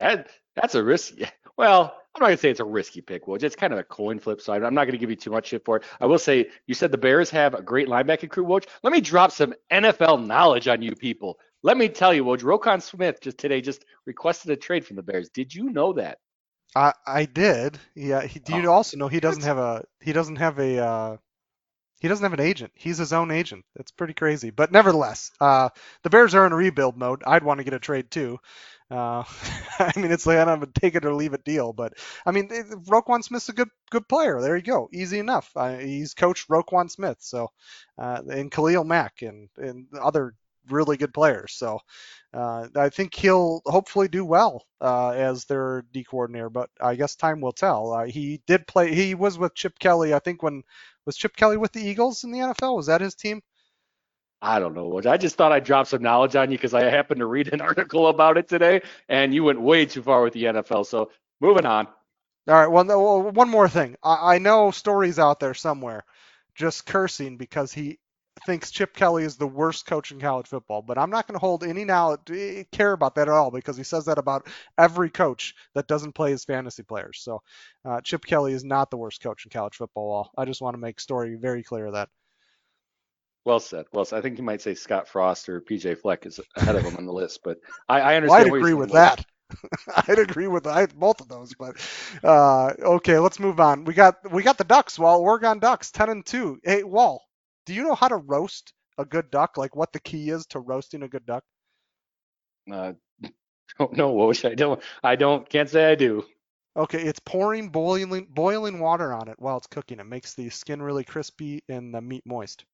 That, 0.00 0.28
that's 0.56 0.74
a 0.74 0.82
risk. 0.82 1.14
Well, 1.56 1.94
I'm 2.14 2.20
not 2.20 2.26
gonna 2.28 2.36
say 2.36 2.50
it's 2.50 2.60
a 2.60 2.64
risky 2.64 3.00
pick, 3.00 3.26
Woj. 3.26 3.42
It's 3.42 3.56
kind 3.56 3.72
of 3.72 3.78
a 3.78 3.84
coin 3.84 4.20
flip, 4.20 4.40
so 4.40 4.52
I'm 4.52 4.74
not 4.74 4.84
gonna 4.84 4.98
give 4.98 5.10
you 5.10 5.16
too 5.16 5.30
much 5.30 5.48
shit 5.48 5.64
for 5.64 5.78
it. 5.78 5.84
I 6.00 6.06
will 6.06 6.18
say 6.18 6.48
you 6.66 6.74
said 6.74 6.92
the 6.92 6.98
Bears 6.98 7.28
have 7.30 7.54
a 7.54 7.62
great 7.62 7.88
linebacking 7.88 8.30
crew, 8.30 8.44
Woj. 8.44 8.66
Let 8.84 8.92
me 8.92 9.00
drop 9.00 9.32
some 9.32 9.54
NFL 9.72 10.24
knowledge 10.24 10.68
on 10.68 10.80
you 10.80 10.94
people. 10.94 11.38
Let 11.64 11.76
me 11.76 11.88
tell 11.88 12.14
you, 12.14 12.24
Woj, 12.24 12.42
Roquan 12.42 12.80
Smith 12.82 13.20
just 13.20 13.38
today 13.38 13.60
just 13.60 13.84
requested 14.06 14.52
a 14.52 14.56
trade 14.56 14.86
from 14.86 14.96
the 14.96 15.02
Bears. 15.02 15.28
Did 15.30 15.52
you 15.52 15.70
know 15.70 15.92
that? 15.94 16.18
I 16.76 16.92
I 17.06 17.24
did. 17.24 17.78
Yeah. 17.94 18.22
He, 18.22 18.38
do 18.38 18.56
you 18.56 18.68
oh, 18.68 18.72
also 18.72 18.96
know 18.96 19.08
he 19.08 19.20
doesn't 19.20 19.44
have 19.44 19.58
a 19.58 19.84
he 20.00 20.12
doesn't 20.12 20.36
have 20.36 20.58
a 20.58 20.78
uh, 20.78 21.16
he 22.00 22.08
doesn't 22.08 22.24
have 22.24 22.38
an 22.38 22.46
agent. 22.46 22.72
He's 22.74 22.98
his 22.98 23.12
own 23.12 23.30
agent. 23.30 23.64
That's 23.74 23.90
pretty 23.90 24.14
crazy. 24.14 24.50
But 24.50 24.70
nevertheless, 24.70 25.30
uh, 25.40 25.70
the 26.02 26.10
Bears 26.10 26.34
are 26.34 26.46
in 26.46 26.52
rebuild 26.52 26.98
mode. 26.98 27.22
I'd 27.26 27.44
want 27.44 27.58
to 27.58 27.64
get 27.64 27.72
a 27.72 27.78
trade 27.78 28.10
too. 28.10 28.38
Uh, 28.90 29.24
I 29.78 29.92
mean, 29.96 30.12
it's 30.12 30.26
like 30.26 30.36
I 30.38 30.44
don't 30.44 30.60
have 30.60 30.68
a 30.68 30.80
take 30.80 30.94
it 30.94 31.04
or 31.04 31.14
leave 31.14 31.32
it 31.34 31.44
deal, 31.44 31.72
but 31.72 31.94
I 32.26 32.30
mean, 32.32 32.48
Roquan 32.48 33.22
Smith's 33.24 33.48
a 33.48 33.52
good 33.54 33.70
good 33.90 34.08
player. 34.08 34.40
There 34.40 34.56
you 34.56 34.62
go, 34.62 34.88
easy 34.92 35.18
enough. 35.18 35.50
Uh, 35.56 35.76
he's 35.78 36.14
coached 36.14 36.48
Roquan 36.48 36.90
Smith, 36.90 37.18
so 37.20 37.50
uh, 37.98 38.20
and 38.30 38.50
Khalil 38.50 38.84
Mack 38.84 39.22
and 39.22 39.48
and 39.56 39.86
other 40.00 40.34
really 40.70 40.96
good 40.96 41.12
players. 41.12 41.52
So 41.54 41.80
uh, 42.32 42.68
I 42.76 42.88
think 42.88 43.14
he'll 43.14 43.62
hopefully 43.66 44.08
do 44.08 44.24
well 44.24 44.64
uh, 44.80 45.10
as 45.10 45.44
their 45.44 45.82
D 45.92 46.04
coordinator, 46.04 46.50
but 46.50 46.70
I 46.80 46.94
guess 46.94 47.16
time 47.16 47.40
will 47.40 47.52
tell. 47.52 47.92
Uh, 47.92 48.04
he 48.06 48.42
did 48.46 48.66
play. 48.66 48.94
He 48.94 49.14
was 49.14 49.38
with 49.38 49.54
Chip 49.54 49.78
Kelly. 49.78 50.14
I 50.14 50.18
think 50.18 50.42
when 50.42 50.62
was 51.06 51.16
Chip 51.16 51.36
Kelly 51.36 51.56
with 51.56 51.72
the 51.72 51.82
Eagles 51.86 52.24
in 52.24 52.32
the 52.32 52.40
NFL? 52.40 52.76
Was 52.76 52.86
that 52.86 53.00
his 53.00 53.14
team? 53.14 53.42
I 54.44 54.58
don't 54.58 54.74
know. 54.74 55.00
I 55.06 55.16
just 55.16 55.36
thought 55.36 55.52
I'd 55.52 55.64
drop 55.64 55.86
some 55.86 56.02
knowledge 56.02 56.36
on 56.36 56.50
you 56.50 56.58
because 56.58 56.74
I 56.74 56.84
happened 56.84 57.20
to 57.20 57.26
read 57.26 57.52
an 57.54 57.60
article 57.62 58.08
about 58.08 58.36
it 58.36 58.46
today, 58.46 58.82
and 59.08 59.32
you 59.32 59.42
went 59.42 59.60
way 59.60 59.86
too 59.86 60.02
far 60.02 60.22
with 60.22 60.34
the 60.34 60.44
NFL. 60.44 60.84
So 60.84 61.10
moving 61.40 61.64
on. 61.64 61.86
All 62.46 62.54
right. 62.54 62.66
Well, 62.66 63.22
one 63.30 63.48
more 63.48 63.70
thing. 63.70 63.96
I, 64.02 64.36
know 64.38 64.70
stories 64.70 65.18
out 65.18 65.40
there 65.40 65.54
somewhere, 65.54 66.04
just 66.54 66.84
cursing 66.84 67.38
because 67.38 67.72
he 67.72 67.98
thinks 68.44 68.70
Chip 68.70 68.94
Kelly 68.94 69.24
is 69.24 69.36
the 69.36 69.46
worst 69.46 69.86
coach 69.86 70.12
in 70.12 70.20
college 70.20 70.48
football, 70.48 70.82
but 70.82 70.98
I'm 70.98 71.08
not 71.08 71.26
going 71.26 71.36
to 71.36 71.46
hold 71.46 71.64
any 71.64 71.86
now 71.86 72.18
care 72.70 72.92
about 72.92 73.14
that 73.14 73.28
at 73.28 73.34
all 73.34 73.50
because 73.50 73.78
he 73.78 73.82
says 73.82 74.04
that 74.04 74.18
about 74.18 74.46
every 74.76 75.08
coach 75.08 75.54
that 75.74 75.88
doesn't 75.88 76.12
play 76.12 76.32
his 76.32 76.44
fantasy 76.44 76.82
players. 76.82 77.20
So 77.22 77.40
uh, 77.86 78.02
Chip 78.02 78.26
Kelly 78.26 78.52
is 78.52 78.62
not 78.64 78.90
the 78.90 78.98
worst 78.98 79.22
coach 79.22 79.46
in 79.46 79.50
college 79.50 79.76
football. 79.76 80.30
I 80.36 80.44
just 80.44 80.60
want 80.60 80.74
to 80.74 80.80
make 80.80 81.00
story 81.00 81.36
very 81.36 81.62
clear 81.62 81.90
that. 81.92 82.10
Well 83.44 83.60
said. 83.60 83.86
Well 83.92 84.04
said. 84.04 84.18
I 84.18 84.22
think 84.22 84.38
you 84.38 84.44
might 84.44 84.62
say 84.62 84.74
Scott 84.74 85.08
Frost 85.08 85.48
or 85.48 85.60
PJ 85.60 85.98
Fleck 85.98 86.26
is 86.26 86.40
ahead 86.56 86.76
of 86.76 86.82
him 86.82 86.96
on 86.96 87.04
the 87.04 87.12
list, 87.12 87.40
but 87.44 87.58
I, 87.88 88.00
I 88.00 88.16
understand. 88.16 88.50
Well, 88.50 88.54
I'd 88.54 88.58
agree 88.58 88.74
with 88.74 88.92
that. 88.92 89.24
I'd 90.08 90.18
agree 90.18 90.46
with 90.46 90.66
I, 90.66 90.86
both 90.86 91.20
of 91.20 91.28
those, 91.28 91.54
but 91.54 91.76
uh, 92.24 92.72
okay, 92.80 93.18
let's 93.18 93.38
move 93.38 93.60
on. 93.60 93.84
We 93.84 93.92
got 93.92 94.16
we 94.32 94.42
got 94.42 94.56
the 94.56 94.64
Ducks. 94.64 94.98
Wahl 94.98 95.20
Oregon 95.20 95.58
Ducks, 95.58 95.90
ten 95.90 96.08
and 96.08 96.24
two. 96.24 96.58
Hey, 96.64 96.82
Wahl, 96.82 97.22
do 97.66 97.74
you 97.74 97.82
know 97.82 97.94
how 97.94 98.08
to 98.08 98.16
roast 98.16 98.72
a 98.98 99.04
good 99.04 99.30
duck? 99.30 99.56
Like 99.58 99.76
what 99.76 99.92
the 99.92 100.00
key 100.00 100.30
is 100.30 100.46
to 100.46 100.60
roasting 100.60 101.02
a 101.02 101.08
good 101.08 101.26
duck? 101.26 101.44
Uh, 102.70 102.92
don't 103.78 103.92
know, 103.92 104.14
Woj. 104.14 104.50
I 104.50 104.54
don't. 104.54 104.82
I 105.02 105.16
don't. 105.16 105.48
Can't 105.48 105.68
say 105.68 105.90
I 105.90 105.94
do. 105.94 106.24
Okay, 106.76 107.02
it's 107.02 107.20
pouring 107.20 107.68
boiling 107.68 108.26
boiling 108.30 108.80
water 108.80 109.12
on 109.12 109.28
it 109.28 109.36
while 109.38 109.58
it's 109.58 109.66
cooking. 109.66 110.00
It 110.00 110.06
makes 110.06 110.34
the 110.34 110.48
skin 110.48 110.82
really 110.82 111.04
crispy 111.04 111.62
and 111.68 111.94
the 111.94 112.00
meat 112.00 112.24
moist. 112.26 112.64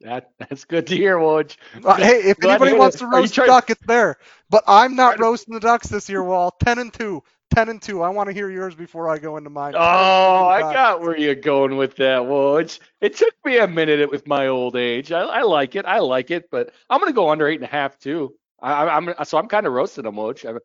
That 0.00 0.30
that's 0.38 0.64
good 0.64 0.86
to 0.88 0.96
hear, 0.96 1.16
Woj. 1.16 1.56
Uh, 1.84 1.96
hey, 1.96 2.22
if 2.22 2.42
anybody 2.42 2.72
wants 2.72 2.98
to 2.98 3.06
roast 3.06 3.36
a 3.38 3.46
duck, 3.46 3.70
it's 3.70 3.84
there. 3.86 4.16
But 4.50 4.64
I'm 4.66 4.96
not 4.96 5.18
roasting 5.18 5.54
the 5.54 5.60
ducks 5.60 5.88
this 5.88 6.08
year, 6.08 6.22
Wahl. 6.22 6.52
Ten 6.62 6.78
and 6.78 6.92
two. 6.92 7.22
Ten 7.54 7.68
and 7.70 7.80
two. 7.80 8.02
I 8.02 8.10
want 8.10 8.28
to 8.28 8.34
hear 8.34 8.50
yours 8.50 8.74
before 8.74 9.08
I 9.08 9.18
go 9.18 9.36
into 9.38 9.50
mine. 9.50 9.74
Oh, 9.76 10.46
I 10.46 10.60
got 10.60 11.00
where 11.00 11.16
you're 11.16 11.34
going 11.34 11.76
with 11.76 11.96
that, 11.96 12.22
Woj. 12.22 12.78
It 13.00 13.16
took 13.16 13.34
me 13.44 13.58
a 13.58 13.66
minute 13.66 14.10
with 14.10 14.26
my 14.26 14.48
old 14.48 14.76
age. 14.76 15.12
I, 15.12 15.22
I 15.22 15.42
like 15.42 15.74
it. 15.74 15.86
I 15.86 15.98
like 16.00 16.30
it, 16.30 16.50
but 16.50 16.72
I'm 16.90 17.00
gonna 17.00 17.12
go 17.12 17.30
under 17.30 17.48
eight 17.48 17.56
and 17.56 17.64
a 17.64 17.72
half 17.72 17.98
too. 17.98 18.34
I, 18.60 18.96
am 18.96 19.14
so 19.24 19.38
I'm 19.38 19.48
kind 19.48 19.66
of 19.66 19.72
roasting 19.72 20.04
them, 20.04 20.16
Woj. 20.16 20.44
I'm, 20.44 20.58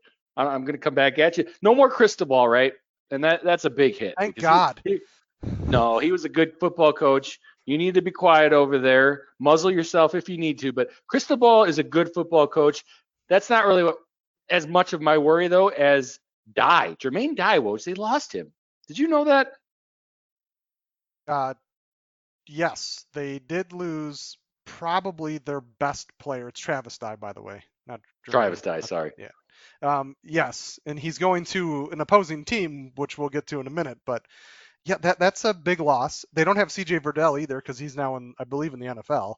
I'm 0.48 0.66
gonna 0.66 0.78
come 0.78 0.96
back 0.96 1.20
at 1.20 1.38
you. 1.38 1.46
No 1.62 1.74
more 1.74 1.90
Cristobal, 1.90 2.48
right? 2.48 2.74
And 3.12 3.24
that 3.24 3.44
that's 3.44 3.66
a 3.66 3.70
big 3.70 3.96
hit. 3.98 4.16
Thank 4.18 4.38
God. 4.38 4.82
He, 4.84 4.92
he, 4.94 5.00
no, 5.68 6.00
he 6.00 6.12
was 6.12 6.26
a 6.26 6.30
good 6.30 6.54
football 6.60 6.94
coach. 6.94 7.40
You 7.66 7.78
need 7.78 7.94
to 7.96 8.02
be 8.02 8.12
quiet 8.12 8.54
over 8.54 8.80
there. 8.80 9.24
Muzzle 9.40 9.72
yourself 9.72 10.16
if 10.16 10.30
you 10.30 10.38
need 10.38 10.60
to. 10.60 10.72
But 10.72 10.90
Cristobal 11.08 11.64
is 11.64 11.80
a 11.80 11.84
good 11.84 12.14
football 12.14 12.48
coach. 12.48 12.84
That's 13.30 13.50
not 13.50 13.66
really 13.66 13.84
what 13.84 13.98
as 14.50 14.68
much 14.68 14.94
of 14.94 15.02
my 15.02 15.18
worry 15.18 15.48
though 15.48 15.70
as 15.70 16.20
Die 16.54 16.96
Jermaine 17.00 17.64
was 17.64 17.86
they 17.86 17.94
lost 17.94 18.34
him. 18.34 18.52
Did 18.88 19.00
you 19.00 19.08
know 19.08 19.26
that? 19.26 19.54
Uh, 21.28 21.54
yes, 22.46 23.06
they 23.14 23.40
did 23.40 23.72
lose 23.72 24.38
probably 24.66 25.38
their 25.38 25.62
best 25.62 26.12
player. 26.18 26.50
It's 26.50 26.60
Travis 26.60 26.98
Dye, 26.98 27.16
by 27.16 27.32
the 27.32 27.42
way, 27.42 27.64
not 27.88 28.02
Jermaine. 28.28 28.32
Travis 28.32 28.62
Dye. 28.62 28.82
Sorry. 28.82 29.12
Yeah. 29.18 29.30
Um, 29.82 30.16
yes, 30.24 30.80
and 30.86 31.00
he's 31.00 31.18
going 31.18 31.46
to 31.46 31.90
an 31.92 32.02
opposing 32.02 32.44
team, 32.44 32.92
which 32.96 33.18
we'll 33.18 33.30
get 33.30 33.48
to 33.48 33.60
in 33.60 33.68
a 33.68 33.72
minute. 33.72 34.00
But 34.06 34.26
yeah, 34.86 34.98
that 35.02 35.20
that's 35.20 35.46
a 35.46 35.54
big 35.54 35.80
loss. 35.80 36.26
They 36.34 36.44
don't 36.44 36.58
have 36.58 36.72
C.J. 36.72 37.00
Verdell 37.00 37.42
either 37.42 37.58
because 37.58 37.80
he's 37.80 37.96
now 37.96 38.18
in, 38.18 38.34
I 38.38 38.44
believe, 38.44 38.74
in 38.74 38.80
the 38.80 38.88
NFL. 38.88 39.36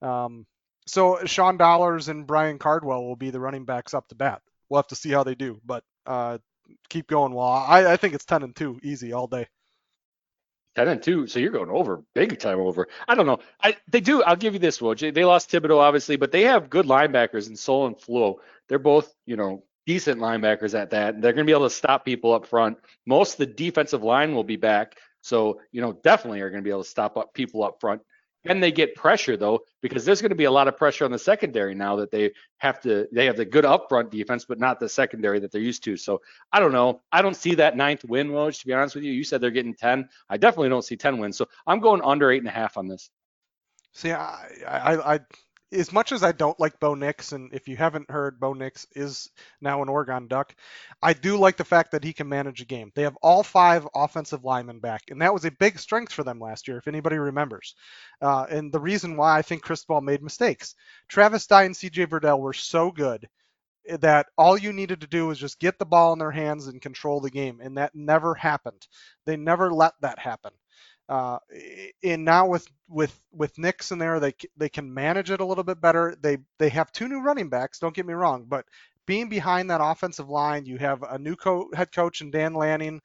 Um, 0.00 0.46
so 0.86 1.24
Sean 1.24 1.56
Dollars 1.56 2.08
and 2.08 2.26
Byron 2.26 2.58
Cardwell 2.58 3.04
will 3.04 3.16
be 3.16 3.30
the 3.30 3.40
running 3.40 3.64
backs 3.64 3.94
up 3.94 4.08
to 4.08 4.14
bat. 4.14 4.42
We'll 4.68 4.78
have 4.78 4.88
to 4.88 4.96
see 4.96 5.10
how 5.10 5.24
they 5.24 5.34
do, 5.34 5.60
but 5.64 5.82
uh, 6.06 6.38
keep 6.88 7.08
going. 7.08 7.32
Well, 7.32 7.46
I, 7.46 7.92
I 7.92 7.96
think 7.96 8.14
it's 8.14 8.24
ten 8.24 8.42
and 8.42 8.54
two, 8.54 8.78
easy 8.82 9.12
all 9.12 9.26
day. 9.26 9.48
Ten 10.76 10.88
and 10.88 11.02
two, 11.02 11.26
so 11.26 11.38
you're 11.40 11.52
going 11.52 11.70
over, 11.70 12.02
big 12.14 12.38
time 12.38 12.60
over. 12.60 12.86
I 13.08 13.14
don't 13.14 13.26
know. 13.26 13.38
I 13.62 13.76
they 13.88 14.00
do. 14.00 14.22
I'll 14.22 14.36
give 14.36 14.52
you 14.52 14.60
this, 14.60 14.78
Woj. 14.78 15.14
They 15.14 15.24
lost 15.24 15.50
Thibodeaux, 15.50 15.78
obviously, 15.80 16.16
but 16.16 16.30
they 16.30 16.42
have 16.42 16.70
good 16.70 16.86
linebackers 16.86 17.48
in 17.48 17.56
Sol 17.56 17.86
and 17.86 17.98
Flowe. 17.98 18.40
They're 18.68 18.78
both, 18.78 19.12
you 19.24 19.36
know, 19.36 19.64
decent 19.86 20.20
linebackers 20.20 20.78
at 20.78 20.90
that. 20.90 21.22
They're 21.22 21.32
going 21.32 21.46
to 21.46 21.50
be 21.50 21.56
able 21.56 21.68
to 21.68 21.74
stop 21.74 22.04
people 22.04 22.34
up 22.34 22.46
front. 22.46 22.78
Most 23.06 23.34
of 23.34 23.38
the 23.38 23.46
defensive 23.46 24.02
line 24.02 24.34
will 24.34 24.44
be 24.44 24.56
back. 24.56 24.98
So, 25.22 25.60
you 25.72 25.80
know, 25.80 25.92
definitely 25.92 26.40
are 26.40 26.50
going 26.50 26.62
to 26.62 26.64
be 26.64 26.70
able 26.70 26.84
to 26.84 26.88
stop 26.88 27.16
up 27.16 27.32
people 27.34 27.62
up 27.64 27.80
front. 27.80 28.02
Can 28.46 28.60
they 28.60 28.70
get 28.70 28.94
pressure 28.94 29.36
though? 29.36 29.60
Because 29.82 30.04
there's 30.04 30.20
going 30.20 30.30
to 30.30 30.36
be 30.36 30.44
a 30.44 30.50
lot 30.50 30.68
of 30.68 30.76
pressure 30.76 31.04
on 31.04 31.10
the 31.10 31.18
secondary 31.18 31.74
now 31.74 31.96
that 31.96 32.12
they 32.12 32.30
have 32.58 32.80
to. 32.82 33.08
They 33.10 33.26
have 33.26 33.36
the 33.36 33.44
good 33.44 33.64
upfront 33.64 34.10
defense, 34.10 34.44
but 34.44 34.60
not 34.60 34.78
the 34.78 34.88
secondary 34.88 35.40
that 35.40 35.50
they're 35.50 35.60
used 35.60 35.82
to. 35.84 35.96
So 35.96 36.22
I 36.52 36.60
don't 36.60 36.72
know. 36.72 37.00
I 37.10 37.22
don't 37.22 37.34
see 37.34 37.56
that 37.56 37.76
ninth 37.76 38.04
win, 38.04 38.28
Woj. 38.28 38.60
To 38.60 38.66
be 38.66 38.72
honest 38.72 38.94
with 38.94 39.02
you, 39.02 39.12
you 39.12 39.24
said 39.24 39.40
they're 39.40 39.50
getting 39.50 39.74
ten. 39.74 40.08
I 40.28 40.36
definitely 40.36 40.68
don't 40.68 40.84
see 40.84 40.96
ten 40.96 41.18
wins. 41.18 41.36
So 41.36 41.48
I'm 41.66 41.80
going 41.80 42.02
under 42.02 42.30
eight 42.30 42.38
and 42.38 42.46
a 42.46 42.52
half 42.52 42.76
on 42.76 42.86
this. 42.86 43.10
See, 43.94 44.12
I, 44.12 44.48
I, 44.68 45.14
I 45.14 45.20
as 45.72 45.92
much 45.92 46.12
as 46.12 46.22
I 46.22 46.32
don't 46.32 46.58
like 46.60 46.78
Bo 46.80 46.94
Nix, 46.94 47.32
and 47.32 47.52
if 47.52 47.68
you 47.68 47.76
haven't 47.76 48.10
heard, 48.10 48.40
Bo 48.40 48.52
Nix 48.52 48.86
is 48.94 49.30
now 49.60 49.82
an 49.82 49.88
Oregon 49.88 50.28
Duck. 50.28 50.54
I 51.02 51.12
do 51.12 51.36
like 51.38 51.56
the 51.56 51.64
fact 51.64 51.92
that 51.92 52.04
he 52.04 52.12
can 52.12 52.28
manage 52.28 52.60
a 52.60 52.66
game. 52.66 52.92
They 52.94 53.02
have 53.02 53.16
all 53.22 53.42
five 53.42 53.86
offensive 53.94 54.44
linemen 54.44 54.80
back, 54.80 55.02
and 55.10 55.20
that 55.22 55.34
was 55.34 55.44
a 55.44 55.50
big 55.50 55.78
strength 55.78 56.12
for 56.12 56.24
them 56.24 56.38
last 56.40 56.68
year, 56.68 56.78
if 56.78 56.88
anybody 56.88 57.18
remembers. 57.18 57.74
Uh, 58.22 58.46
and 58.48 58.72
the 58.72 58.80
reason 58.80 59.16
why 59.16 59.38
I 59.38 59.42
think 59.42 59.62
Cristobal 59.62 60.00
made 60.00 60.22
mistakes. 60.22 60.74
Travis 61.08 61.46
Dye 61.46 61.64
and 61.64 61.74
CJ 61.74 62.06
Verdell 62.06 62.40
were 62.40 62.52
so 62.52 62.90
good 62.90 63.28
that 64.00 64.26
all 64.36 64.58
you 64.58 64.72
needed 64.72 65.00
to 65.00 65.06
do 65.06 65.26
was 65.28 65.38
just 65.38 65.60
get 65.60 65.78
the 65.78 65.86
ball 65.86 66.12
in 66.12 66.18
their 66.18 66.30
hands 66.30 66.66
and 66.66 66.82
control 66.82 67.20
the 67.20 67.30
game, 67.30 67.60
and 67.62 67.78
that 67.78 67.94
never 67.94 68.34
happened. 68.34 68.86
They 69.26 69.36
never 69.36 69.72
let 69.72 69.94
that 70.00 70.18
happen. 70.18 70.52
Uh, 71.08 71.38
and 72.02 72.24
now 72.24 72.48
with 72.48 72.66
with 72.88 73.18
with 73.32 73.58
Nix 73.58 73.92
in 73.92 73.98
there, 73.98 74.18
they 74.18 74.34
they 74.56 74.68
can 74.68 74.92
manage 74.92 75.30
it 75.30 75.40
a 75.40 75.44
little 75.44 75.64
bit 75.64 75.80
better. 75.80 76.16
They 76.20 76.38
they 76.58 76.68
have 76.70 76.90
two 76.92 77.08
new 77.08 77.20
running 77.20 77.48
backs. 77.48 77.78
Don't 77.78 77.94
get 77.94 78.06
me 78.06 78.14
wrong, 78.14 78.46
but 78.48 78.66
being 79.06 79.28
behind 79.28 79.70
that 79.70 79.80
offensive 79.82 80.28
line, 80.28 80.66
you 80.66 80.78
have 80.78 81.02
a 81.02 81.18
new 81.18 81.36
co- 81.36 81.70
head 81.74 81.92
coach 81.92 82.20
in 82.20 82.32
Dan 82.32 82.54
Lanning, 82.54 83.00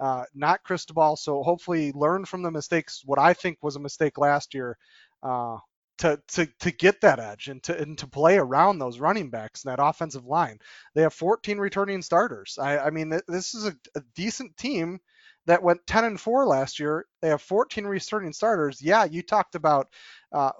uh, 0.00 0.24
not 0.34 0.62
Cristobal. 0.64 1.16
So 1.16 1.42
hopefully 1.42 1.92
learn 1.92 2.24
from 2.24 2.42
the 2.42 2.50
mistakes. 2.50 3.02
What 3.04 3.18
I 3.18 3.34
think 3.34 3.58
was 3.62 3.76
a 3.76 3.80
mistake 3.80 4.18
last 4.18 4.54
year. 4.54 4.78
Uh, 5.22 5.58
to, 5.98 6.20
to, 6.26 6.46
to 6.58 6.72
get 6.72 7.02
that 7.02 7.20
edge 7.20 7.46
and 7.46 7.62
to, 7.62 7.78
and 7.78 7.96
to 7.98 8.08
play 8.08 8.36
around 8.36 8.78
those 8.78 8.98
running 8.98 9.30
backs 9.30 9.62
and 9.62 9.70
that 9.70 9.80
offensive 9.80 10.24
line. 10.26 10.58
They 10.94 11.02
have 11.02 11.14
14 11.14 11.58
returning 11.58 12.02
starters. 12.02 12.58
I, 12.60 12.78
I 12.78 12.90
mean, 12.90 13.10
this 13.28 13.54
is 13.54 13.66
a, 13.66 13.76
a 13.94 14.02
decent 14.16 14.56
team 14.56 14.98
that 15.46 15.62
went 15.62 15.86
10 15.86 16.04
and 16.04 16.20
4 16.20 16.46
last 16.46 16.78
year. 16.78 17.06
They 17.20 17.28
have 17.28 17.42
14 17.42 17.84
returning 17.86 18.32
starters. 18.32 18.80
Yeah, 18.82 19.04
you 19.04 19.22
talked 19.22 19.54
about 19.54 19.88
uh, 20.32 20.52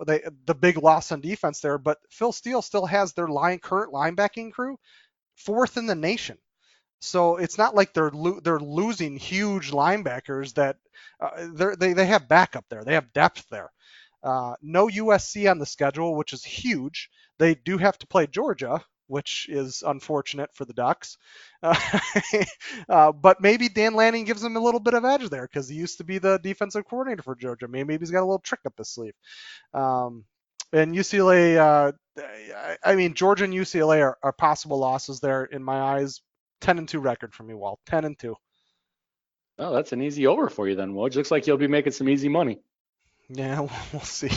the 0.47 0.55
big 0.55 0.79
loss 0.79 1.13
on 1.13 1.21
defense 1.21 1.61
there, 1.61 1.79
but 1.79 1.99
Phil 2.11 2.33
Steele 2.33 2.63
still 2.63 2.87
has 2.87 3.13
their 3.13 3.29
line 3.29 3.59
current 3.59 3.93
linebacking 3.93 4.53
crew 4.53 4.79
fourth 5.37 5.77
in 5.77 5.87
the 5.87 5.95
nation. 5.95 6.39
So 7.01 7.37
it's 7.37 7.59
not 7.59 7.75
like 7.75 7.93
they're 7.93 8.11
lo- 8.11 8.41
they're 8.41 8.61
losing 8.61 9.17
huge 9.17 9.71
linebackers 9.73 10.55
that 10.55 10.77
uh, 11.21 11.49
they 11.77 11.93
they 11.93 12.07
have 12.07 12.29
backup 12.29 12.65
there. 12.69 12.85
They 12.85 12.95
have 12.95 13.13
depth 13.13 13.47
there. 13.51 13.71
Uh, 14.23 14.55
no 14.63 14.89
USC 14.89 15.49
on 15.49 15.59
the 15.59 15.67
schedule, 15.67 16.15
which 16.17 16.33
is 16.33 16.45
huge. 16.45 17.11
They 17.39 17.55
do 17.57 17.79
have 17.79 17.99
to 17.99 18.07
play 18.07 18.27
Georgia, 18.29 18.85
which 19.13 19.47
is 19.51 19.85
unfortunate 19.87 20.49
for 20.55 20.65
the 20.65 20.73
Ducks. 20.73 21.19
Uh, 21.63 21.77
uh, 22.89 23.13
but 23.13 23.43
maybe 23.43 23.69
Dan 23.69 23.95
Lanning 23.95 24.25
gives 24.25 24.41
them 24.41 24.57
a 24.57 24.61
little 24.61 24.81
bit 24.81 24.95
of 24.95 25.05
edge 25.05 25.29
there 25.29 25.47
because 25.47 25.69
he 25.69 25.77
used 25.77 25.99
to 25.99 26.05
be 26.05 26.17
the 26.17 26.39
defensive 26.39 26.87
coordinator 26.89 27.23
for 27.23 27.35
Georgia. 27.35 27.69
Maybe, 27.69 27.85
maybe 27.85 28.01
he's 28.01 28.11
got 28.11 28.21
a 28.23 28.25
little 28.25 28.39
trick 28.39 28.61
up 28.65 28.73
his 28.79 28.89
sleeve. 28.89 29.13
Um, 29.75 30.25
and 30.73 30.95
UCLA, 30.95 31.59
uh, 31.59 31.93
I 32.83 32.95
mean, 32.95 33.13
Georgia 33.13 33.45
and 33.45 33.53
UCLA 33.53 34.01
are, 34.01 34.17
are, 34.23 34.33
possible 34.33 34.79
losses 34.79 35.21
there 35.21 35.45
in 35.45 35.63
my 35.63 35.79
eyes. 35.79 36.23
10 36.63 36.79
and 36.79 36.89
2 36.89 36.99
record 36.99 37.35
for 37.35 37.43
me, 37.43 37.53
Walt. 37.53 37.81
10 37.85 38.07
and 38.07 38.19
2. 38.19 38.35
Oh, 39.59 39.75
that's 39.75 39.93
an 39.93 40.01
easy 40.01 40.27
over 40.27 40.49
for 40.49 40.67
you 40.67 40.75
then, 40.75 40.95
Woj. 40.95 41.17
Looks 41.17 41.31
like 41.31 41.47
you'll 41.47 41.59
be 41.59 41.69
making 41.69 41.93
some 41.93 42.09
easy 42.09 42.31
money. 42.31 42.61
Yeah, 43.29 43.61
we'll 43.93 44.03
see. 44.03 44.31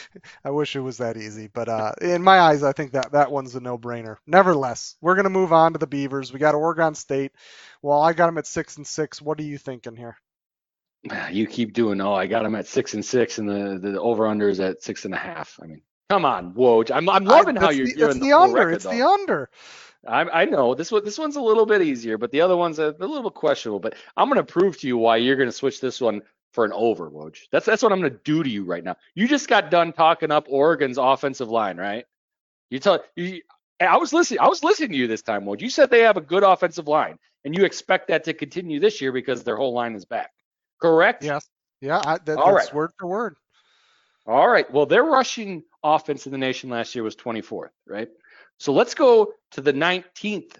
I 0.44 0.50
wish 0.50 0.76
it 0.76 0.80
was 0.80 0.98
that 0.98 1.16
easy, 1.16 1.48
but 1.48 1.68
uh, 1.68 1.92
in 2.00 2.22
my 2.22 2.38
eyes, 2.38 2.62
I 2.62 2.72
think 2.72 2.92
that 2.92 3.12
that 3.12 3.30
one's 3.30 3.54
a 3.54 3.60
no-brainer. 3.60 4.16
Nevertheless, 4.26 4.96
we're 5.00 5.14
gonna 5.14 5.30
move 5.30 5.52
on 5.52 5.72
to 5.72 5.78
the 5.78 5.86
Beavers. 5.86 6.32
We 6.32 6.38
got 6.38 6.54
Oregon 6.54 6.94
State. 6.94 7.32
Well, 7.80 8.00
I 8.00 8.12
got 8.12 8.26
them 8.26 8.38
at 8.38 8.46
six 8.46 8.76
and 8.76 8.86
six. 8.86 9.22
What 9.22 9.40
are 9.40 9.44
you 9.44 9.58
thinking 9.58 9.96
here? 9.96 10.16
You 11.32 11.46
keep 11.46 11.72
doing. 11.72 12.00
Oh, 12.00 12.14
I 12.14 12.26
got 12.26 12.42
them 12.42 12.54
at 12.54 12.66
six 12.66 12.94
and 12.94 13.04
six, 13.04 13.38
and 13.38 13.48
the 13.48 13.78
the 13.78 14.00
over/under 14.00 14.48
is 14.48 14.60
at 14.60 14.82
six 14.82 15.04
and 15.04 15.14
a 15.14 15.18
half. 15.18 15.58
I 15.62 15.66
mean, 15.66 15.82
come 16.10 16.24
on, 16.24 16.54
Woj. 16.54 16.94
I'm 16.94 17.08
I'm 17.08 17.24
loving 17.24 17.58
I, 17.58 17.60
how 17.60 17.70
you're 17.70 17.86
the, 17.86 17.94
giving 17.94 18.20
the, 18.20 18.26
the 18.26 18.32
under. 18.32 18.54
Record, 18.54 18.74
it's 18.74 18.84
though. 18.84 18.90
the 18.90 19.02
under. 19.02 19.50
I, 20.06 20.42
I 20.42 20.44
know 20.46 20.74
this 20.74 20.90
one. 20.90 21.04
This 21.04 21.18
one's 21.18 21.36
a 21.36 21.40
little 21.40 21.66
bit 21.66 21.82
easier, 21.82 22.18
but 22.18 22.32
the 22.32 22.40
other 22.40 22.56
one's 22.56 22.78
a, 22.78 22.94
a 22.98 23.06
little 23.06 23.22
bit 23.22 23.34
questionable. 23.34 23.80
But 23.80 23.94
I'm 24.16 24.28
going 24.28 24.44
to 24.44 24.52
prove 24.52 24.78
to 24.80 24.86
you 24.86 24.96
why 24.96 25.16
you're 25.16 25.36
going 25.36 25.48
to 25.48 25.52
switch 25.52 25.80
this 25.80 26.00
one 26.00 26.22
for 26.52 26.64
an 26.64 26.72
over, 26.72 27.10
Woj. 27.10 27.38
That's 27.50 27.66
that's 27.66 27.82
what 27.82 27.92
I'm 27.92 28.00
going 28.00 28.12
to 28.12 28.20
do 28.24 28.42
to 28.42 28.50
you 28.50 28.64
right 28.64 28.84
now. 28.84 28.96
You 29.14 29.26
just 29.26 29.48
got 29.48 29.70
done 29.70 29.92
talking 29.92 30.30
up 30.30 30.46
Oregon's 30.48 30.98
offensive 30.98 31.48
line, 31.48 31.76
right? 31.76 32.04
You 32.70 32.78
tell 32.78 33.02
you. 33.16 33.42
I 33.80 33.96
was 33.96 34.12
listening. 34.12 34.38
I 34.38 34.46
was 34.46 34.62
listening 34.62 34.90
to 34.90 34.96
you 34.96 35.08
this 35.08 35.22
time, 35.22 35.44
Woj. 35.44 35.60
You 35.60 35.68
said 35.68 35.90
they 35.90 36.02
have 36.02 36.16
a 36.16 36.20
good 36.20 36.44
offensive 36.44 36.86
line, 36.86 37.18
and 37.44 37.56
you 37.56 37.64
expect 37.64 38.08
that 38.08 38.22
to 38.24 38.32
continue 38.32 38.78
this 38.78 39.00
year 39.00 39.10
because 39.10 39.42
their 39.42 39.56
whole 39.56 39.72
line 39.72 39.96
is 39.96 40.04
back. 40.04 40.30
Correct? 40.80 41.24
Yes. 41.24 41.48
Yeah. 41.80 42.00
I, 42.04 42.18
that, 42.24 42.38
All 42.38 42.54
that's 42.54 42.68
right. 42.68 42.74
word 42.74 42.90
for 42.98 43.08
word. 43.08 43.34
All 44.26 44.48
right. 44.48 44.70
Well, 44.72 44.86
their 44.86 45.02
rushing 45.02 45.64
offense 45.82 46.26
in 46.26 46.32
the 46.32 46.38
nation 46.38 46.70
last 46.70 46.94
year 46.94 47.02
was 47.02 47.16
24th, 47.16 47.70
right? 47.88 48.08
So 48.58 48.72
let's 48.72 48.94
go 48.94 49.32
to 49.52 49.60
the 49.60 49.72
19th 49.72 50.52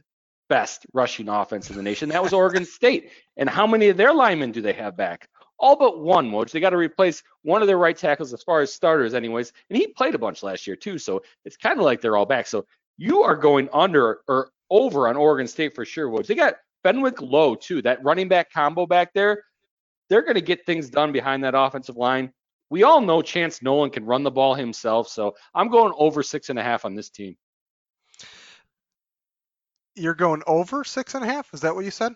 best 0.49 0.87
rushing 0.93 1.29
offense 1.29 1.71
in 1.71 1.77
the 1.77 1.83
nation. 1.83 2.09
That 2.09 2.23
was 2.23 2.33
Oregon 2.33 2.65
State. 2.65 3.11
And 3.37 3.49
how 3.49 3.67
many 3.67 3.89
of 3.89 3.97
their 3.97 4.13
linemen 4.13 4.51
do 4.51 4.61
they 4.61 4.73
have 4.73 4.97
back? 4.97 5.29
All 5.62 5.77
but 5.77 6.01
one, 6.01 6.31
Woj. 6.33 6.51
They 6.51 6.61
got 6.61 6.70
to 6.70 6.77
replace 6.77 7.22
one 7.42 7.62
of 7.62 7.68
their 7.68 7.79
right 7.79 7.96
tackles 7.96 8.35
as 8.35 8.42
far 8.42 8.61
as 8.61 8.75
starters, 8.75 9.14
anyways. 9.14 9.53
And 9.70 9.79
he 9.79 9.87
played 9.87 10.16
a 10.16 10.18
bunch 10.18 10.42
last 10.42 10.66
year 10.66 10.75
too, 10.77 10.98
so 10.98 11.22
it's 11.44 11.57
kind 11.57 11.79
of 11.79 11.85
like 11.85 12.01
they're 12.01 12.16
all 12.16 12.27
back. 12.27 12.48
So 12.48 12.66
you 12.98 13.22
are 13.22 13.37
going 13.37 13.68
under 13.72 14.20
or 14.27 14.51
over 14.68 15.09
on 15.09 15.16
Oregon 15.16 15.46
State 15.46 15.75
for 15.75 15.85
sure, 15.85 16.09
Woj. 16.09 16.27
They 16.27 16.35
got 16.35 16.57
Benwick 16.83 17.22
Low 17.22 17.55
too. 17.55 17.81
That 17.81 18.03
running 18.03 18.29
back 18.29 18.53
combo 18.53 18.87
back 18.87 19.14
there, 19.14 19.44
they're 20.09 20.22
going 20.22 20.35
to 20.35 20.42
get 20.42 20.66
things 20.66 20.90
done 20.90 21.12
behind 21.12 21.44
that 21.44 21.55
offensive 21.55 21.96
line. 21.96 22.33
We 22.68 22.83
all 22.83 23.01
know 23.01 23.22
Chance 23.22 23.62
Nolan 23.62 23.90
can 23.90 24.05
run 24.05 24.25
the 24.25 24.31
ball 24.31 24.55
himself, 24.55 25.09
so 25.09 25.37
I'm 25.55 25.68
going 25.68 25.92
over 25.96 26.22
six 26.25 26.51
and 26.51 26.59
a 26.59 26.62
half 26.62 26.85
on 26.85 26.96
this 26.96 27.09
team. 27.09 27.37
You're 29.94 30.14
going 30.14 30.42
over 30.46 30.83
six 30.83 31.14
and 31.14 31.22
a 31.22 31.29
half? 31.29 31.53
Is 31.55 31.61
that 31.61 31.75
what 31.75 31.85
you 31.85 31.90
said? 31.90 32.14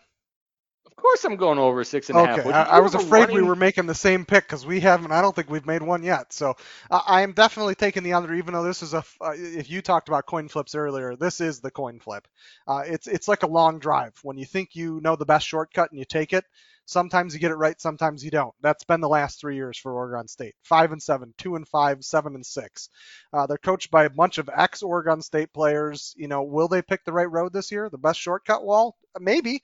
Of 0.99 1.03
course, 1.03 1.25
I'm 1.25 1.37
going 1.37 1.59
over 1.59 1.85
six 1.85 2.09
and 2.09 2.19
a 2.19 2.27
half. 2.27 2.39
Okay, 2.39 2.51
I, 2.51 2.79
I 2.79 2.81
was 2.81 2.95
afraid 2.95 3.29
running... 3.29 3.37
we 3.37 3.43
were 3.43 3.55
making 3.55 3.87
the 3.87 3.95
same 3.95 4.25
pick 4.25 4.45
because 4.45 4.65
we 4.65 4.81
haven't. 4.81 5.13
I 5.13 5.21
don't 5.21 5.37
think 5.37 5.51
we've 5.51 5.67
made 5.67 5.83
one 5.83 6.03
yet. 6.03 6.33
So 6.33 6.55
uh, 6.91 7.03
I 7.07 7.21
am 7.21 7.33
definitely 7.33 7.75
taking 7.75 8.03
the 8.03 8.15
under, 8.15 8.35
even 8.35 8.55
though 8.55 8.65
this 8.65 8.83
is 8.83 8.95
a. 8.95 9.05
Uh, 9.21 9.33
if 9.37 9.71
you 9.71 9.83
talked 9.83 10.09
about 10.09 10.27
coin 10.27 10.49
flips 10.49 10.75
earlier, 10.75 11.15
this 11.15 11.41
is 11.41 11.61
the 11.61 11.71
coin 11.71 12.01
flip. 12.01 12.27
Uh, 12.67 12.83
it's 12.87 13.07
it's 13.07 13.29
like 13.29 13.43
a 13.43 13.47
long 13.47 13.79
drive. 13.79 14.15
When 14.23 14.39
you 14.39 14.47
think 14.47 14.75
you 14.75 15.01
know 15.03 15.17
the 15.17 15.27
best 15.27 15.47
shortcut 15.47 15.91
and 15.91 15.99
you 15.99 16.07
take 16.07 16.33
it, 16.33 16.45
sometimes 16.87 17.35
you 17.35 17.41
get 17.41 17.51
it 17.51 17.57
right, 17.57 17.79
sometimes 17.79 18.25
you 18.25 18.31
don't. 18.31 18.55
That's 18.63 18.85
been 18.85 19.03
the 19.03 19.09
last 19.09 19.39
three 19.39 19.57
years 19.57 19.77
for 19.77 19.93
Oregon 19.93 20.29
State. 20.29 20.55
Five 20.63 20.93
and 20.93 21.03
seven, 21.03 21.35
two 21.37 21.57
and 21.57 21.69
five, 21.69 22.05
seven 22.05 22.35
and 22.35 22.47
six. 22.47 22.89
Uh, 23.35 23.47
they're 23.47 23.59
coached 23.59 23.91
by 23.91 24.05
a 24.05 24.11
bunch 24.11 24.39
of 24.39 24.49
ex-Oregon 24.49 25.21
State 25.21 25.53
players. 25.53 26.15
You 26.17 26.29
know, 26.29 26.43
will 26.45 26.69
they 26.69 26.81
pick 26.81 27.05
the 27.05 27.13
right 27.13 27.31
road 27.31 27.53
this 27.53 27.71
year? 27.71 27.91
The 27.91 27.99
best 27.99 28.19
shortcut 28.19 28.65
Wahl? 28.65 28.97
Maybe. 29.21 29.63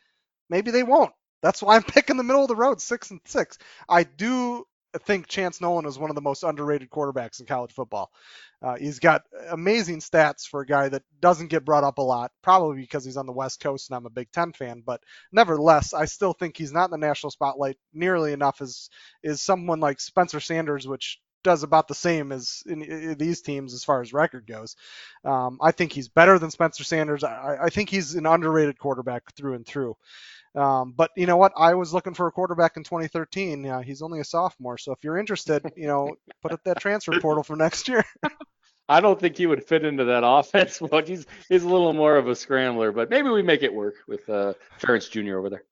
Maybe 0.50 0.70
they 0.70 0.82
won't. 0.82 1.12
That's 1.42 1.62
why 1.62 1.76
I'm 1.76 1.83
picking 1.83 2.16
the 2.16 2.24
middle 2.24 2.42
of 2.42 2.48
the 2.48 2.57
road, 2.57 2.81
six 2.81 3.11
and 3.11 3.20
six. 3.24 3.59
I 3.88 4.05
do 4.05 4.64
think 5.07 5.26
Chance 5.26 5.61
Nolan 5.61 5.87
is 5.87 5.98
one 5.98 6.11
of 6.11 6.16
the 6.16 6.22
most 6.22 6.42
underrated 6.42 6.90
quarterbacks 6.90 7.40
in 7.40 7.46
college 7.46 7.72
football. 7.72 8.11
Uh, 8.61 8.76
he's 8.76 8.98
got 8.98 9.22
amazing 9.50 10.00
stats 10.00 10.46
for 10.46 10.61
a 10.61 10.66
guy 10.66 10.88
that 10.88 11.02
doesn't 11.20 11.48
get 11.48 11.64
brought 11.64 11.85
up 11.85 11.98
a 11.98 12.02
lot, 12.02 12.31
probably 12.42 12.76
because 12.76 13.05
he's 13.05 13.16
on 13.16 13.26
the 13.26 13.33
West 13.33 13.61
Coast 13.61 13.88
and 13.90 13.96
I'm 13.96 14.07
a 14.07 14.11
Big 14.11 14.31
Ten 14.33 14.52
fan. 14.52 14.83
But 14.85 15.00
nevertheless, 15.33 15.94
I 15.94 16.05
still 16.05 16.33
think 16.35 16.57
he's 16.57 16.72
not 16.72 16.87
in 16.87 16.90
the 16.90 17.07
national 17.07 17.31
spotlight 17.31 17.78
nearly 17.92 18.33
enough 18.33 18.61
as 18.61 18.90
is 19.22 19.40
someone 19.42 19.81
like 19.81 19.98
Spencer 19.98 20.40
Sanders, 20.40 20.87
which 20.87 21.18
does 21.42 21.62
about 21.64 21.88
the 21.88 21.94
same 21.94 22.31
as 22.31 22.62
in, 22.66 22.83
in 22.83 23.18
these 23.18 23.42
teams 23.42 23.74
as 23.74 23.83
far 23.85 24.00
as 24.00 24.12
record 24.12 24.46
goes. 24.46 24.76
Um, 25.24 25.59
I 25.61 25.72
think 25.72 25.92
he's 25.92 26.09
better 26.09 26.38
than 26.38 26.50
Spencer 26.50 26.85
Sanders. 26.85 27.24
I, 27.24 27.59
I 27.62 27.70
think 27.70 27.88
he's 27.88 28.14
an 28.14 28.26
underrated 28.26 28.78
quarterback 28.78 29.35
through 29.35 29.55
and 29.55 29.66
through. 29.66 29.96
Um, 30.54 30.92
but 30.96 31.10
you 31.16 31.26
know 31.26 31.36
what? 31.36 31.52
I 31.56 31.74
was 31.74 31.94
looking 31.94 32.14
for 32.14 32.26
a 32.26 32.32
quarterback 32.32 32.76
in 32.76 32.84
2013. 32.84 33.66
Uh, 33.66 33.80
he's 33.80 34.02
only 34.02 34.20
a 34.20 34.24
sophomore, 34.24 34.78
so 34.78 34.92
if 34.92 34.98
you're 35.02 35.18
interested, 35.18 35.62
you 35.76 35.86
know, 35.86 36.14
put 36.42 36.52
up 36.52 36.62
that 36.64 36.80
transfer 36.80 37.18
portal 37.20 37.42
for 37.42 37.56
next 37.56 37.88
year. 37.88 38.04
I 38.88 39.00
don't 39.00 39.18
think 39.18 39.38
he 39.38 39.46
would 39.46 39.64
fit 39.64 39.84
into 39.84 40.04
that 40.04 40.22
offense. 40.26 40.80
Well, 40.80 41.02
he's 41.02 41.26
he's 41.48 41.62
a 41.62 41.68
little 41.68 41.92
more 41.92 42.16
of 42.16 42.28
a 42.28 42.34
scrambler, 42.34 42.92
but 42.92 43.10
maybe 43.10 43.30
we 43.30 43.42
make 43.42 43.62
it 43.62 43.72
work 43.72 43.94
with 44.06 44.28
uh, 44.28 44.54
Ferentz 44.80 45.10
Jr. 45.10 45.38
over 45.38 45.48
there. 45.48 45.64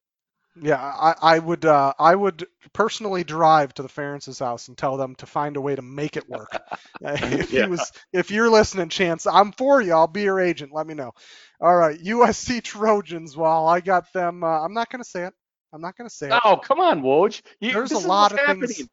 Yeah, 0.60 0.80
I, 0.80 1.14
I 1.20 1.38
would 1.38 1.64
uh, 1.64 1.92
I 1.98 2.14
would 2.14 2.46
personally 2.72 3.22
drive 3.24 3.72
to 3.74 3.82
the 3.82 3.88
Ferentz's 3.88 4.40
house 4.40 4.68
and 4.68 4.76
tell 4.76 4.96
them 4.96 5.14
to 5.16 5.26
find 5.26 5.56
a 5.56 5.60
way 5.60 5.76
to 5.76 5.82
make 5.82 6.16
it 6.16 6.28
work. 6.28 6.50
if 7.00 7.52
yeah. 7.52 7.66
was 7.66 7.92
if 8.12 8.30
you're 8.30 8.50
listening, 8.50 8.88
Chance, 8.88 9.26
I'm 9.26 9.52
for 9.52 9.80
you. 9.80 9.92
I'll 9.92 10.08
be 10.08 10.22
your 10.22 10.40
agent. 10.40 10.72
Let 10.72 10.86
me 10.86 10.94
know. 10.94 11.12
All 11.60 11.76
right, 11.76 11.98
USC 11.98 12.62
Trojans. 12.64 13.36
Well, 13.36 13.68
I 13.68 13.80
got 13.80 14.12
them. 14.12 14.42
Uh, 14.42 14.64
I'm 14.64 14.74
not 14.74 14.90
going 14.90 15.02
to 15.02 15.08
say 15.08 15.24
it. 15.24 15.34
I'm 15.72 15.80
not 15.80 15.96
going 15.96 16.08
to 16.08 16.14
say 16.14 16.28
it. 16.28 16.40
Oh, 16.44 16.56
come 16.56 16.80
on, 16.80 17.02
Woj. 17.02 17.42
You, 17.60 17.72
There's 17.72 17.92
a 17.92 17.98
lot 17.98 18.32
of 18.32 18.38
happening. 18.38 18.68
things. 18.68 18.88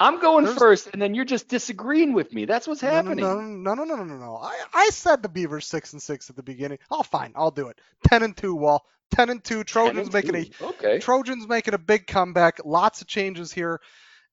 I'm 0.00 0.20
going 0.20 0.44
There's... 0.44 0.58
first, 0.58 0.88
and 0.92 1.02
then 1.02 1.14
you're 1.14 1.24
just 1.24 1.48
disagreeing 1.48 2.12
with 2.12 2.32
me. 2.32 2.44
That's 2.44 2.68
what's 2.68 2.80
happening. 2.80 3.24
No, 3.24 3.40
no, 3.40 3.74
no, 3.74 3.84
no, 3.84 3.96
no, 3.96 4.04
no, 4.04 4.16
no. 4.16 4.36
I, 4.36 4.56
I 4.72 4.90
said 4.90 5.22
the 5.22 5.28
Beavers 5.28 5.66
six 5.66 5.92
and 5.92 6.00
six 6.00 6.30
at 6.30 6.36
the 6.36 6.42
beginning. 6.42 6.78
Oh, 6.90 7.02
fine, 7.02 7.32
I'll 7.34 7.50
do 7.50 7.68
it. 7.68 7.80
Ten 8.06 8.22
and 8.22 8.36
two, 8.36 8.54
Wahl. 8.54 8.84
Ten 9.10 9.30
and 9.30 9.42
two. 9.42 9.64
Trojans 9.64 10.06
and 10.06 10.12
making 10.12 10.44
two. 10.44 10.64
a 10.64 10.68
okay. 10.68 10.98
Trojans 10.98 11.48
making 11.48 11.74
a 11.74 11.78
big 11.78 12.06
comeback. 12.06 12.60
Lots 12.64 13.00
of 13.00 13.08
changes 13.08 13.50
here, 13.52 13.80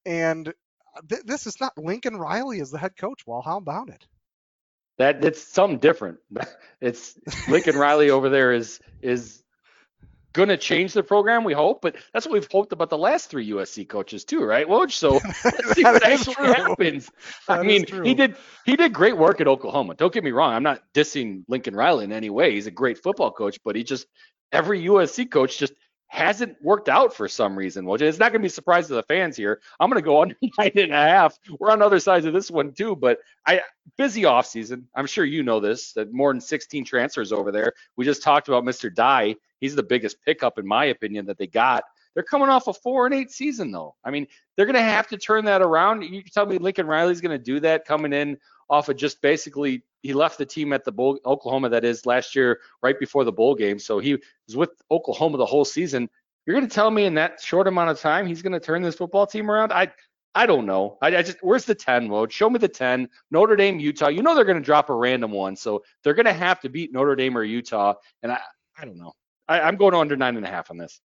and 0.06 0.54
th- 1.10 1.24
this 1.26 1.48
is 1.48 1.60
not 1.60 1.78
Lincoln 1.78 2.18
Riley 2.18 2.62
as 2.62 2.72
the 2.72 2.78
head 2.78 2.96
coach. 2.96 3.26
Wahl, 3.26 3.42
how 3.42 3.58
about 3.58 3.90
it? 3.90 4.06
That 4.98 5.26
it's 5.26 5.42
something 5.42 5.80
different. 5.80 6.20
It's 6.82 7.18
Lincoln 7.48 7.78
Riley 7.78 8.12
over 8.12 8.30
there 8.30 8.52
is 8.52 8.80
is 9.02 9.42
going 10.36 10.50
to 10.50 10.58
change 10.58 10.94
the 10.94 11.04
program, 11.04 11.44
we 11.44 11.54
hope. 11.54 11.82
But 11.82 11.96
that's 12.14 12.26
what 12.26 12.34
we've 12.34 12.52
hoped 12.52 12.72
about 12.72 12.90
the 12.90 12.98
last 12.98 13.30
three 13.30 13.50
USC 13.50 13.88
coaches 13.88 14.24
too, 14.24 14.44
right, 14.44 14.68
Woj? 14.68 14.92
So 14.92 15.14
let's 15.44 15.74
see 15.74 15.84
what 15.84 16.04
actually 16.04 16.36
true. 16.36 16.54
happens. 16.54 17.12
That 17.48 17.60
I 17.60 17.64
mean, 17.64 17.86
he 18.04 18.14
did 18.14 18.36
he 18.66 18.76
did 18.76 18.94
great 18.94 19.18
work 19.18 19.42
at 19.42 19.48
Oklahoma. 19.48 19.96
Don't 19.96 20.14
get 20.14 20.24
me 20.24 20.32
wrong. 20.32 20.54
I'm 20.54 20.64
not 20.64 20.84
dissing 20.94 21.44
Lincoln 21.48 21.76
Riley 21.76 22.04
in 22.04 22.12
any 22.12 22.30
way. 22.30 22.54
He's 22.54 22.68
a 22.68 22.72
great 22.72 23.02
football 23.02 23.32
coach, 23.32 23.60
but 23.64 23.76
he 23.76 23.84
just 23.84 24.08
every 24.52 24.86
USC 24.86 25.30
coach 25.30 25.58
just 25.58 25.74
hasn't 26.08 26.56
worked 26.62 26.88
out 26.88 27.14
for 27.14 27.28
some 27.28 27.58
reason. 27.58 27.86
Well, 27.86 28.02
it's 28.02 28.20
not 28.20 28.32
going 28.32 28.42
to 28.42 28.46
be 28.46 28.48
a 28.48 28.50
surprise 28.50 28.88
to 28.88 28.94
the 28.94 29.04
fans 29.04 29.36
here. 29.36 29.60
I'm 29.80 29.90
going 29.90 30.02
to 30.02 30.06
go 30.06 30.22
under 30.22 30.36
nine 30.58 30.72
and 30.76 30.92
a 30.92 30.96
half. 30.96 31.38
We're 31.60 31.72
on 31.72 31.82
other 31.82 32.00
sides 32.00 32.26
of 32.26 32.34
this 32.34 32.50
one 32.52 32.74
too, 32.74 32.96
but 32.96 33.20
I 33.46 33.62
busy 33.98 34.26
off 34.26 34.46
season. 34.46 34.88
I'm 34.96 35.08
sure 35.08 35.26
you 35.26 35.44
know 35.44 35.60
this. 35.60 35.94
That 35.94 36.14
more 36.14 36.32
than 36.32 36.42
16 36.42 36.86
transfers 36.86 37.32
over 37.32 37.52
there. 37.52 37.74
We 37.96 38.06
just 38.06 38.24
talked 38.24 38.48
about 38.48 38.64
Mr. 38.64 38.94
Dye. 38.94 39.36
He's 39.66 39.76
the 39.76 39.84
biggest 39.84 40.22
pickup 40.24 40.60
in 40.60 40.68
my 40.68 40.86
opinion 40.86 41.26
that 41.26 41.40
they 41.40 41.48
got. 41.48 41.84
They're 42.14 42.24
coming 42.24 42.50
off 42.50 42.68
a 42.68 42.74
four 42.74 43.08
and 43.08 43.16
eight 43.16 43.32
season 43.32 43.72
though. 43.72 43.96
I 44.04 44.12
mean, 44.12 44.28
they're 44.56 44.68
going 44.68 44.76
to 44.76 44.82
have 44.82 45.08
to 45.08 45.18
turn 45.18 45.44
that 45.46 45.64
around. 45.64 46.04
You 46.04 46.22
tell 46.22 46.46
me 46.46 46.60
Lincoln 46.60 46.86
Riley's 46.86 47.20
going 47.20 47.38
to 47.38 47.44
do 47.44 47.60
that 47.62 47.86
coming 47.86 48.14
in 48.14 48.38
off 48.70 48.90
of 48.90 48.98
just 48.98 49.22
basically 49.24 49.84
he 50.04 50.14
left 50.14 50.38
the 50.38 50.46
team 50.46 50.72
at 50.72 50.86
the 50.86 50.92
bowl 50.92 51.20
Oklahoma 51.26 51.70
that 51.70 51.84
is 51.84 52.06
last 52.06 52.36
year 52.36 52.60
right 52.84 53.00
before 53.00 53.24
the 53.24 53.32
bowl 53.32 53.56
game. 53.56 53.80
So 53.80 53.98
he 53.98 54.14
was 54.48 54.56
with 54.56 54.70
Oklahoma 54.92 55.38
the 55.38 55.46
whole 55.46 55.66
season. 55.66 56.08
You're 56.46 56.56
going 56.56 56.70
to 56.70 56.74
tell 56.74 56.92
me 56.92 57.06
in 57.06 57.16
that 57.16 57.42
short 57.42 57.68
amount 57.68 57.90
of 57.90 58.00
time 58.00 58.28
he's 58.28 58.44
going 58.44 58.54
to 58.54 58.60
turn 58.60 58.84
this 58.84 58.96
football 58.96 59.26
team 59.26 59.50
around? 59.50 59.74
I 59.74 59.92
I 60.38 60.46
don't 60.46 60.66
know. 60.66 60.98
I, 61.02 61.16
I 61.16 61.22
just 61.24 61.38
where's 61.42 61.66
the 61.66 61.74
10 61.74 62.10
mode? 62.10 62.32
Show 62.32 62.50
me 62.50 62.60
the 62.60 62.68
10. 62.68 63.10
Notre 63.32 63.56
Dame, 63.56 63.80
Utah. 63.80 64.10
You 64.10 64.22
know 64.22 64.36
they're 64.36 64.44
going 64.44 64.58
to 64.58 64.64
drop 64.64 64.90
a 64.90 64.94
random 64.94 65.32
one, 65.32 65.56
so 65.56 65.84
they're 66.04 66.14
going 66.14 66.26
to 66.26 66.34
have 66.34 66.60
to 66.62 66.70
beat 66.70 66.94
Notre 66.94 67.16
Dame 67.16 67.38
or 67.38 67.44
Utah. 67.44 67.94
And 68.22 68.32
I 68.32 68.40
I 68.78 68.86
don't 68.86 68.98
know. 68.98 69.14
I, 69.48 69.62
I'm 69.62 69.76
going 69.78 69.94
under 69.94 70.16
nine 70.16 70.38
and 70.38 70.46
a 70.46 70.50
half 70.50 70.72
on 70.72 70.78
this. 70.78 71.00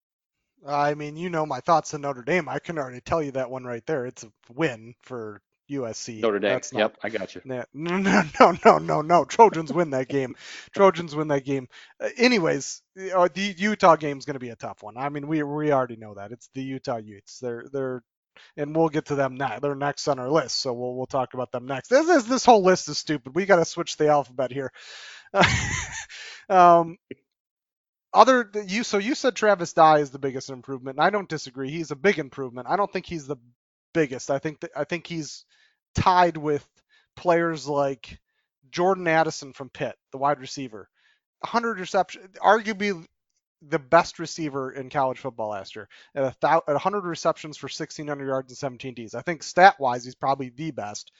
I 0.66 0.94
mean, 0.94 1.16
you 1.16 1.30
know 1.30 1.46
my 1.46 1.60
thoughts 1.60 1.94
on 1.94 2.02
Notre 2.02 2.22
Dame. 2.22 2.48
I 2.48 2.58
can 2.58 2.78
already 2.78 3.00
tell 3.00 3.22
you 3.22 3.32
that 3.32 3.50
one 3.50 3.64
right 3.64 3.84
there. 3.86 4.06
It's 4.06 4.24
a 4.24 4.30
win 4.52 4.94
for 5.02 5.40
USC. 5.70 6.20
Notre 6.20 6.38
Dame. 6.38 6.50
That's 6.50 6.72
not, 6.72 6.78
Yep, 6.78 6.96
I 7.02 7.08
got 7.08 7.34
you. 7.34 7.40
No, 7.46 7.64
no, 7.72 8.22
no, 8.38 8.56
no, 8.64 8.78
no, 8.78 9.02
no. 9.02 9.24
Trojans 9.24 9.72
win 9.72 9.90
that 9.90 10.08
game. 10.08 10.36
Trojans 10.74 11.14
win 11.14 11.28
that 11.28 11.44
game. 11.44 11.68
Uh, 11.98 12.08
anyways, 12.16 12.82
uh, 13.14 13.28
the 13.32 13.54
Utah 13.56 13.96
game 13.96 14.18
is 14.18 14.24
going 14.24 14.34
to 14.34 14.40
be 14.40 14.50
a 14.50 14.56
tough 14.56 14.82
one. 14.82 14.96
I 14.96 15.08
mean, 15.08 15.26
we 15.26 15.42
we 15.42 15.72
already 15.72 15.96
know 15.96 16.14
that. 16.14 16.32
It's 16.32 16.48
the 16.54 16.62
Utah 16.62 16.98
Utes. 16.98 17.38
They're 17.38 17.64
they're 17.72 18.02
and 18.56 18.74
we'll 18.74 18.88
get 18.88 19.06
to 19.06 19.14
them 19.14 19.36
next. 19.36 19.60
They're 19.60 19.74
next 19.74 20.08
on 20.08 20.18
our 20.18 20.30
list, 20.30 20.60
so 20.60 20.72
we'll 20.72 20.94
we'll 20.94 21.06
talk 21.06 21.34
about 21.34 21.52
them 21.52 21.66
next. 21.66 21.88
This 21.88 22.08
is, 22.08 22.26
this 22.26 22.44
whole 22.44 22.62
list 22.62 22.88
is 22.88 22.98
stupid. 22.98 23.34
We 23.34 23.46
got 23.46 23.56
to 23.56 23.64
switch 23.64 23.96
the 23.96 24.08
alphabet 24.08 24.52
here. 24.52 24.72
um, 26.48 26.96
other 28.12 28.50
you 28.66 28.82
so 28.84 28.98
you 28.98 29.14
said 29.14 29.36
Travis 29.36 29.72
Dye 29.72 29.98
is 29.98 30.10
the 30.10 30.18
biggest 30.18 30.50
improvement, 30.50 30.98
and 30.98 31.04
I 31.04 31.10
don't 31.10 31.28
disagree. 31.28 31.70
He's 31.70 31.90
a 31.90 31.96
big 31.96 32.18
improvement. 32.18 32.66
I 32.68 32.76
don't 32.76 32.92
think 32.92 33.06
he's 33.06 33.26
the 33.26 33.36
biggest. 33.94 34.30
I 34.30 34.38
think 34.38 34.60
that 34.60 34.70
I 34.76 34.84
think 34.84 35.06
he's 35.06 35.44
tied 35.94 36.36
with 36.36 36.66
players 37.16 37.66
like 37.68 38.18
Jordan 38.70 39.06
Addison 39.06 39.52
from 39.52 39.70
Pitt, 39.70 39.96
the 40.12 40.18
wide 40.18 40.40
receiver. 40.40 40.88
100 41.40 41.80
reception, 41.80 42.28
arguably 42.36 43.04
the 43.62 43.78
best 43.78 44.18
receiver 44.18 44.72
in 44.72 44.90
college 44.90 45.18
football 45.18 45.50
last 45.50 45.76
year 45.76 45.88
at, 46.14 46.24
a 46.24 46.34
th- 46.40 46.62
at 46.66 46.74
100 46.74 47.04
receptions 47.04 47.56
for 47.56 47.66
1,600 47.66 48.26
yards 48.26 48.50
and 48.50 48.58
17 48.58 48.94
Ds. 48.94 49.14
I 49.14 49.22
think 49.22 49.42
stat 49.42 49.76
wise, 49.78 50.04
he's 50.04 50.14
probably 50.14 50.50
the 50.50 50.70
best. 50.70 51.10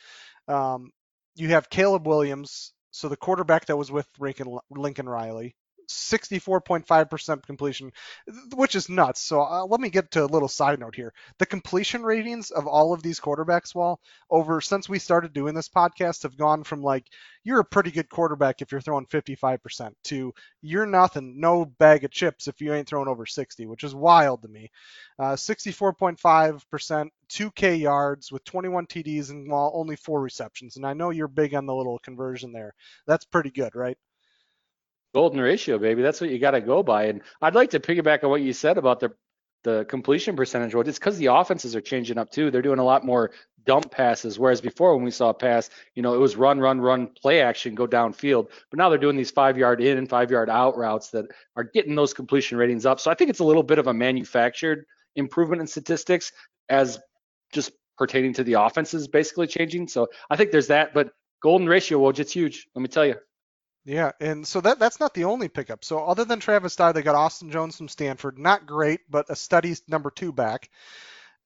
Um, 0.48 0.90
you 1.36 1.48
have 1.48 1.70
Caleb 1.70 2.06
Williams, 2.06 2.72
so 2.90 3.08
the 3.08 3.16
quarterback 3.16 3.66
that 3.66 3.76
was 3.76 3.90
with 3.90 4.06
Lincoln, 4.18 4.58
Lincoln 4.70 5.08
Riley, 5.08 5.54
64.5% 5.90 7.42
completion, 7.44 7.92
which 8.54 8.74
is 8.74 8.88
nuts. 8.88 9.20
So 9.20 9.42
uh, 9.42 9.64
let 9.66 9.80
me 9.80 9.90
get 9.90 10.10
to 10.12 10.24
a 10.24 10.26
little 10.26 10.48
side 10.48 10.80
note 10.80 10.94
here. 10.94 11.12
The 11.38 11.46
completion 11.46 12.02
ratings 12.02 12.50
of 12.50 12.66
all 12.66 12.92
of 12.92 13.02
these 13.02 13.20
quarterbacks, 13.20 13.74
well, 13.74 14.00
over 14.30 14.60
since 14.60 14.88
we 14.88 14.98
started 14.98 15.32
doing 15.32 15.54
this 15.54 15.68
podcast, 15.68 16.22
have 16.22 16.36
gone 16.36 16.64
from 16.64 16.82
like 16.82 17.06
you're 17.42 17.60
a 17.60 17.64
pretty 17.64 17.90
good 17.90 18.08
quarterback 18.08 18.60
if 18.60 18.70
you're 18.70 18.80
throwing 18.80 19.06
55% 19.06 19.92
to 20.04 20.32
you're 20.62 20.86
nothing, 20.86 21.40
no 21.40 21.64
bag 21.64 22.04
of 22.04 22.10
chips 22.10 22.48
if 22.48 22.60
you 22.60 22.74
ain't 22.74 22.86
throwing 22.86 23.08
over 23.08 23.26
60, 23.26 23.66
which 23.66 23.84
is 23.84 23.94
wild 23.94 24.42
to 24.42 24.48
me. 24.48 24.70
Uh, 25.18 25.36
64.5%, 25.36 27.08
2K 27.30 27.80
yards 27.80 28.30
with 28.32 28.44
21 28.44 28.86
TDs 28.86 29.30
and 29.30 29.50
well, 29.50 29.70
only 29.74 29.96
four 29.96 30.20
receptions. 30.20 30.76
And 30.76 30.86
I 30.86 30.92
know 30.92 31.10
you're 31.10 31.28
big 31.28 31.54
on 31.54 31.66
the 31.66 31.74
little 31.74 31.98
conversion 31.98 32.52
there. 32.52 32.74
That's 33.06 33.24
pretty 33.24 33.50
good, 33.50 33.74
right? 33.74 33.96
Golden 35.14 35.40
ratio, 35.40 35.78
baby. 35.78 36.02
That's 36.02 36.20
what 36.20 36.30
you 36.30 36.38
got 36.38 36.52
to 36.52 36.60
go 36.60 36.82
by. 36.82 37.04
And 37.06 37.22
I'd 37.42 37.54
like 37.54 37.70
to 37.70 37.80
piggyback 37.80 38.24
on 38.24 38.30
what 38.30 38.42
you 38.42 38.52
said 38.52 38.78
about 38.78 39.00
the 39.00 39.12
the 39.62 39.84
completion 39.88 40.36
percentage. 40.36 40.74
Well, 40.74 40.88
it's 40.88 40.98
because 40.98 41.18
the 41.18 41.26
offenses 41.26 41.76
are 41.76 41.80
changing 41.80 42.18
up 42.18 42.30
too. 42.30 42.50
They're 42.50 42.62
doing 42.62 42.78
a 42.78 42.84
lot 42.84 43.04
more 43.04 43.32
dump 43.66 43.90
passes, 43.90 44.38
whereas 44.38 44.60
before 44.60 44.94
when 44.94 45.04
we 45.04 45.10
saw 45.10 45.30
a 45.30 45.34
pass, 45.34 45.68
you 45.94 46.02
know, 46.02 46.14
it 46.14 46.18
was 46.18 46.36
run, 46.36 46.58
run, 46.60 46.80
run, 46.80 47.08
play 47.08 47.42
action, 47.42 47.74
go 47.74 47.86
downfield. 47.86 48.48
But 48.70 48.78
now 48.78 48.88
they're 48.88 48.98
doing 48.98 49.16
these 49.16 49.30
five 49.30 49.58
yard 49.58 49.82
in 49.82 49.98
and 49.98 50.08
five 50.08 50.30
yard 50.30 50.48
out 50.48 50.76
routes 50.78 51.10
that 51.10 51.26
are 51.56 51.64
getting 51.64 51.94
those 51.94 52.14
completion 52.14 52.56
ratings 52.56 52.86
up. 52.86 53.00
So 53.00 53.10
I 53.10 53.14
think 53.14 53.30
it's 53.30 53.40
a 53.40 53.44
little 53.44 53.62
bit 53.62 53.78
of 53.78 53.86
a 53.86 53.92
manufactured 53.92 54.86
improvement 55.16 55.60
in 55.60 55.66
statistics 55.66 56.32
as 56.68 56.98
just 57.52 57.72
pertaining 57.98 58.32
to 58.34 58.44
the 58.44 58.54
offenses 58.54 59.08
basically 59.08 59.46
changing. 59.46 59.88
So 59.88 60.08
I 60.30 60.36
think 60.36 60.52
there's 60.52 60.68
that, 60.68 60.94
but 60.94 61.10
golden 61.42 61.68
ratio, 61.68 62.00
Woj, 62.00 62.18
it's 62.18 62.32
huge. 62.32 62.66
Let 62.74 62.80
me 62.80 62.88
tell 62.88 63.04
you. 63.04 63.16
Yeah, 63.90 64.12
and 64.20 64.46
so 64.46 64.60
that 64.60 64.78
that's 64.78 65.00
not 65.00 65.14
the 65.14 65.24
only 65.24 65.48
pickup. 65.48 65.84
So 65.84 66.04
other 66.04 66.24
than 66.24 66.38
Travis 66.38 66.76
Dye, 66.76 66.92
they 66.92 67.02
got 67.02 67.16
Austin 67.16 67.50
Jones 67.50 67.76
from 67.76 67.88
Stanford. 67.88 68.38
Not 68.38 68.64
great, 68.64 69.00
but 69.10 69.28
a 69.28 69.34
steady 69.34 69.74
number 69.88 70.12
two 70.12 70.32
back. 70.32 70.70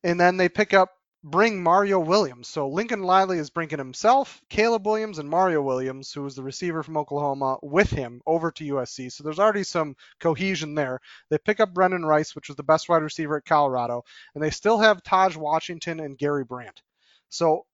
And 0.02 0.20
then 0.20 0.36
they 0.36 0.50
pick 0.50 0.74
up 0.74 0.90
bring 1.22 1.62
Mario 1.62 2.00
Williams. 2.00 2.48
So 2.48 2.68
Lincoln 2.68 3.00
Riley 3.00 3.38
is 3.38 3.48
bringing 3.48 3.78
himself, 3.78 4.42
Caleb 4.50 4.86
Williams, 4.86 5.18
and 5.18 5.26
Mario 5.26 5.62
Williams, 5.62 6.12
who 6.12 6.26
is 6.26 6.34
the 6.34 6.42
receiver 6.42 6.82
from 6.82 6.98
Oklahoma, 6.98 7.56
with 7.62 7.88
him 7.88 8.20
over 8.26 8.50
to 8.50 8.74
USC. 8.74 9.10
So 9.10 9.24
there's 9.24 9.38
already 9.38 9.64
some 9.64 9.96
cohesion 10.20 10.74
there. 10.74 11.00
They 11.30 11.38
pick 11.38 11.60
up 11.60 11.72
Brendan 11.72 12.04
Rice, 12.04 12.34
which 12.34 12.48
was 12.48 12.58
the 12.58 12.62
best 12.62 12.90
wide 12.90 13.02
receiver 13.02 13.38
at 13.38 13.46
Colorado, 13.46 14.04
and 14.34 14.44
they 14.44 14.50
still 14.50 14.76
have 14.76 15.02
Tahj 15.02 15.34
Washington 15.34 15.98
and 15.98 16.18
Gary 16.18 16.44
Brandt. 16.44 16.82
So 17.30 17.64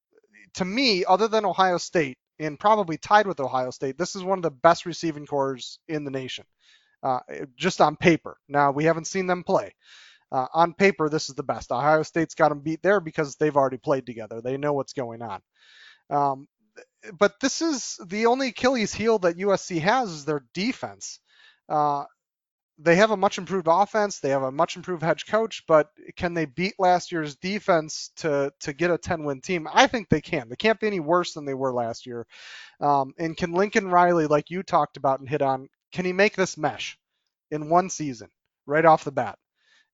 to 0.55 0.65
me, 0.65 1.05
other 1.05 1.27
than 1.27 1.45
Ohio 1.45 1.79
State, 1.79 2.19
and 2.41 2.59
probably 2.59 2.97
tied 2.97 3.27
with 3.27 3.39
Ohio 3.39 3.71
State. 3.71 3.99
This 3.99 4.17
is 4.17 4.25
one 4.25 4.39
of 4.39 4.43
the 4.43 4.51
best 4.51 4.87
receiving 4.87 5.27
cores 5.27 5.79
in 5.89 6.05
the 6.05 6.11
nation, 6.11 6.45
uh, 7.03 7.21
just 7.57 7.81
on 7.81 7.97
paper. 7.97 8.37
Now 8.49 8.73
we 8.73 8.85
haven't 8.85 9.07
seen 9.07 9.27
them 9.27 9.45
play. 9.45 9.75
Uh, 10.33 10.47
on 10.55 10.75
paper, 10.75 11.09
this 11.09 11.29
is 11.29 11.35
the 11.35 11.43
best. 11.43 11.73
Ohio 11.73 12.03
State's 12.03 12.35
got 12.35 12.49
them 12.51 12.61
beat 12.61 12.83
there 12.83 13.01
because 13.01 13.37
they've 13.37 13.57
already 13.57 13.79
played 13.79 14.07
together. 14.07 14.41
They 14.41 14.57
know 14.57 14.73
what's 14.73 14.93
going 14.93 15.23
on. 15.23 15.41
Um, 16.09 16.49
but 17.19 17.35
this 17.41 17.63
is 17.63 17.99
the 18.07 18.27
only 18.27 18.49
Achilles 18.49 18.95
heel 18.95 19.19
that 19.21 19.39
USC 19.39 19.81
has 19.81 20.11
is 20.11 20.25
their 20.25 20.45
defense. 20.55 21.19
Uh, 21.69 22.05
they 22.83 22.97
have 22.97 23.11
a 23.11 23.17
much 23.17 23.39
improved 23.39 23.67
offense. 23.69 24.21
They 24.21 24.31
have 24.31 24.43
a 24.43 24.51
much 24.53 24.77
improved 24.77 25.03
head 25.03 25.25
coach, 25.27 25.65
but 25.69 25.91
can 26.17 26.35
they 26.35 26.47
beat 26.47 26.75
last 26.79 27.13
year's 27.13 27.37
defense 27.37 28.11
to 28.17 28.53
to 28.61 28.73
get 28.73 28.91
a 28.91 28.99
10 28.99 29.25
win 29.25 29.41
team? 29.41 29.69
I 29.73 29.87
think 29.87 30.09
they 30.09 30.21
can. 30.21 30.49
They 30.49 30.57
can't 30.57 30.81
be 30.81 30.87
any 30.87 31.01
worse 31.01 31.35
than 31.35 31.45
they 31.45 31.55
were 31.55 31.73
last 31.73 32.07
year. 32.07 32.27
Um, 32.81 33.13
and 33.19 33.37
can 33.37 33.53
Lincoln 33.53 33.89
Riley, 33.89 34.27
like 34.27 34.51
you 34.51 34.63
talked 34.63 34.97
about 34.97 35.21
and 35.21 35.29
hit 35.29 35.43
on, 35.43 35.69
can 35.93 36.05
he 36.05 36.13
make 36.13 36.37
this 36.37 36.57
mesh 36.57 36.99
in 37.51 37.69
one 37.69 37.91
season 37.91 38.29
right 38.67 38.85
off 38.85 39.05
the 39.05 39.13
bat? 39.13 39.39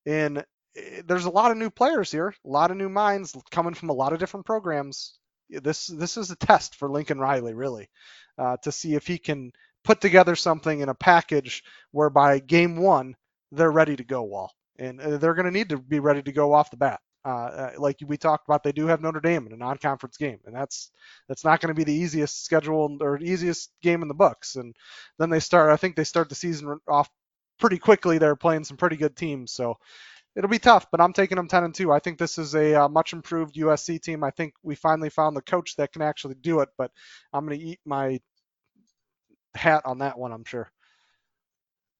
And 0.05 0.39
eh, 0.75 1.01
there's 1.05 1.25
a 1.25 1.29
lot 1.31 1.51
of 1.51 1.57
new 1.57 1.69
players 1.69 2.11
here, 2.11 2.29
a 2.29 2.49
lot 2.49 2.71
of 2.71 2.77
new 2.77 2.89
minds 2.89 3.35
coming 3.51 3.73
from 3.73 3.89
a 3.89 3.93
lot 3.93 4.13
of 4.13 4.19
different 4.19 4.45
programs. 4.45 5.19
This 5.49 5.87
this 5.87 6.17
is 6.17 6.31
a 6.31 6.35
test 6.37 6.75
for 6.75 6.89
Lincoln 6.89 7.19
Riley, 7.19 7.53
really, 7.53 7.89
uh, 8.37 8.57
to 8.63 8.71
see 8.71 8.95
if 8.95 9.07
he 9.07 9.17
can 9.17 9.51
put 9.87 10.01
together 10.01 10.35
something 10.35 10.81
in 10.81 10.89
a 10.89 10.93
package 10.93 11.63
whereby 11.91 12.39
game 12.39 12.75
one 12.75 13.15
they're 13.53 13.71
ready 13.71 13.95
to 13.95 14.03
go 14.03 14.21
Wahl 14.21 14.51
and 14.77 14.99
uh, 14.99 15.15
they're 15.15 15.33
going 15.33 15.45
to 15.45 15.51
need 15.51 15.69
to 15.69 15.77
be 15.77 16.01
ready 16.01 16.21
to 16.21 16.33
go 16.33 16.53
off 16.53 16.69
the 16.69 16.75
bat 16.75 16.99
uh, 17.23 17.29
uh, 17.29 17.71
like 17.77 17.95
we 18.05 18.17
talked 18.17 18.45
about 18.45 18.63
they 18.63 18.73
do 18.73 18.85
have 18.87 18.99
notre 18.99 19.21
dame 19.21 19.47
in 19.47 19.53
a 19.53 19.55
non-conference 19.57 20.17
game 20.17 20.39
and 20.45 20.53
that's 20.53 20.91
that's 21.29 21.45
not 21.45 21.61
going 21.61 21.73
to 21.73 21.79
be 21.79 21.85
the 21.85 21.93
easiest 21.93 22.43
schedule 22.43 22.97
or 22.99 23.17
easiest 23.19 23.71
game 23.81 24.01
in 24.01 24.09
the 24.09 24.13
books 24.13 24.57
and 24.57 24.75
then 25.19 25.29
they 25.29 25.39
start 25.39 25.71
i 25.71 25.77
think 25.77 25.95
they 25.95 26.03
start 26.03 26.27
the 26.27 26.35
season 26.35 26.77
off 26.89 27.09
pretty 27.57 27.77
quickly 27.77 28.17
they're 28.17 28.35
playing 28.35 28.65
some 28.65 28.75
pretty 28.75 28.97
good 28.97 29.15
teams 29.15 29.53
so 29.53 29.77
it'll 30.35 30.51
be 30.51 30.59
tough, 30.59 30.85
but 30.91 31.01
I'm 31.01 31.13
taking 31.13 31.37
them 31.37 31.47
10 31.47 31.63
and 31.63 31.73
2. 31.73 31.91
I 31.91 31.97
think 31.97 32.19
this 32.19 32.37
is 32.37 32.53
a 32.53 32.83
uh, 32.83 32.87
much 32.87 33.11
improved 33.11 33.55
USC 33.55 33.99
team. 33.99 34.23
I 34.23 34.29
think 34.29 34.53
we 34.61 34.75
finally 34.75 35.09
found 35.09 35.35
the 35.35 35.41
coach 35.41 35.75
that 35.77 35.91
can 35.91 36.03
actually 36.03 36.35
do 36.35 36.59
it, 36.59 36.69
but 36.77 36.91
I'm 37.33 37.43
going 37.43 37.59
to 37.59 37.65
eat 37.65 37.79
my 37.85 38.19
hat 39.57 39.83
on 39.85 39.99
that 39.99 40.17
one, 40.17 40.31
I'm 40.31 40.45
sure. 40.45 40.71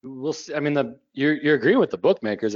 We'll 0.03 0.33
see. 0.33 0.53
I 0.53 0.59
mean, 0.59 0.73
the 0.73 0.99
you're 1.13 1.33
you're 1.33 1.55
agreeing 1.55 1.79
with 1.79 1.89
the 1.89 1.97
bookmakers. 1.97 2.55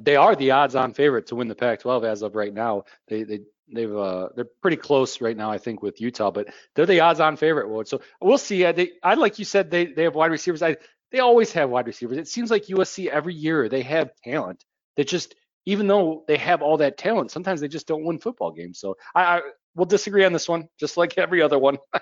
They 0.00 0.16
are 0.16 0.36
the 0.36 0.50
odds-on 0.50 0.92
favorite 0.92 1.26
to 1.28 1.36
win 1.36 1.48
the 1.48 1.54
Pac-12 1.54 2.04
as 2.04 2.22
of 2.22 2.36
right 2.36 2.52
now. 2.52 2.84
They 3.08 3.22
they 3.22 3.40
they've 3.72 3.94
uh 3.94 4.28
they're 4.36 4.48
pretty 4.60 4.76
close 4.76 5.20
right 5.20 5.36
now, 5.36 5.50
I 5.50 5.58
think, 5.58 5.82
with 5.82 6.00
Utah, 6.00 6.30
but 6.30 6.48
they're 6.74 6.86
the 6.86 7.00
odds-on 7.00 7.36
favorite. 7.36 7.88
So 7.88 8.02
we'll 8.20 8.38
see. 8.38 8.70
They 8.72 8.92
I 9.02 9.14
like 9.14 9.38
you 9.38 9.44
said 9.44 9.70
they 9.70 9.86
they 9.86 10.04
have 10.04 10.14
wide 10.14 10.30
receivers. 10.30 10.62
I 10.62 10.76
they 11.10 11.20
always 11.20 11.52
have 11.52 11.70
wide 11.70 11.86
receivers. 11.86 12.18
It 12.18 12.28
seems 12.28 12.50
like 12.50 12.66
USC 12.66 13.08
every 13.08 13.34
year 13.34 13.68
they 13.68 13.82
have 13.82 14.10
talent 14.22 14.64
that 14.96 15.08
just 15.08 15.34
even 15.64 15.86
though 15.86 16.24
they 16.26 16.36
have 16.36 16.62
all 16.62 16.76
that 16.78 16.98
talent, 16.98 17.30
sometimes 17.30 17.60
they 17.60 17.68
just 17.68 17.86
don't 17.86 18.04
win 18.04 18.18
football 18.18 18.50
games. 18.50 18.78
So 18.80 18.96
I, 19.14 19.38
I 19.38 19.40
will 19.76 19.84
disagree 19.84 20.24
on 20.24 20.32
this 20.32 20.48
one, 20.48 20.68
just 20.78 20.96
like 20.96 21.16
every 21.18 21.40
other 21.40 21.58
one. 21.58 21.78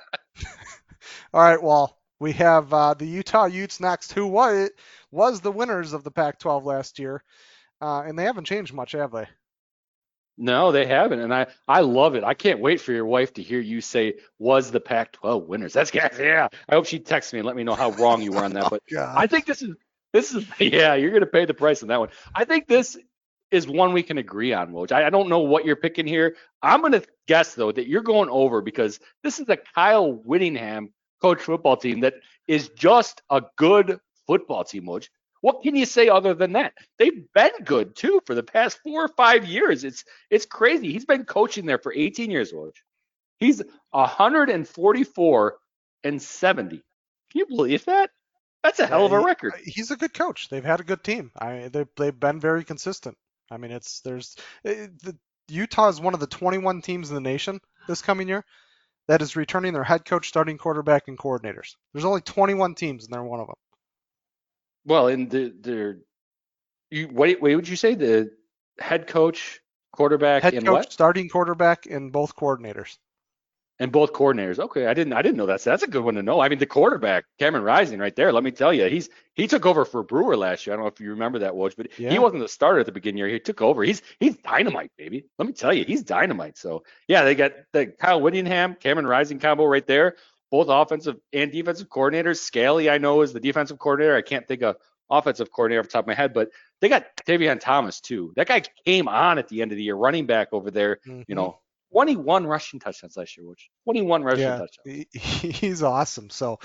all 1.35 1.43
right, 1.43 1.63
well, 1.63 2.00
we 2.21 2.33
have 2.33 2.73
uh, 2.73 2.95
the 2.95 3.07
Utah 3.07 3.47
Utes 3.47 3.81
next, 3.81 4.13
who 4.13 4.27
was, 4.27 4.71
was 5.11 5.41
the 5.41 5.51
winners 5.51 5.95
of 5.95 6.05
the 6.05 6.11
Pac-12 6.11 6.65
last 6.65 6.99
year, 6.99 7.25
uh, 7.81 8.03
and 8.03 8.17
they 8.17 8.25
haven't 8.25 8.45
changed 8.45 8.75
much, 8.75 8.93
have 8.93 9.11
they? 9.11 9.27
No, 10.37 10.73
they 10.73 10.87
haven't, 10.87 11.21
and 11.21 11.35
I 11.35 11.49
I 11.69 11.81
love 11.81 12.15
it. 12.15 12.25
I 12.25 12.33
can't 12.33 12.61
wait 12.61 12.81
for 12.81 12.93
your 12.93 13.05
wife 13.05 13.35
to 13.35 13.43
hear 13.43 13.61
you 13.61 13.83
say 13.83 14.15
was 14.39 14.71
the 14.71 14.81
Pac-12 14.81 15.47
winners. 15.47 15.75
That's 15.75 15.93
yeah. 15.95 16.49
I 16.67 16.75
hope 16.75 16.87
she 16.87 16.99
texts 16.99 17.35
me 17.35 17.41
and 17.41 17.47
let 17.47 17.57
me 17.57 17.63
know 17.63 17.75
how 17.75 17.91
wrong 17.91 18.23
you 18.23 18.33
were 18.33 18.45
on 18.45 18.55
that. 18.55 18.71
But 18.71 18.83
oh, 18.97 19.13
I 19.15 19.27
think 19.27 19.45
this 19.45 19.61
is 19.61 19.77
this 20.15 20.33
is 20.33 20.47
yeah. 20.59 20.95
You're 20.95 21.11
gonna 21.11 21.27
pay 21.27 21.45
the 21.45 21.53
price 21.53 21.83
on 21.83 21.89
that 21.89 22.01
one. 22.01 22.09
I 22.35 22.47
think 22.47 22.69
this 22.69 22.97
is 23.51 23.69
one 23.69 23.93
we 23.93 24.03
can 24.03 24.17
agree 24.17 24.55
on, 24.55 24.73
Woj. 24.73 24.93
I, 24.93 25.09
I 25.09 25.11
don't 25.11 25.29
know 25.29 25.41
what 25.41 25.67
you're 25.67 25.77
picking 25.77 26.07
here. 26.07 26.37
I'm 26.63 26.81
gonna 26.81 27.03
guess 27.29 27.55
though 27.55 27.73
that 27.73 27.87
you're 27.87 28.01
going 28.01 28.31
over 28.31 28.63
because 28.63 28.99
this 29.23 29.41
is 29.41 29.49
a 29.51 29.59
Kyle 29.59 30.11
Whittingham 30.11 30.91
coach 31.21 31.43
football 31.43 31.77
team 31.77 32.01
that 32.01 32.15
is 32.47 32.69
just 32.71 33.23
a 33.31 33.43
good 33.57 34.01
football 34.27 34.65
team, 34.65 34.85
Woj. 34.85 35.09
What 35.43 35.63
can 35.63 35.75
you 35.75 35.87
say 35.87 36.09
other 36.09 36.35
than 36.35 36.53
that? 36.53 36.75
They've 36.99 37.25
been 37.35 37.53
good 37.65 37.97
too 37.97 38.21
for 38.27 38.35
the 38.35 38.43
past 38.43 38.79
four 38.83 39.05
or 39.05 39.09
five 39.09 39.47
years. 39.47 39.85
It's 39.85 40.05
it's 40.31 40.47
crazy. 40.47 40.93
He's 40.93 41.07
been 41.07 41.25
coaching 41.25 41.65
there 41.67 41.79
for 41.79 41.93
18 41.95 42.31
years, 42.31 42.53
Woj. 42.53 42.73
He's 43.39 43.63
144 43.91 45.57
and 46.05 46.21
70. 46.23 46.77
Can 46.77 46.83
you 47.39 47.47
believe 47.47 47.85
that? 47.87 48.11
That's 48.63 48.81
a 48.81 48.87
hell 48.87 49.07
of 49.07 49.13
a 49.13 49.17
Uh, 49.17 49.25
record. 49.25 49.55
He's 49.65 49.91
a 49.91 49.97
good 49.97 50.13
coach. 50.13 50.49
They've 50.51 50.65
had 50.65 50.81
a 50.81 50.85
good 50.85 51.03
team. 51.03 51.31
I 51.39 51.69
they 51.73 51.87
they've 51.97 52.19
been 52.21 52.41
very 52.41 52.65
consistent. 52.65 53.17
I 53.51 53.57
mean, 53.57 53.71
it's 53.71 54.01
there's 54.01 54.37
it, 54.65 54.99
the, 55.03 55.17
Utah 55.49 55.89
is 55.89 56.01
one 56.01 56.15
of 56.15 56.21
the 56.21 56.27
21 56.29 56.83
teams 56.83 57.09
in 57.09 57.15
the 57.15 57.21
nation 57.21 57.61
this 57.89 58.03
coming 58.03 58.29
year 58.29 58.45
that 59.09 59.23
is 59.23 59.37
returning 59.37 59.73
their 59.73 59.85
head 59.85 60.05
coach, 60.05 60.29
starting 60.29 60.59
quarterback, 60.59 61.09
and 61.09 61.19
coordinators. 61.19 61.75
There's 61.93 62.05
only 62.05 62.21
21 62.21 62.75
teams, 62.75 63.05
and 63.05 63.13
they're 63.13 63.23
one 63.23 63.41
of 63.41 63.47
them. 63.47 63.57
Well, 64.85 65.09
in 65.09 65.29
the 65.29 65.53
the 65.61 66.01
you 66.91 67.09
wait, 67.13 67.41
wait, 67.43 67.57
would 67.57 67.69
you 67.69 67.77
say 67.77 67.95
the 67.95 68.31
head 68.79 69.07
coach, 69.07 69.61
quarterback, 69.93 70.43
Head 70.43 70.55
and 70.55 70.67
coach, 70.67 70.73
what? 70.75 70.93
starting 70.93 71.29
quarterback, 71.29 71.87
and 71.87 72.13
both 72.13 72.35
coordinators. 72.35 72.97
And 73.81 73.91
both 73.91 74.13
coordinators. 74.13 74.59
Okay, 74.59 74.87
I 74.87 74.93
didn't 74.95 75.15
I 75.15 75.23
didn't 75.23 75.39
know 75.39 75.47
that. 75.47 75.63
That's 75.63 75.83
a 75.83 75.89
good 75.89 76.05
one 76.05 76.15
to 76.15 76.23
know. 76.23 76.39
I 76.39 76.49
mean, 76.51 76.59
the 76.59 76.67
quarterback, 76.67 77.25
Cameron 77.39 77.65
Rising, 77.65 77.99
right 77.99 78.15
there. 78.15 78.31
Let 78.31 78.45
me 78.45 78.51
tell 78.51 78.73
you, 78.75 78.85
he's 78.89 79.09
he 79.35 79.47
took 79.49 79.65
over 79.65 79.87
for 79.87 80.03
Brewer 80.03 80.37
last 80.37 80.67
year. 80.67 80.75
I 80.75 80.77
don't 80.77 80.85
know 80.85 80.89
if 80.93 81.01
you 81.01 81.11
remember 81.11 81.39
that, 81.41 81.55
Woj, 81.55 81.75
but 81.77 81.99
Yeah. 81.99 82.11
he 82.11 82.19
wasn't 82.19 82.43
the 82.43 82.49
starter 82.49 82.81
at 82.81 82.87
the 82.87 82.93
beginning 82.93 83.23
of 83.23 83.25
the 83.25 83.29
year. 83.31 83.37
He 83.39 83.41
took 83.41 83.63
over. 83.63 83.83
He's 83.83 84.03
he's 84.21 84.37
dynamite, 84.37 84.93
baby. 84.99 85.25
Let 85.39 85.49
me 85.49 85.55
tell 85.55 85.73
you, 85.73 85.85
he's 85.85 86.03
dynamite. 86.03 86.59
So 86.59 86.85
yeah, 87.09 87.25
they 87.25 87.35
got 87.35 87.53
the 87.73 87.87
Kyle 87.87 88.21
Whittingham, 88.21 88.75
Cameron 88.75 89.07
Rising 89.07 89.39
combo 89.39 89.65
right 89.65 89.87
there. 89.87 90.17
Both 90.51 90.67
offensive 90.69 91.17
and 91.33 91.51
defensive 91.51 91.89
coordinators. 91.89 92.39
Scalley, 92.39 92.91
I 92.91 92.99
know, 92.99 93.23
is 93.23 93.33
the 93.33 93.41
defensive 93.41 93.79
coordinator. 93.79 94.15
I 94.17 94.21
can't 94.23 94.47
think 94.47 94.63
of 94.63 94.77
offensive 95.09 95.51
coordinator 95.51 95.81
off 95.81 95.87
the 95.87 95.93
top 95.93 96.05
of 96.05 96.09
my 96.09 96.15
head, 96.15 96.35
but 96.35 96.51
they 96.81 96.89
got 96.91 97.07
Tavion 97.27 97.61
Thomas 97.61 98.01
too. 98.01 98.33
That 98.37 98.47
guy 98.47 98.63
came 98.85 99.09
on 99.09 99.39
at 99.39 99.49
the 99.49 99.63
end 99.63 99.73
of 99.73 99.79
the 99.79 99.85
year, 99.85 99.95
running 99.95 100.27
back 100.27 100.49
over 100.53 100.71
there. 100.71 100.99
You 101.07 101.25
Mhm. 101.25 101.35
know, 101.35 101.61
21 101.93 102.47
rushing 102.47 102.81
touchdowns 102.81 103.17
last 103.17 103.37
year, 103.37 103.47
which 103.47 103.71
21 103.85 104.23
rushing 104.25 104.53
Yeah. 104.53 104.55
touchdowns. 104.55 104.79
He- 104.85 105.09
he's 105.19 105.83
awesome. 105.83 106.31
So, 106.31 106.59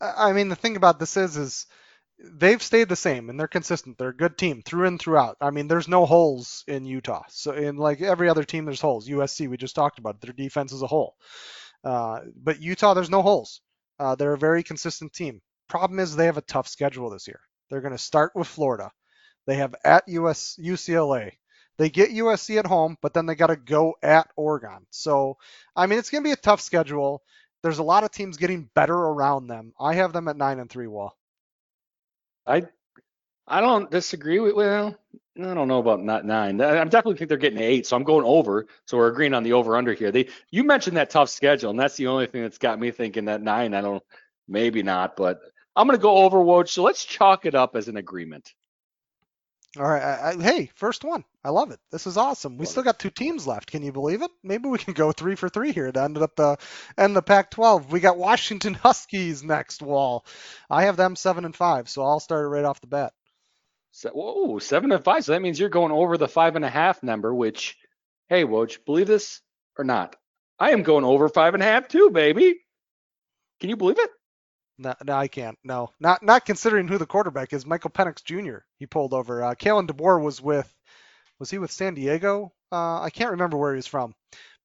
I 0.00 0.30
I 0.30 0.32
mean, 0.32 0.48
the 0.48 0.56
thing 0.56 0.76
about 0.76 0.98
this 0.98 1.16
is, 1.16 1.36
is 1.36 1.66
they've 2.18 2.62
stayed 2.62 2.88
the 2.88 2.96
same 2.96 3.30
and 3.30 3.38
they're 3.40 3.48
consistent. 3.48 3.98
They're 3.98 4.10
a 4.10 4.16
good 4.16 4.38
team 4.38 4.62
through 4.62 4.86
and 4.88 5.00
throughout. 5.00 5.36
I 5.40 5.50
mean, 5.50 5.68
there's 5.68 5.88
no 5.88 6.06
holes 6.06 6.64
in 6.68 6.84
Utah. 6.84 7.24
So, 7.30 7.52
in 7.52 7.76
like 7.76 8.00
every 8.02 8.28
other 8.28 8.44
team, 8.44 8.64
there's 8.64 8.80
holes. 8.80 9.08
USC, 9.08 9.48
we 9.48 9.56
just 9.56 9.74
talked 9.76 9.98
about 9.98 10.16
it. 10.16 10.20
their 10.22 10.34
defense 10.34 10.72
is 10.72 10.82
a 10.82 10.86
hole. 10.86 11.16
Uh, 11.84 12.20
but 12.36 12.60
Utah, 12.60 12.94
there's 12.94 13.10
no 13.10 13.22
holes. 13.22 13.60
Uh, 13.98 14.14
they're 14.16 14.34
a 14.34 14.38
very 14.38 14.62
consistent 14.62 15.12
team. 15.12 15.40
Problem 15.68 16.00
is, 16.00 16.16
they 16.16 16.26
have 16.26 16.38
a 16.38 16.42
tough 16.42 16.68
schedule 16.68 17.10
this 17.10 17.26
year. 17.28 17.40
They're 17.70 17.80
going 17.80 17.92
to 17.92 17.98
start 17.98 18.32
with 18.34 18.48
Florida. 18.48 18.90
They 19.46 19.56
have 19.56 19.74
at 19.84 20.08
US 20.08 20.56
UCLA. 20.60 21.32
They 21.78 21.90
get 21.90 22.10
USC 22.10 22.58
at 22.58 22.66
home, 22.66 22.96
but 23.00 23.14
then 23.14 23.26
they 23.26 23.34
got 23.34 23.48
to 23.48 23.56
go 23.56 23.94
at 24.02 24.28
Oregon. 24.36 24.86
So, 24.90 25.38
I 25.74 25.86
mean, 25.86 25.98
it's 25.98 26.10
going 26.10 26.22
to 26.22 26.28
be 26.28 26.32
a 26.32 26.36
tough 26.36 26.60
schedule. 26.60 27.22
There's 27.62 27.78
a 27.78 27.82
lot 27.84 28.04
of 28.04 28.10
teams 28.10 28.36
getting 28.36 28.68
better 28.74 28.94
around 28.94 29.46
them. 29.46 29.72
I 29.80 29.94
have 29.94 30.12
them 30.12 30.28
at 30.28 30.36
nine 30.36 30.58
and 30.58 30.68
three. 30.68 30.86
Wahl. 30.86 31.16
I 32.46 32.64
I 33.46 33.60
don't 33.60 33.90
disagree 33.90 34.38
with 34.40 34.54
well, 34.54 34.96
I 35.38 35.54
don't 35.54 35.68
know 35.68 35.78
about 35.78 36.02
not 36.02 36.24
nine. 36.24 36.60
I 36.60 36.84
definitely 36.84 37.16
think 37.16 37.28
they're 37.28 37.38
getting 37.38 37.60
eight, 37.60 37.86
so 37.86 37.96
I'm 37.96 38.04
going 38.04 38.24
over. 38.24 38.66
So 38.86 38.96
we're 38.96 39.08
agreeing 39.08 39.34
on 39.34 39.42
the 39.42 39.54
over 39.54 39.76
under 39.76 39.94
here. 39.94 40.10
They 40.10 40.28
you 40.50 40.64
mentioned 40.64 40.96
that 40.96 41.10
tough 41.10 41.30
schedule, 41.30 41.70
and 41.70 41.78
that's 41.78 41.96
the 41.96 42.08
only 42.08 42.26
thing 42.26 42.42
that's 42.42 42.58
got 42.58 42.78
me 42.80 42.90
thinking 42.90 43.26
that 43.26 43.42
nine. 43.42 43.74
I 43.74 43.80
don't 43.80 44.02
maybe 44.48 44.82
not, 44.82 45.16
but 45.16 45.40
I'm 45.76 45.86
gonna 45.86 45.98
go 45.98 46.18
over. 46.18 46.66
So 46.66 46.82
let's 46.82 47.04
chalk 47.04 47.46
it 47.46 47.54
up 47.54 47.76
as 47.76 47.88
an 47.88 47.96
agreement. 47.96 48.52
All 49.78 49.84
right. 49.84 50.02
I, 50.02 50.30
I, 50.30 50.42
hey, 50.42 50.70
first 50.74 51.02
one. 51.04 51.24
I 51.44 51.50
love 51.50 51.70
it. 51.70 51.80
This 51.90 52.06
is 52.06 52.16
awesome. 52.18 52.58
We 52.58 52.66
Love 52.66 52.66
still 52.66 52.82
it. 52.82 52.84
got 52.84 52.98
two 52.98 53.10
teams 53.10 53.46
left. 53.46 53.70
Can 53.70 53.82
you 53.82 53.92
believe 53.92 54.22
it? 54.22 54.30
Maybe 54.42 54.68
we 54.68 54.78
can 54.78 54.92
go 54.94 55.12
three 55.12 55.34
for 55.34 55.48
three 55.48 55.72
here 55.72 55.90
to 55.90 56.02
end 56.02 56.18
up 56.18 56.36
the 56.36 56.58
end 56.98 57.16
the 57.16 57.22
Pac-12. 57.22 57.88
We 57.90 58.00
got 58.00 58.18
Washington 58.18 58.74
Huskies 58.82 59.42
next. 59.42 59.80
Wahl. 59.82 60.26
I 60.70 60.84
have 60.84 60.96
them 60.96 61.16
seven 61.16 61.44
and 61.46 61.56
five, 61.56 61.88
so 61.88 62.02
I'll 62.02 62.20
start 62.20 62.44
it 62.44 62.48
right 62.48 62.64
off 62.64 62.80
the 62.82 62.86
bat. 62.86 63.14
So, 63.92 64.10
whoa, 64.10 64.58
seven 64.58 64.92
and 64.92 65.02
five. 65.04 65.24
So 65.24 65.32
that 65.32 65.42
means 65.42 65.58
you're 65.58 65.68
going 65.70 65.92
over 65.92 66.18
the 66.18 66.28
five 66.28 66.56
and 66.56 66.64
a 66.64 66.70
half 66.70 67.02
number, 67.02 67.34
which, 67.34 67.76
hey, 68.28 68.44
Woj, 68.44 68.84
believe 68.84 69.06
this 69.06 69.40
or 69.78 69.84
not? 69.84 70.16
I 70.58 70.70
am 70.72 70.82
going 70.82 71.04
over 71.04 71.28
five 71.28 71.54
and 71.54 71.62
a 71.62 71.66
half 71.66 71.88
too, 71.88 72.10
baby. 72.10 72.60
Can 73.60 73.70
you 73.70 73.76
believe 73.76 73.98
it? 73.98 74.10
No, 74.82 74.94
no, 75.04 75.14
I 75.14 75.28
can't. 75.28 75.56
No, 75.62 75.90
not 76.00 76.24
not 76.24 76.44
considering 76.44 76.88
who 76.88 76.98
the 76.98 77.06
quarterback 77.06 77.52
is. 77.52 77.64
Michael 77.64 77.90
Penix 77.90 78.24
Jr. 78.24 78.64
He 78.78 78.86
pulled 78.86 79.14
over. 79.14 79.44
Uh, 79.44 79.54
Kalen 79.54 79.86
DeBoer 79.86 80.20
was 80.20 80.42
with, 80.42 80.72
was 81.38 81.50
he 81.50 81.58
with 81.58 81.70
San 81.70 81.94
Diego? 81.94 82.52
Uh, 82.72 83.00
I 83.00 83.10
can't 83.10 83.30
remember 83.30 83.56
where 83.56 83.72
he 83.72 83.76
was 83.76 83.86
from, 83.86 84.12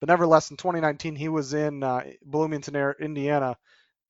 but 0.00 0.08
nevertheless, 0.08 0.50
in 0.50 0.56
2019 0.56 1.14
he 1.14 1.28
was 1.28 1.54
in 1.54 1.84
uh, 1.84 2.02
Bloomington, 2.24 2.74
Indiana, 3.00 3.56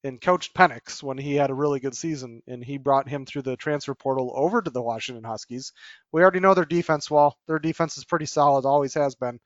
and 0.03 0.21
coached 0.21 0.55
Penix 0.55 1.03
when 1.03 1.19
he 1.19 1.35
had 1.35 1.51
a 1.51 1.55
really 1.55 1.79
good 1.81 1.97
season, 1.97 2.43
and 2.47 2.65
he 2.65 2.79
brought 2.79 3.09
him 3.09 3.27
through 3.27 3.43
the 3.43 3.57
transfer 3.57 3.95
portal 3.95 4.33
over 4.35 4.63
to 4.63 4.71
the 4.71 4.81
Washington 4.81 5.25
Huskies. 5.25 5.73
We 6.11 6.23
already 6.23 6.41
know 6.41 6.55
their 6.55 6.65
defense 6.65 7.11
well. 7.11 7.37
Their 7.49 7.59
defense 7.59 7.99
is 7.99 8.05
pretty 8.07 8.27
solid, 8.27 8.65
always 8.65 8.95
has 8.95 9.15
been. 9.15 9.41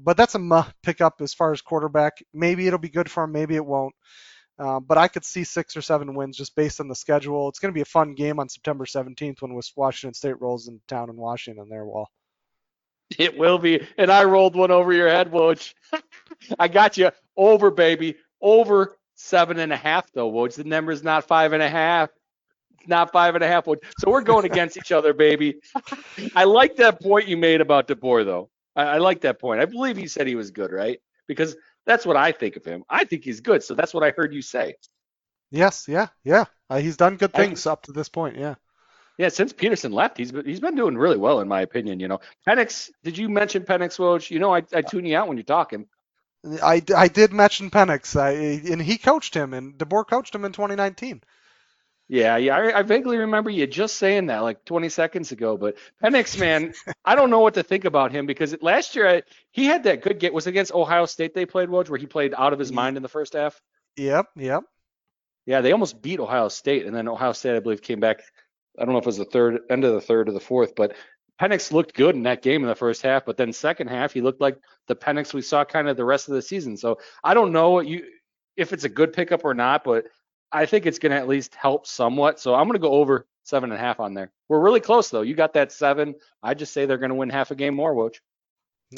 But 0.00 0.16
that's 0.16 0.34
a 0.34 0.40
muh 0.40 0.64
pickup 0.82 1.20
as 1.20 1.34
far 1.34 1.52
as 1.52 1.60
quarterback. 1.60 2.14
Maybe 2.32 2.66
it'll 2.66 2.78
be 2.80 2.88
good 2.88 3.10
for 3.10 3.24
him, 3.24 3.32
maybe 3.32 3.54
it 3.54 3.64
won't. 3.64 3.94
Uh, 4.58 4.80
but 4.80 4.98
I 4.98 5.08
could 5.08 5.24
see 5.24 5.44
six 5.44 5.76
or 5.76 5.82
seven 5.82 6.14
wins 6.14 6.36
just 6.36 6.54
based 6.54 6.80
on 6.80 6.88
the 6.88 6.94
schedule. 6.94 7.48
It's 7.48 7.58
going 7.58 7.72
to 7.72 7.76
be 7.76 7.80
a 7.80 7.86
fun 7.86 8.14
game 8.14 8.38
on 8.38 8.48
September 8.48 8.84
17th 8.84 9.40
when 9.40 9.58
Washington 9.76 10.14
State 10.14 10.40
rolls 10.40 10.68
into 10.68 10.82
town 10.86 11.10
in 11.10 11.16
Washington 11.16 11.68
there. 11.68 11.84
Well, 11.84 12.08
It 13.18 13.36
will 13.36 13.58
be. 13.58 13.86
And 13.98 14.10
I 14.10 14.24
rolled 14.24 14.54
one 14.56 14.70
over 14.70 14.92
your 14.92 15.08
head, 15.08 15.30
Woj. 15.30 15.74
I 16.58 16.68
got 16.68 16.96
you 16.96 17.10
over, 17.36 17.70
baby. 17.70 18.16
Over 18.40 18.96
seven 19.14 19.58
and 19.58 19.72
a 19.72 19.76
half, 19.76 20.10
though, 20.12 20.30
Woj. 20.30 20.54
The 20.54 20.64
number's 20.64 21.02
not 21.02 21.24
five 21.26 21.52
and 21.52 21.62
a 21.62 21.68
half. 21.68 22.10
It's 22.78 22.88
not 22.88 23.12
five 23.12 23.34
and 23.34 23.44
a 23.44 23.48
half. 23.48 23.64
So 23.64 24.10
we're 24.10 24.22
going 24.22 24.44
against 24.44 24.76
each 24.76 24.92
other, 24.92 25.14
baby. 25.14 25.60
I 26.34 26.44
like 26.44 26.76
that 26.76 27.00
point 27.00 27.28
you 27.28 27.36
made 27.36 27.60
about 27.60 27.88
DeBoer, 27.88 28.24
though. 28.24 28.50
I, 28.74 28.82
I 28.82 28.98
like 28.98 29.20
that 29.22 29.38
point. 29.40 29.60
I 29.60 29.66
believe 29.66 29.96
he 29.96 30.08
said 30.08 30.26
he 30.26 30.34
was 30.34 30.50
good, 30.50 30.72
right? 30.72 30.98
Because 31.28 31.56
that's 31.86 32.06
what 32.06 32.16
I 32.16 32.32
think 32.32 32.56
of 32.56 32.64
him. 32.64 32.84
I 32.88 33.04
think 33.04 33.24
he's 33.24 33.40
good. 33.40 33.62
So 33.62 33.74
that's 33.74 33.92
what 33.94 34.02
I 34.04 34.10
heard 34.10 34.32
you 34.32 34.42
say. 34.42 34.74
yes, 35.50 35.86
yeah, 35.88 36.08
yeah. 36.24 36.44
Uh, 36.70 36.78
he's 36.78 36.96
done 36.96 37.16
good 37.16 37.30
I- 37.34 37.38
things 37.46 37.66
up 37.66 37.82
to 37.84 37.92
this 37.92 38.08
point. 38.08 38.36
Yeah. 38.36 38.54
Yeah, 39.18 39.28
since 39.28 39.52
Petersen 39.52 39.92
left, 39.92 40.16
he's 40.16 40.32
been, 40.32 40.46
he's 40.46 40.58
been 40.58 40.74
doing 40.74 40.96
really 40.96 41.18
well, 41.18 41.40
in 41.40 41.46
my 41.46 41.60
opinion. 41.60 42.00
You 42.00 42.08
know, 42.08 42.20
Penix, 42.48 42.90
did 43.04 43.18
you 43.18 43.28
mention 43.28 43.62
Penix, 43.62 43.98
Woj? 43.98 44.30
You 44.30 44.38
know, 44.38 44.54
I, 44.54 44.62
I 44.74 44.80
tune 44.80 45.04
you 45.04 45.16
out 45.16 45.28
when 45.28 45.36
you're 45.36 45.44
talking. 45.44 45.86
I, 46.62 46.82
I 46.96 47.08
did 47.08 47.30
mention 47.32 47.70
Penix, 47.70 48.18
I, 48.18 48.30
and 48.72 48.80
he 48.80 48.96
coached 48.96 49.34
him, 49.34 49.52
and 49.52 49.74
DeBoer 49.76 50.08
coached 50.08 50.34
him 50.34 50.44
in 50.46 50.52
2019. 50.52 51.22
Yeah, 52.12 52.36
yeah, 52.36 52.54
I, 52.54 52.80
I 52.80 52.82
vaguely 52.82 53.16
remember 53.16 53.48
you 53.48 53.66
just 53.66 53.96
saying 53.96 54.26
that 54.26 54.40
like 54.40 54.66
20 54.66 54.90
seconds 54.90 55.32
ago. 55.32 55.56
But 55.56 55.76
Penix, 56.04 56.38
man, 56.38 56.74
I 57.06 57.14
don't 57.14 57.30
know 57.30 57.38
what 57.38 57.54
to 57.54 57.62
think 57.62 57.86
about 57.86 58.12
him 58.12 58.26
because 58.26 58.54
last 58.60 58.94
year 58.94 59.08
I, 59.08 59.22
he 59.50 59.64
had 59.64 59.84
that 59.84 60.02
good 60.02 60.18
get 60.18 60.34
was 60.34 60.46
against 60.46 60.74
Ohio 60.74 61.06
State. 61.06 61.32
They 61.32 61.46
played 61.46 61.70
Woj, 61.70 61.88
where 61.88 61.98
he 61.98 62.04
played 62.04 62.34
out 62.36 62.52
of 62.52 62.58
his 62.58 62.70
mind 62.70 62.98
in 62.98 63.02
the 63.02 63.08
first 63.08 63.32
half. 63.32 63.58
Yep, 63.96 64.26
yep. 64.36 64.64
Yeah, 65.46 65.62
they 65.62 65.72
almost 65.72 66.02
beat 66.02 66.20
Ohio 66.20 66.48
State, 66.48 66.84
and 66.84 66.94
then 66.94 67.08
Ohio 67.08 67.32
State, 67.32 67.56
I 67.56 67.60
believe, 67.60 67.80
came 67.80 67.98
back. 67.98 68.20
I 68.78 68.84
don't 68.84 68.92
know 68.92 68.98
if 68.98 69.04
it 69.04 69.06
was 69.06 69.16
the 69.16 69.24
third 69.24 69.60
end 69.70 69.84
of 69.84 69.94
the 69.94 70.00
third 70.02 70.28
or 70.28 70.32
the 70.32 70.38
fourth, 70.38 70.74
but 70.74 70.94
Penix 71.40 71.72
looked 71.72 71.94
good 71.94 72.14
in 72.14 72.24
that 72.24 72.42
game 72.42 72.60
in 72.60 72.68
the 72.68 72.74
first 72.74 73.00
half. 73.00 73.24
But 73.24 73.38
then 73.38 73.54
second 73.54 73.88
half, 73.88 74.12
he 74.12 74.20
looked 74.20 74.42
like 74.42 74.58
the 74.86 74.94
Penix 74.96 75.32
we 75.32 75.40
saw 75.40 75.64
kind 75.64 75.88
of 75.88 75.96
the 75.96 76.04
rest 76.04 76.28
of 76.28 76.34
the 76.34 76.42
season. 76.42 76.76
So 76.76 76.98
I 77.24 77.32
don't 77.32 77.52
know 77.52 77.70
what 77.70 77.86
you 77.86 78.04
if 78.54 78.74
it's 78.74 78.84
a 78.84 78.90
good 78.90 79.14
pickup 79.14 79.46
or 79.46 79.54
not, 79.54 79.82
but 79.82 80.04
I 80.52 80.66
think 80.66 80.86
it's 80.86 80.98
going 80.98 81.12
to 81.12 81.18
at 81.18 81.28
least 81.28 81.54
help 81.54 81.86
somewhat. 81.86 82.38
So 82.40 82.54
I'm 82.54 82.64
going 82.66 82.74
to 82.74 82.78
go 82.86 82.92
over 82.92 83.26
seven 83.42 83.70
and 83.72 83.80
a 83.80 83.82
half 83.82 84.00
on 84.00 84.14
there. 84.14 84.30
We're 84.48 84.60
really 84.60 84.80
close 84.80 85.08
though. 85.10 85.22
You 85.22 85.34
got 85.34 85.54
that 85.54 85.72
seven. 85.72 86.14
I 86.42 86.54
just 86.54 86.72
say 86.72 86.86
they're 86.86 86.98
going 86.98 87.10
to 87.10 87.14
win 87.16 87.30
half 87.30 87.50
a 87.50 87.54
game 87.54 87.74
more, 87.74 87.94
Woj. 87.94 88.16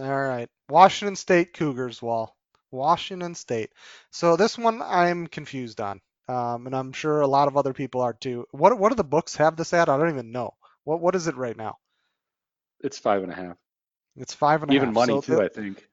All 0.01 0.09
right. 0.23 0.49
Washington 0.69 1.17
State 1.17 1.53
Cougars, 1.53 2.03
Wahl. 2.03 2.37
Washington 2.71 3.35
State. 3.35 3.71
So 4.11 4.37
this 4.37 4.59
one 4.59 4.83
I'm 4.83 5.29
confused 5.29 5.81
on, 5.81 6.01
um, 6.29 6.67
and 6.67 6.75
I'm 6.75 6.93
sure 6.93 7.21
a 7.21 7.27
lot 7.27 7.47
of 7.47 7.57
other 7.57 7.73
people 7.73 8.01
are 8.01 8.15
too. 8.15 8.47
What 8.51 8.77
what 8.79 8.89
do 8.89 8.97
the 8.97 9.05
books 9.05 9.37
have 9.37 9.57
this 9.57 9.73
at? 9.73 9.89
I 9.89 9.97
don't 9.97 10.11
even 10.11 10.33
know. 10.33 10.55
What 10.83 11.01
what 11.01 11.15
is 11.15 11.29
it 11.29 11.37
right 11.37 11.57
now? 11.57 11.77
It's 12.81 12.99
five 12.99 13.23
and 13.23 13.31
a 13.31 13.35
half. 13.37 13.57
It's 14.17 14.35
five 14.35 14.63
and 14.63 14.71
a 14.73 14.75
half. 14.75 14.83
Even 14.83 14.95
money 14.95 15.13
So 15.15 15.21
too, 15.21 15.37
the- 15.37 15.43
I 15.45 15.49
think. 15.49 15.89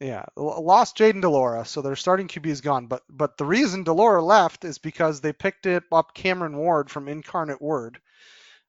Yeah, 0.00 0.24
lost 0.36 0.96
Jayden 0.98 1.20
de 1.20 1.28
Laura, 1.28 1.64
so 1.64 1.80
their 1.80 1.96
starting 1.96 2.28
QB 2.28 2.46
is 2.46 2.60
gone. 2.60 2.86
But 2.86 3.02
but 3.08 3.36
the 3.38 3.44
reason 3.46 3.84
Delora 3.84 4.22
left 4.22 4.64
is 4.64 4.78
because 4.78 5.20
they 5.20 5.32
picked 5.32 5.66
up 5.66 6.14
Cameron 6.14 6.56
Ward 6.56 6.90
from 6.90 7.08
Incarnate 7.08 7.62
Word, 7.62 8.00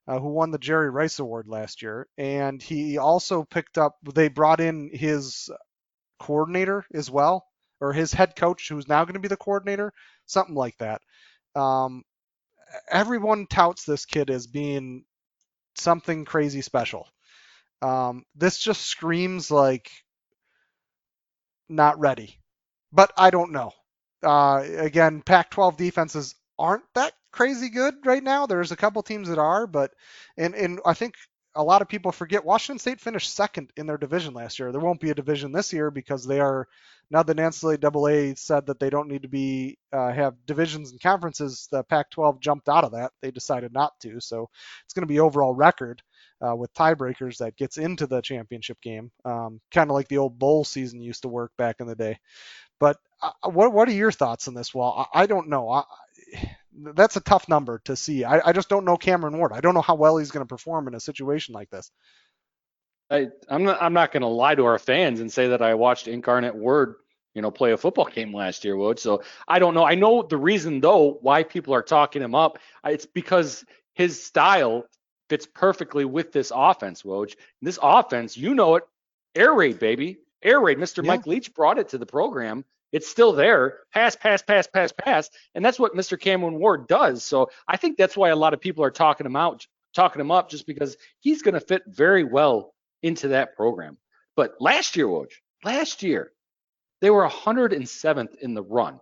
uh, 0.08 0.18
who 0.20 0.28
won 0.30 0.50
the 0.52 0.58
Jerry 0.58 0.90
Rice 0.90 1.18
Award 1.20 1.48
last 1.48 1.82
year, 1.82 2.08
and 2.18 2.62
he 2.62 2.98
also 2.98 3.44
picked 3.44 3.78
up. 3.78 3.96
They 4.14 4.28
brought 4.28 4.60
in 4.60 4.90
his 4.92 5.50
coordinator 6.20 6.86
as 6.94 7.10
well, 7.10 7.46
or 7.80 7.92
his 7.92 8.12
head 8.12 8.36
coach, 8.36 8.68
who's 8.68 8.88
now 8.88 9.04
going 9.04 9.14
to 9.14 9.20
be 9.20 9.28
the 9.28 9.36
coordinator, 9.36 9.92
something 10.26 10.54
like 10.56 10.76
that. 10.78 11.02
Um, 11.56 12.04
everyone 12.90 13.46
touts 13.46 13.84
this 13.84 14.06
kid 14.06 14.30
as 14.30 14.46
being 14.46 15.04
something 15.76 16.24
crazy 16.24 16.62
special. 16.62 17.08
Um, 17.82 18.24
this 18.36 18.58
just 18.58 18.82
screams 18.82 19.50
like 19.50 19.90
not 21.68 21.98
ready. 21.98 22.38
But 22.92 23.12
I 23.16 23.30
don't 23.30 23.52
know. 23.52 23.72
Uh, 24.22 24.64
again, 24.78 25.22
Pac-12 25.22 25.76
defenses 25.76 26.34
aren't 26.58 26.84
that 26.94 27.12
crazy 27.32 27.68
good 27.68 27.94
right 28.04 28.22
now. 28.22 28.46
There's 28.46 28.72
a 28.72 28.76
couple 28.76 29.02
teams 29.02 29.28
that 29.28 29.38
are, 29.38 29.66
but 29.66 29.92
and 30.38 30.54
and 30.54 30.80
I 30.86 30.94
think 30.94 31.14
a 31.54 31.62
lot 31.62 31.82
of 31.82 31.88
people 31.88 32.12
forget 32.12 32.44
Washington 32.44 32.78
State 32.78 33.00
finished 33.00 33.34
second 33.34 33.70
in 33.76 33.86
their 33.86 33.96
division 33.98 34.34
last 34.34 34.58
year. 34.58 34.72
There 34.72 34.80
won't 34.80 35.00
be 35.00 35.10
a 35.10 35.14
division 35.14 35.52
this 35.52 35.72
year 35.72 35.90
because 35.90 36.24
they 36.24 36.40
are 36.40 36.66
now 37.10 37.22
the 37.22 37.34
NCAA 37.34 38.38
said 38.38 38.66
that 38.66 38.78
they 38.78 38.90
don't 38.90 39.08
need 39.08 39.22
to 39.22 39.28
be 39.28 39.78
uh, 39.92 40.12
have 40.12 40.34
divisions 40.46 40.90
and 40.90 41.00
conferences. 41.00 41.68
The 41.70 41.82
Pac-12 41.84 42.40
jumped 42.40 42.68
out 42.68 42.84
of 42.84 42.92
that. 42.92 43.12
They 43.22 43.30
decided 43.30 43.72
not 43.72 43.92
to, 44.00 44.20
so 44.20 44.48
it's 44.84 44.94
going 44.94 45.06
to 45.06 45.12
be 45.12 45.20
overall 45.20 45.54
record 45.54 46.02
uh, 46.40 46.54
with 46.54 46.72
tiebreakers 46.74 47.38
that 47.38 47.56
gets 47.56 47.78
into 47.78 48.06
the 48.06 48.20
championship 48.20 48.80
game, 48.80 49.10
um, 49.24 49.60
kind 49.70 49.90
of 49.90 49.94
like 49.94 50.08
the 50.08 50.18
old 50.18 50.38
bowl 50.38 50.64
season 50.64 51.00
used 51.00 51.22
to 51.22 51.28
work 51.28 51.52
back 51.56 51.76
in 51.80 51.86
the 51.86 51.94
day. 51.94 52.18
But 52.78 52.98
uh, 53.22 53.50
what 53.50 53.72
what 53.72 53.88
are 53.88 53.92
your 53.92 54.12
thoughts 54.12 54.48
on 54.48 54.54
this? 54.54 54.74
Well, 54.74 55.08
I, 55.12 55.22
I 55.22 55.26
don't 55.26 55.48
know. 55.48 55.70
I, 55.70 55.84
that's 56.74 57.16
a 57.16 57.20
tough 57.20 57.48
number 57.48 57.80
to 57.84 57.96
see. 57.96 58.24
I, 58.24 58.48
I 58.48 58.52
just 58.52 58.68
don't 58.68 58.84
know 58.84 58.96
Cameron 58.96 59.38
Ward. 59.38 59.52
I 59.52 59.60
don't 59.60 59.74
know 59.74 59.80
how 59.80 59.94
well 59.94 60.18
he's 60.18 60.30
going 60.30 60.44
to 60.44 60.48
perform 60.48 60.88
in 60.88 60.94
a 60.94 61.00
situation 61.00 61.54
like 61.54 61.70
this. 61.70 61.90
I, 63.10 63.28
I'm 63.48 63.64
not. 63.64 63.80
I'm 63.80 63.92
not 63.92 64.12
going 64.12 64.22
to 64.22 64.28
lie 64.28 64.54
to 64.54 64.64
our 64.64 64.78
fans 64.78 65.20
and 65.20 65.32
say 65.32 65.48
that 65.48 65.62
I 65.62 65.74
watched 65.74 66.08
Incarnate 66.08 66.56
Word, 66.56 66.96
you 67.34 67.42
know, 67.42 67.50
play 67.50 67.72
a 67.72 67.76
football 67.76 68.06
game 68.06 68.34
last 68.34 68.64
year, 68.64 68.76
Wood. 68.76 68.98
So 68.98 69.22
I 69.46 69.58
don't 69.58 69.74
know. 69.74 69.84
I 69.84 69.94
know 69.94 70.22
the 70.22 70.36
reason 70.36 70.80
though 70.80 71.18
why 71.22 71.44
people 71.44 71.72
are 71.74 71.82
talking 71.82 72.20
him 72.20 72.34
up. 72.34 72.58
It's 72.84 73.06
because 73.06 73.64
his 73.94 74.22
style 74.22 74.84
fits 75.28 75.46
perfectly 75.46 76.04
with 76.04 76.32
this 76.32 76.52
offense, 76.54 77.02
Woj. 77.02 77.34
This 77.62 77.78
offense, 77.82 78.36
you 78.36 78.54
know 78.54 78.76
it, 78.76 78.84
air 79.34 79.52
raid, 79.52 79.78
baby, 79.78 80.18
air 80.42 80.60
raid. 80.60 80.78
Mr. 80.78 81.02
Yeah. 81.02 81.08
Mike 81.08 81.26
Leach 81.26 81.54
brought 81.54 81.78
it 81.78 81.90
to 81.90 81.98
the 81.98 82.06
program. 82.06 82.64
It's 82.92 83.08
still 83.08 83.32
there. 83.32 83.80
Pass, 83.92 84.16
pass, 84.16 84.42
pass, 84.42 84.66
pass, 84.66 84.92
pass, 84.92 85.30
and 85.54 85.64
that's 85.64 85.78
what 85.78 85.94
Mr. 85.94 86.18
Cameron 86.18 86.58
Ward 86.58 86.86
does. 86.86 87.24
So 87.24 87.50
I 87.66 87.76
think 87.76 87.96
that's 87.96 88.16
why 88.16 88.30
a 88.30 88.36
lot 88.36 88.54
of 88.54 88.60
people 88.60 88.84
are 88.84 88.90
talking 88.90 89.26
him 89.26 89.36
out, 89.36 89.66
talking 89.94 90.20
him 90.20 90.30
up, 90.30 90.48
just 90.48 90.66
because 90.66 90.96
he's 91.20 91.42
going 91.42 91.54
to 91.54 91.60
fit 91.60 91.82
very 91.86 92.24
well 92.24 92.74
into 93.02 93.28
that 93.28 93.56
program. 93.56 93.98
But 94.36 94.54
last 94.60 94.96
year, 94.96 95.06
Woj, 95.06 95.32
last 95.64 96.02
year, 96.02 96.32
they 97.00 97.10
were 97.10 97.28
107th 97.28 98.36
in 98.38 98.54
the 98.54 98.62
run. 98.62 99.00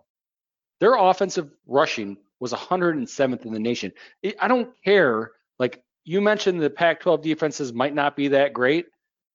Their 0.79 0.95
offensive 0.95 1.51
rushing 1.65 2.17
was 2.39 2.51
107th 2.51 3.45
in 3.45 3.53
the 3.53 3.59
nation. 3.59 3.93
I 4.39 4.47
don't 4.47 4.69
care. 4.83 5.31
Like 5.57 5.81
you 6.05 6.21
mentioned, 6.21 6.61
the 6.61 6.69
Pac-12 6.69 7.21
defenses 7.21 7.73
might 7.73 7.93
not 7.93 8.15
be 8.15 8.29
that 8.29 8.53
great. 8.53 8.85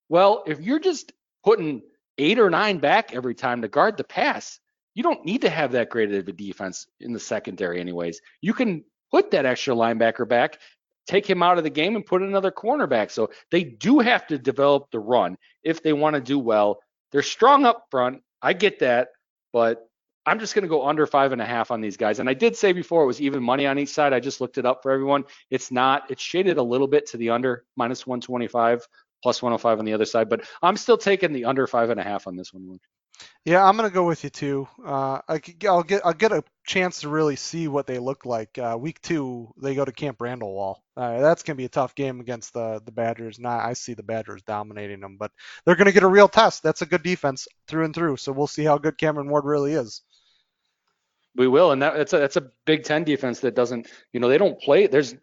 Well, 0.08 0.44
if 0.46 0.60
you're 0.60 0.80
just 0.80 1.12
putting 1.44 1.82
eight 2.18 2.38
or 2.38 2.48
nine 2.48 2.78
back 2.78 3.14
every 3.14 3.34
time 3.34 3.62
to 3.62 3.68
guard 3.68 3.96
the 3.96 4.04
pass, 4.04 4.60
you 4.94 5.02
don't 5.02 5.24
need 5.24 5.42
to 5.42 5.50
have 5.50 5.72
that 5.72 5.90
great 5.90 6.12
of 6.12 6.28
a 6.28 6.32
defense 6.32 6.86
in 7.00 7.12
the 7.12 7.20
secondary, 7.20 7.80
anyways. 7.80 8.20
You 8.40 8.54
can 8.54 8.84
put 9.10 9.30
that 9.32 9.46
extra 9.46 9.74
linebacker 9.74 10.28
back, 10.28 10.58
take 11.06 11.28
him 11.28 11.42
out 11.42 11.58
of 11.58 11.64
the 11.64 11.70
game, 11.70 11.96
and 11.96 12.06
put 12.06 12.22
another 12.22 12.50
cornerback. 12.50 13.10
So 13.10 13.30
they 13.50 13.64
do 13.64 13.98
have 13.98 14.26
to 14.28 14.38
develop 14.38 14.90
the 14.90 15.00
run 15.00 15.36
if 15.62 15.82
they 15.82 15.92
want 15.92 16.14
to 16.14 16.20
do 16.20 16.38
well. 16.38 16.80
They're 17.12 17.22
strong 17.22 17.66
up 17.66 17.86
front. 17.90 18.22
I 18.42 18.52
get 18.52 18.78
that, 18.80 19.08
but 19.52 19.89
I'm 20.26 20.38
just 20.38 20.54
going 20.54 20.62
to 20.62 20.68
go 20.68 20.86
under 20.86 21.06
five 21.06 21.32
and 21.32 21.40
a 21.40 21.46
half 21.46 21.70
on 21.70 21.80
these 21.80 21.96
guys. 21.96 22.18
And 22.18 22.28
I 22.28 22.34
did 22.34 22.56
say 22.56 22.72
before 22.72 23.02
it 23.02 23.06
was 23.06 23.20
even 23.20 23.42
money 23.42 23.66
on 23.66 23.78
each 23.78 23.88
side. 23.88 24.12
I 24.12 24.20
just 24.20 24.40
looked 24.40 24.58
it 24.58 24.66
up 24.66 24.82
for 24.82 24.92
everyone. 24.92 25.24
It's 25.50 25.70
not. 25.70 26.10
It's 26.10 26.22
shaded 26.22 26.58
a 26.58 26.62
little 26.62 26.88
bit 26.88 27.06
to 27.08 27.16
the 27.16 27.30
under 27.30 27.64
minus 27.76 28.06
125 28.06 28.86
plus 29.22 29.42
105 29.42 29.78
on 29.78 29.84
the 29.84 29.94
other 29.94 30.04
side. 30.04 30.28
But 30.28 30.42
I'm 30.62 30.76
still 30.76 30.98
taking 30.98 31.32
the 31.32 31.46
under 31.46 31.66
five 31.66 31.90
and 31.90 32.00
a 32.00 32.04
half 32.04 32.26
on 32.26 32.36
this 32.36 32.52
one. 32.52 32.78
Yeah, 33.44 33.64
I'm 33.64 33.76
gonna 33.76 33.90
go 33.90 34.06
with 34.06 34.22
you 34.24 34.30
too. 34.30 34.68
Uh, 34.84 35.20
I, 35.28 35.40
will 35.62 35.82
get 35.82 36.02
I'll 36.04 36.12
get 36.12 36.32
a 36.32 36.44
chance 36.64 37.00
to 37.00 37.08
really 37.08 37.36
see 37.36 37.68
what 37.68 37.86
they 37.86 37.98
look 37.98 38.26
like. 38.26 38.58
Uh, 38.58 38.76
week 38.78 39.00
two, 39.00 39.52
they 39.60 39.74
go 39.74 39.84
to 39.84 39.92
Camp 39.92 40.20
Randall 40.20 40.54
Wahl. 40.54 40.82
Uh, 40.96 41.20
that's 41.20 41.42
gonna 41.42 41.56
be 41.56 41.64
a 41.64 41.70
tough 41.70 41.94
game 41.94 42.20
against 42.20 42.52
the 42.52 42.80
the 42.84 42.92
Badgers. 42.92 43.38
I, 43.42 43.70
I 43.70 43.72
see 43.72 43.94
the 43.94 44.02
Badgers 44.02 44.42
dominating 44.42 45.00
them, 45.00 45.16
but 45.18 45.32
they're 45.64 45.76
gonna 45.76 45.92
get 45.92 46.02
a 46.02 46.08
real 46.08 46.28
test. 46.28 46.62
That's 46.62 46.82
a 46.82 46.86
good 46.86 47.02
defense 47.02 47.48
through 47.66 47.86
and 47.86 47.94
through. 47.94 48.18
So 48.18 48.32
we'll 48.32 48.46
see 48.46 48.64
how 48.64 48.78
good 48.78 48.98
Cameron 48.98 49.30
Ward 49.30 49.44
really 49.44 49.72
is. 49.72 50.02
We 51.36 51.46
will, 51.46 51.70
and 51.70 51.82
that, 51.82 51.94
that's 51.96 52.12
a 52.12 52.18
that's 52.18 52.36
a 52.36 52.50
Big 52.66 52.84
Ten 52.84 53.04
defense 53.04 53.40
that 53.40 53.54
doesn't, 53.54 53.86
you 54.12 54.20
know, 54.20 54.28
they 54.28 54.38
don't 54.38 54.60
play. 54.60 54.86
There's 54.88 55.14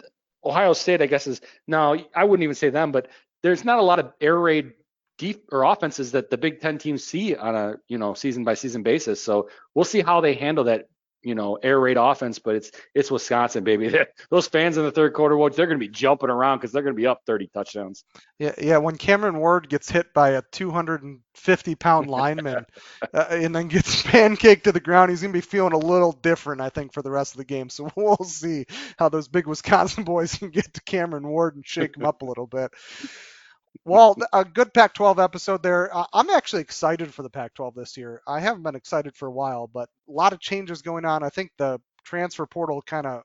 Ohio 0.44 0.74
State, 0.74 1.02
I 1.02 1.06
guess, 1.06 1.28
is 1.28 1.42
now 1.68 1.96
I 2.16 2.24
wouldn't 2.24 2.44
even 2.44 2.56
say 2.56 2.70
them, 2.70 2.92
but 2.92 3.10
there's 3.44 3.66
not 3.66 3.80
a 3.80 3.84
lot 3.84 4.00
of 4.00 4.14
air 4.22 4.38
raid 4.38 4.72
deep 5.18 5.50
or 5.52 5.64
offenses 5.64 6.12
that 6.14 6.30
the 6.30 6.38
Big 6.38 6.62
Ten 6.62 6.78
teams 6.78 7.04
see 7.04 7.36
on 7.36 7.56
a 7.56 7.76
you 7.88 7.98
know 7.98 8.14
season 8.14 8.44
by 8.44 8.54
season 8.54 8.84
basis. 8.84 9.22
So 9.22 9.50
we'll 9.76 9.86
see 9.86 10.02
how 10.02 10.22
they 10.22 10.34
handle 10.34 10.64
that 10.66 10.88
you 11.28 11.36
know 11.36 11.56
air 11.56 11.80
raid 11.80 11.98
offense. 11.98 12.40
But 12.40 12.56
it's 12.56 12.72
it's 12.96 13.12
Wisconsin, 13.12 13.64
baby. 13.64 13.96
Those 14.30 14.48
fans 14.48 14.78
in 14.78 14.84
the 14.84 14.92
third 14.92 15.14
quarter, 15.14 15.36
watch 15.36 15.56
they're 15.56 15.68
going 15.68 15.80
to 15.80 15.86
be 15.86 15.92
jumping 15.92 16.30
around 16.30 16.58
because 16.58 16.72
they're 16.72 16.82
going 16.82 16.96
to 16.96 17.00
be 17.00 17.08
up 17.08 17.22
30 17.26 17.48
touchdowns. 17.54 18.06
Yeah, 18.40 18.56
yeah. 18.58 18.78
When 18.78 18.98
Cameron 18.98 19.38
Ward 19.38 19.70
gets 19.70 19.90
hit 19.90 20.14
by 20.14 20.32
a 20.32 20.42
250 20.52 21.76
pound 21.76 22.08
lineman 22.10 22.66
uh, 23.14 23.26
and 23.30 23.56
then 23.56 23.68
gets 23.68 24.02
pancaked 24.04 24.64
to 24.64 24.72
the 24.72 24.80
ground, 24.80 25.10
he's 25.10 25.22
going 25.22 25.34
to 25.34 25.38
be 25.38 25.42
feeling 25.42 25.74
a 25.74 25.78
little 25.78 26.14
different, 26.14 26.62
I 26.62 26.70
think, 26.70 26.94
for 26.94 27.02
the 27.02 27.12
rest 27.12 27.34
of 27.34 27.38
the 27.38 27.46
game. 27.46 27.70
So 27.70 27.92
we'll 27.96 28.18
see 28.24 28.66
how 28.98 29.10
those 29.10 29.28
big 29.28 29.48
Wisconsin 29.48 30.04
boys 30.04 30.36
can 30.36 30.50
get 30.50 30.74
to 30.74 30.82
Cameron 30.82 31.28
Ward 31.28 31.56
and 31.56 31.66
shake 31.66 31.98
him 31.98 32.06
up 32.06 32.22
a 32.22 32.26
little 32.26 32.48
bit. 32.48 32.72
Well, 33.86 34.16
a 34.34 34.46
good 34.46 34.74
Pac-12 34.74 35.24
episode 35.24 35.64
there. 35.64 35.96
Uh, 35.96 36.06
I'm 36.14 36.30
actually 36.30 36.62
excited 36.62 37.14
for 37.14 37.24
the 37.24 37.30
Pac-12 37.30 37.74
this 37.76 37.98
year. 37.98 38.22
I 38.28 38.40
haven't 38.40 38.64
been 38.64 38.76
excited 38.76 39.16
for 39.16 39.28
a 39.28 39.32
while, 39.32 39.68
but 39.68 39.90
a 40.08 40.12
lot 40.12 40.34
of 40.34 40.40
changes 40.40 40.82
going 40.82 41.06
on. 41.06 41.24
I 41.24 41.30
think 41.30 41.52
the 41.58 41.80
transfer 42.04 42.46
portal 42.46 42.82
kind 42.82 43.06
of 43.08 43.24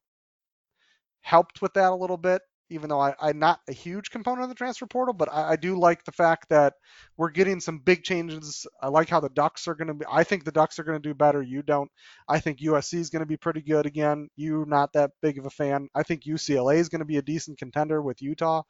helped 1.21 1.63
with 1.63 1.73
that 1.75 1.91
a 1.93 1.95
little 1.95 2.17
bit 2.17 2.43
even 2.73 2.89
though 2.89 3.01
I, 3.01 3.15
am 3.21 3.39
not 3.39 3.61
a 3.69 3.73
huge 3.73 4.11
component 4.11 4.45
of 4.45 4.49
the 4.49 4.55
transfer 4.55 4.87
portal, 4.87 5.15
but 5.15 5.33
I, 5.33 5.51
I, 5.51 5.57
do 5.57 5.79
like 5.79 6.05
the 6.05 6.13
fact 6.13 6.49
that 6.49 6.75
we're 7.17 7.31
getting 7.31 7.61
some 7.61 7.79
big 7.79 8.03
changes. 8.03 8.67
I 8.81 8.89
like 8.89 9.09
how 9.09 9.21
the 9.21 9.29
Ducks 9.29 9.69
are 9.69 9.75
going 9.75 9.89
to 9.89 9.95
be. 9.95 10.05
I 10.11 10.25
think 10.25 10.45
the 10.45 10.53
Ducks 10.53 10.79
are 10.79 10.85
going 10.85 11.01
to 11.01 11.09
do 11.09 11.15
better. 11.15 11.43
You 11.43 11.63
don't. 11.63 11.91
I 12.29 12.41
think 12.41 12.61
USC 12.61 12.95
is 12.95 13.11
going 13.11 13.21
to 13.21 13.27
be 13.27 13.37
pretty 13.37 13.61
good 13.61 13.87
again. 13.87 14.29
You 14.37 14.65
not 14.67 14.93
that 14.95 15.13
big 15.21 15.39
of 15.39 15.47
a 15.47 15.51
fan. 15.51 15.89
I 15.95 16.03
think 16.03 16.25
UCLA 16.25 16.77
is 16.77 16.89
going 16.89 17.01
to 17.01 17.05
be 17.05 17.19
a 17.19 17.23
decent 17.23 17.59
contender 17.59 18.03
with 18.03 18.23
Utah. 18.23 18.63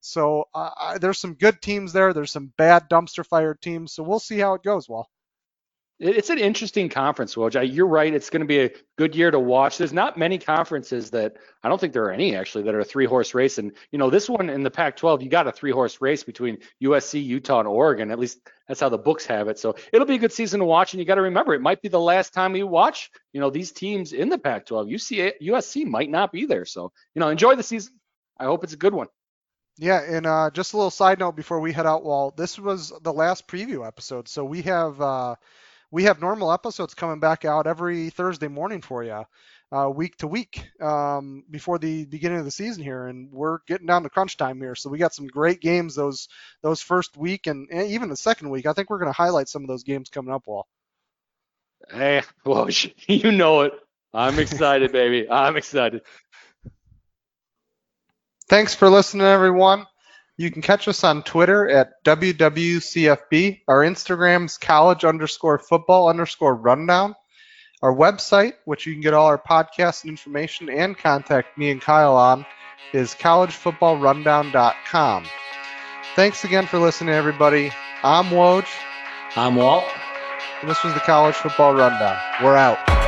So 0.00 0.44
uh, 0.54 0.98
there's 0.98 1.18
some 1.18 1.34
good 1.34 1.62
teams 1.62 1.92
there. 1.92 2.12
There's 2.12 2.32
some 2.32 2.52
bad 2.58 2.90
dumpster 2.90 3.26
fire 3.26 3.54
teams. 3.54 3.92
So 3.92 4.02
we'll 4.02 4.18
see 4.18 4.38
how 4.38 4.54
it 4.54 4.62
goes. 4.62 4.88
Well 4.88 5.08
it's 6.00 6.28
an 6.28 6.38
interesting 6.38 6.88
conference, 6.88 7.36
Woj. 7.36 7.72
You're 7.72 7.86
right. 7.86 8.12
It's 8.12 8.28
going 8.28 8.40
to 8.40 8.46
be 8.46 8.60
a 8.60 8.70
good 8.98 9.14
year 9.14 9.30
to 9.30 9.38
watch. 9.38 9.78
There's 9.78 9.92
not 9.92 10.18
many 10.18 10.38
conferences 10.38 11.10
that 11.10 11.36
I 11.62 11.68
don't 11.68 11.80
think 11.80 11.92
there 11.92 12.04
are 12.04 12.10
any 12.10 12.34
actually 12.34 12.64
that 12.64 12.74
are 12.74 12.80
a 12.80 12.84
three 12.84 13.06
horse 13.06 13.32
race. 13.32 13.58
And 13.58 13.72
you 13.92 13.98
know, 13.98 14.10
this 14.10 14.28
one 14.28 14.50
in 14.50 14.64
the 14.64 14.70
Pac-12, 14.70 15.22
you 15.22 15.28
got 15.28 15.46
a 15.46 15.52
three 15.52 15.70
horse 15.70 16.00
race 16.00 16.24
between 16.24 16.58
USC, 16.82 17.24
Utah, 17.24 17.60
and 17.60 17.68
Oregon. 17.68 18.10
At 18.10 18.18
least 18.18 18.40
that's 18.66 18.80
how 18.80 18.88
the 18.88 18.98
books 18.98 19.24
have 19.26 19.46
it. 19.46 19.58
So 19.58 19.76
it'll 19.92 20.06
be 20.06 20.16
a 20.16 20.18
good 20.18 20.32
season 20.32 20.58
to 20.60 20.66
watch. 20.66 20.94
And 20.94 21.00
you 21.00 21.06
got 21.06 21.14
to 21.14 21.22
remember, 21.22 21.54
it 21.54 21.60
might 21.60 21.80
be 21.80 21.88
the 21.88 22.00
last 22.00 22.34
time 22.34 22.56
you 22.56 22.66
watch, 22.66 23.10
you 23.32 23.40
know, 23.40 23.50
these 23.50 23.70
teams 23.70 24.12
in 24.12 24.28
the 24.28 24.38
Pac-12. 24.38 24.92
UC, 24.92 25.32
USC 25.42 25.86
might 25.86 26.10
not 26.10 26.32
be 26.32 26.44
there. 26.44 26.64
So 26.64 26.90
you 27.14 27.20
know, 27.20 27.28
enjoy 27.28 27.54
the 27.54 27.62
season. 27.62 27.94
I 28.38 28.44
hope 28.44 28.64
it's 28.64 28.72
a 28.72 28.78
good 28.78 28.94
one. 28.94 29.06
Yeah, 29.78 30.02
and 30.02 30.26
uh, 30.26 30.50
just 30.52 30.72
a 30.72 30.76
little 30.76 30.90
side 30.90 31.20
note 31.20 31.36
before 31.36 31.60
we 31.60 31.72
head 31.72 31.86
out, 31.86 32.04
Wahl. 32.04 32.32
This 32.36 32.58
was 32.58 32.92
the 33.02 33.12
last 33.12 33.46
preview 33.46 33.86
episode, 33.86 34.26
so 34.26 34.44
we 34.44 34.62
have. 34.62 35.00
Uh, 35.00 35.36
we 35.94 36.04
have 36.04 36.20
normal 36.20 36.52
episodes 36.52 36.92
coming 36.92 37.20
back 37.20 37.44
out 37.44 37.68
every 37.68 38.10
Thursday 38.10 38.48
morning 38.48 38.82
for 38.82 39.04
you, 39.04 39.24
uh, 39.70 39.88
week 39.88 40.16
to 40.16 40.26
week, 40.26 40.66
um, 40.82 41.44
before 41.48 41.78
the 41.78 42.04
beginning 42.06 42.40
of 42.40 42.44
the 42.44 42.50
season 42.50 42.82
here, 42.82 43.06
and 43.06 43.30
we're 43.30 43.60
getting 43.68 43.86
down 43.86 44.02
to 44.02 44.10
crunch 44.10 44.36
time 44.36 44.60
here. 44.60 44.74
So 44.74 44.90
we 44.90 44.98
got 44.98 45.14
some 45.14 45.28
great 45.28 45.60
games 45.60 45.94
those 45.94 46.28
those 46.62 46.82
first 46.82 47.16
week 47.16 47.46
and, 47.46 47.68
and 47.70 47.92
even 47.92 48.08
the 48.08 48.16
second 48.16 48.50
week. 48.50 48.66
I 48.66 48.72
think 48.72 48.90
we're 48.90 48.98
going 48.98 49.12
to 49.12 49.16
highlight 49.16 49.48
some 49.48 49.62
of 49.62 49.68
those 49.68 49.84
games 49.84 50.10
coming 50.10 50.34
up. 50.34 50.48
Wahl. 50.48 50.66
Hey, 51.92 52.22
well, 52.44 52.68
you 53.06 53.30
know 53.30 53.62
it. 53.62 53.74
I'm 54.12 54.40
excited, 54.40 54.90
baby. 54.92 55.30
I'm 55.30 55.56
excited. 55.56 56.02
Thanks 58.48 58.74
for 58.74 58.88
listening, 58.90 59.26
everyone. 59.26 59.86
You 60.36 60.50
can 60.50 60.62
catch 60.62 60.88
us 60.88 61.04
on 61.04 61.22
Twitter 61.22 61.68
at 61.68 62.02
WWCFB. 62.04 63.60
Our 63.68 63.82
Instagram's 63.82 64.58
college 64.58 65.04
underscore 65.04 65.58
football 65.58 66.08
underscore 66.08 66.56
rundown. 66.56 67.14
Our 67.82 67.94
website, 67.94 68.54
which 68.64 68.84
you 68.86 68.94
can 68.94 69.02
get 69.02 69.14
all 69.14 69.26
our 69.26 69.38
podcasts 69.38 70.02
and 70.02 70.10
information 70.10 70.68
and 70.70 70.98
contact 70.98 71.56
me 71.56 71.70
and 71.70 71.80
Kyle 71.80 72.16
on, 72.16 72.44
is 72.92 73.14
collegefootballrundown.com. 73.14 75.24
Thanks 76.16 76.44
again 76.44 76.66
for 76.66 76.78
listening, 76.78 77.14
everybody. 77.14 77.70
I'm 78.02 78.26
Woj. 78.26 78.66
I'm 79.36 79.56
Wahl. 79.56 79.84
And 80.60 80.70
this 80.70 80.82
was 80.82 80.94
the 80.94 81.00
College 81.00 81.34
Football 81.34 81.74
Rundown. 81.74 82.16
We're 82.42 82.56
out. 82.56 83.03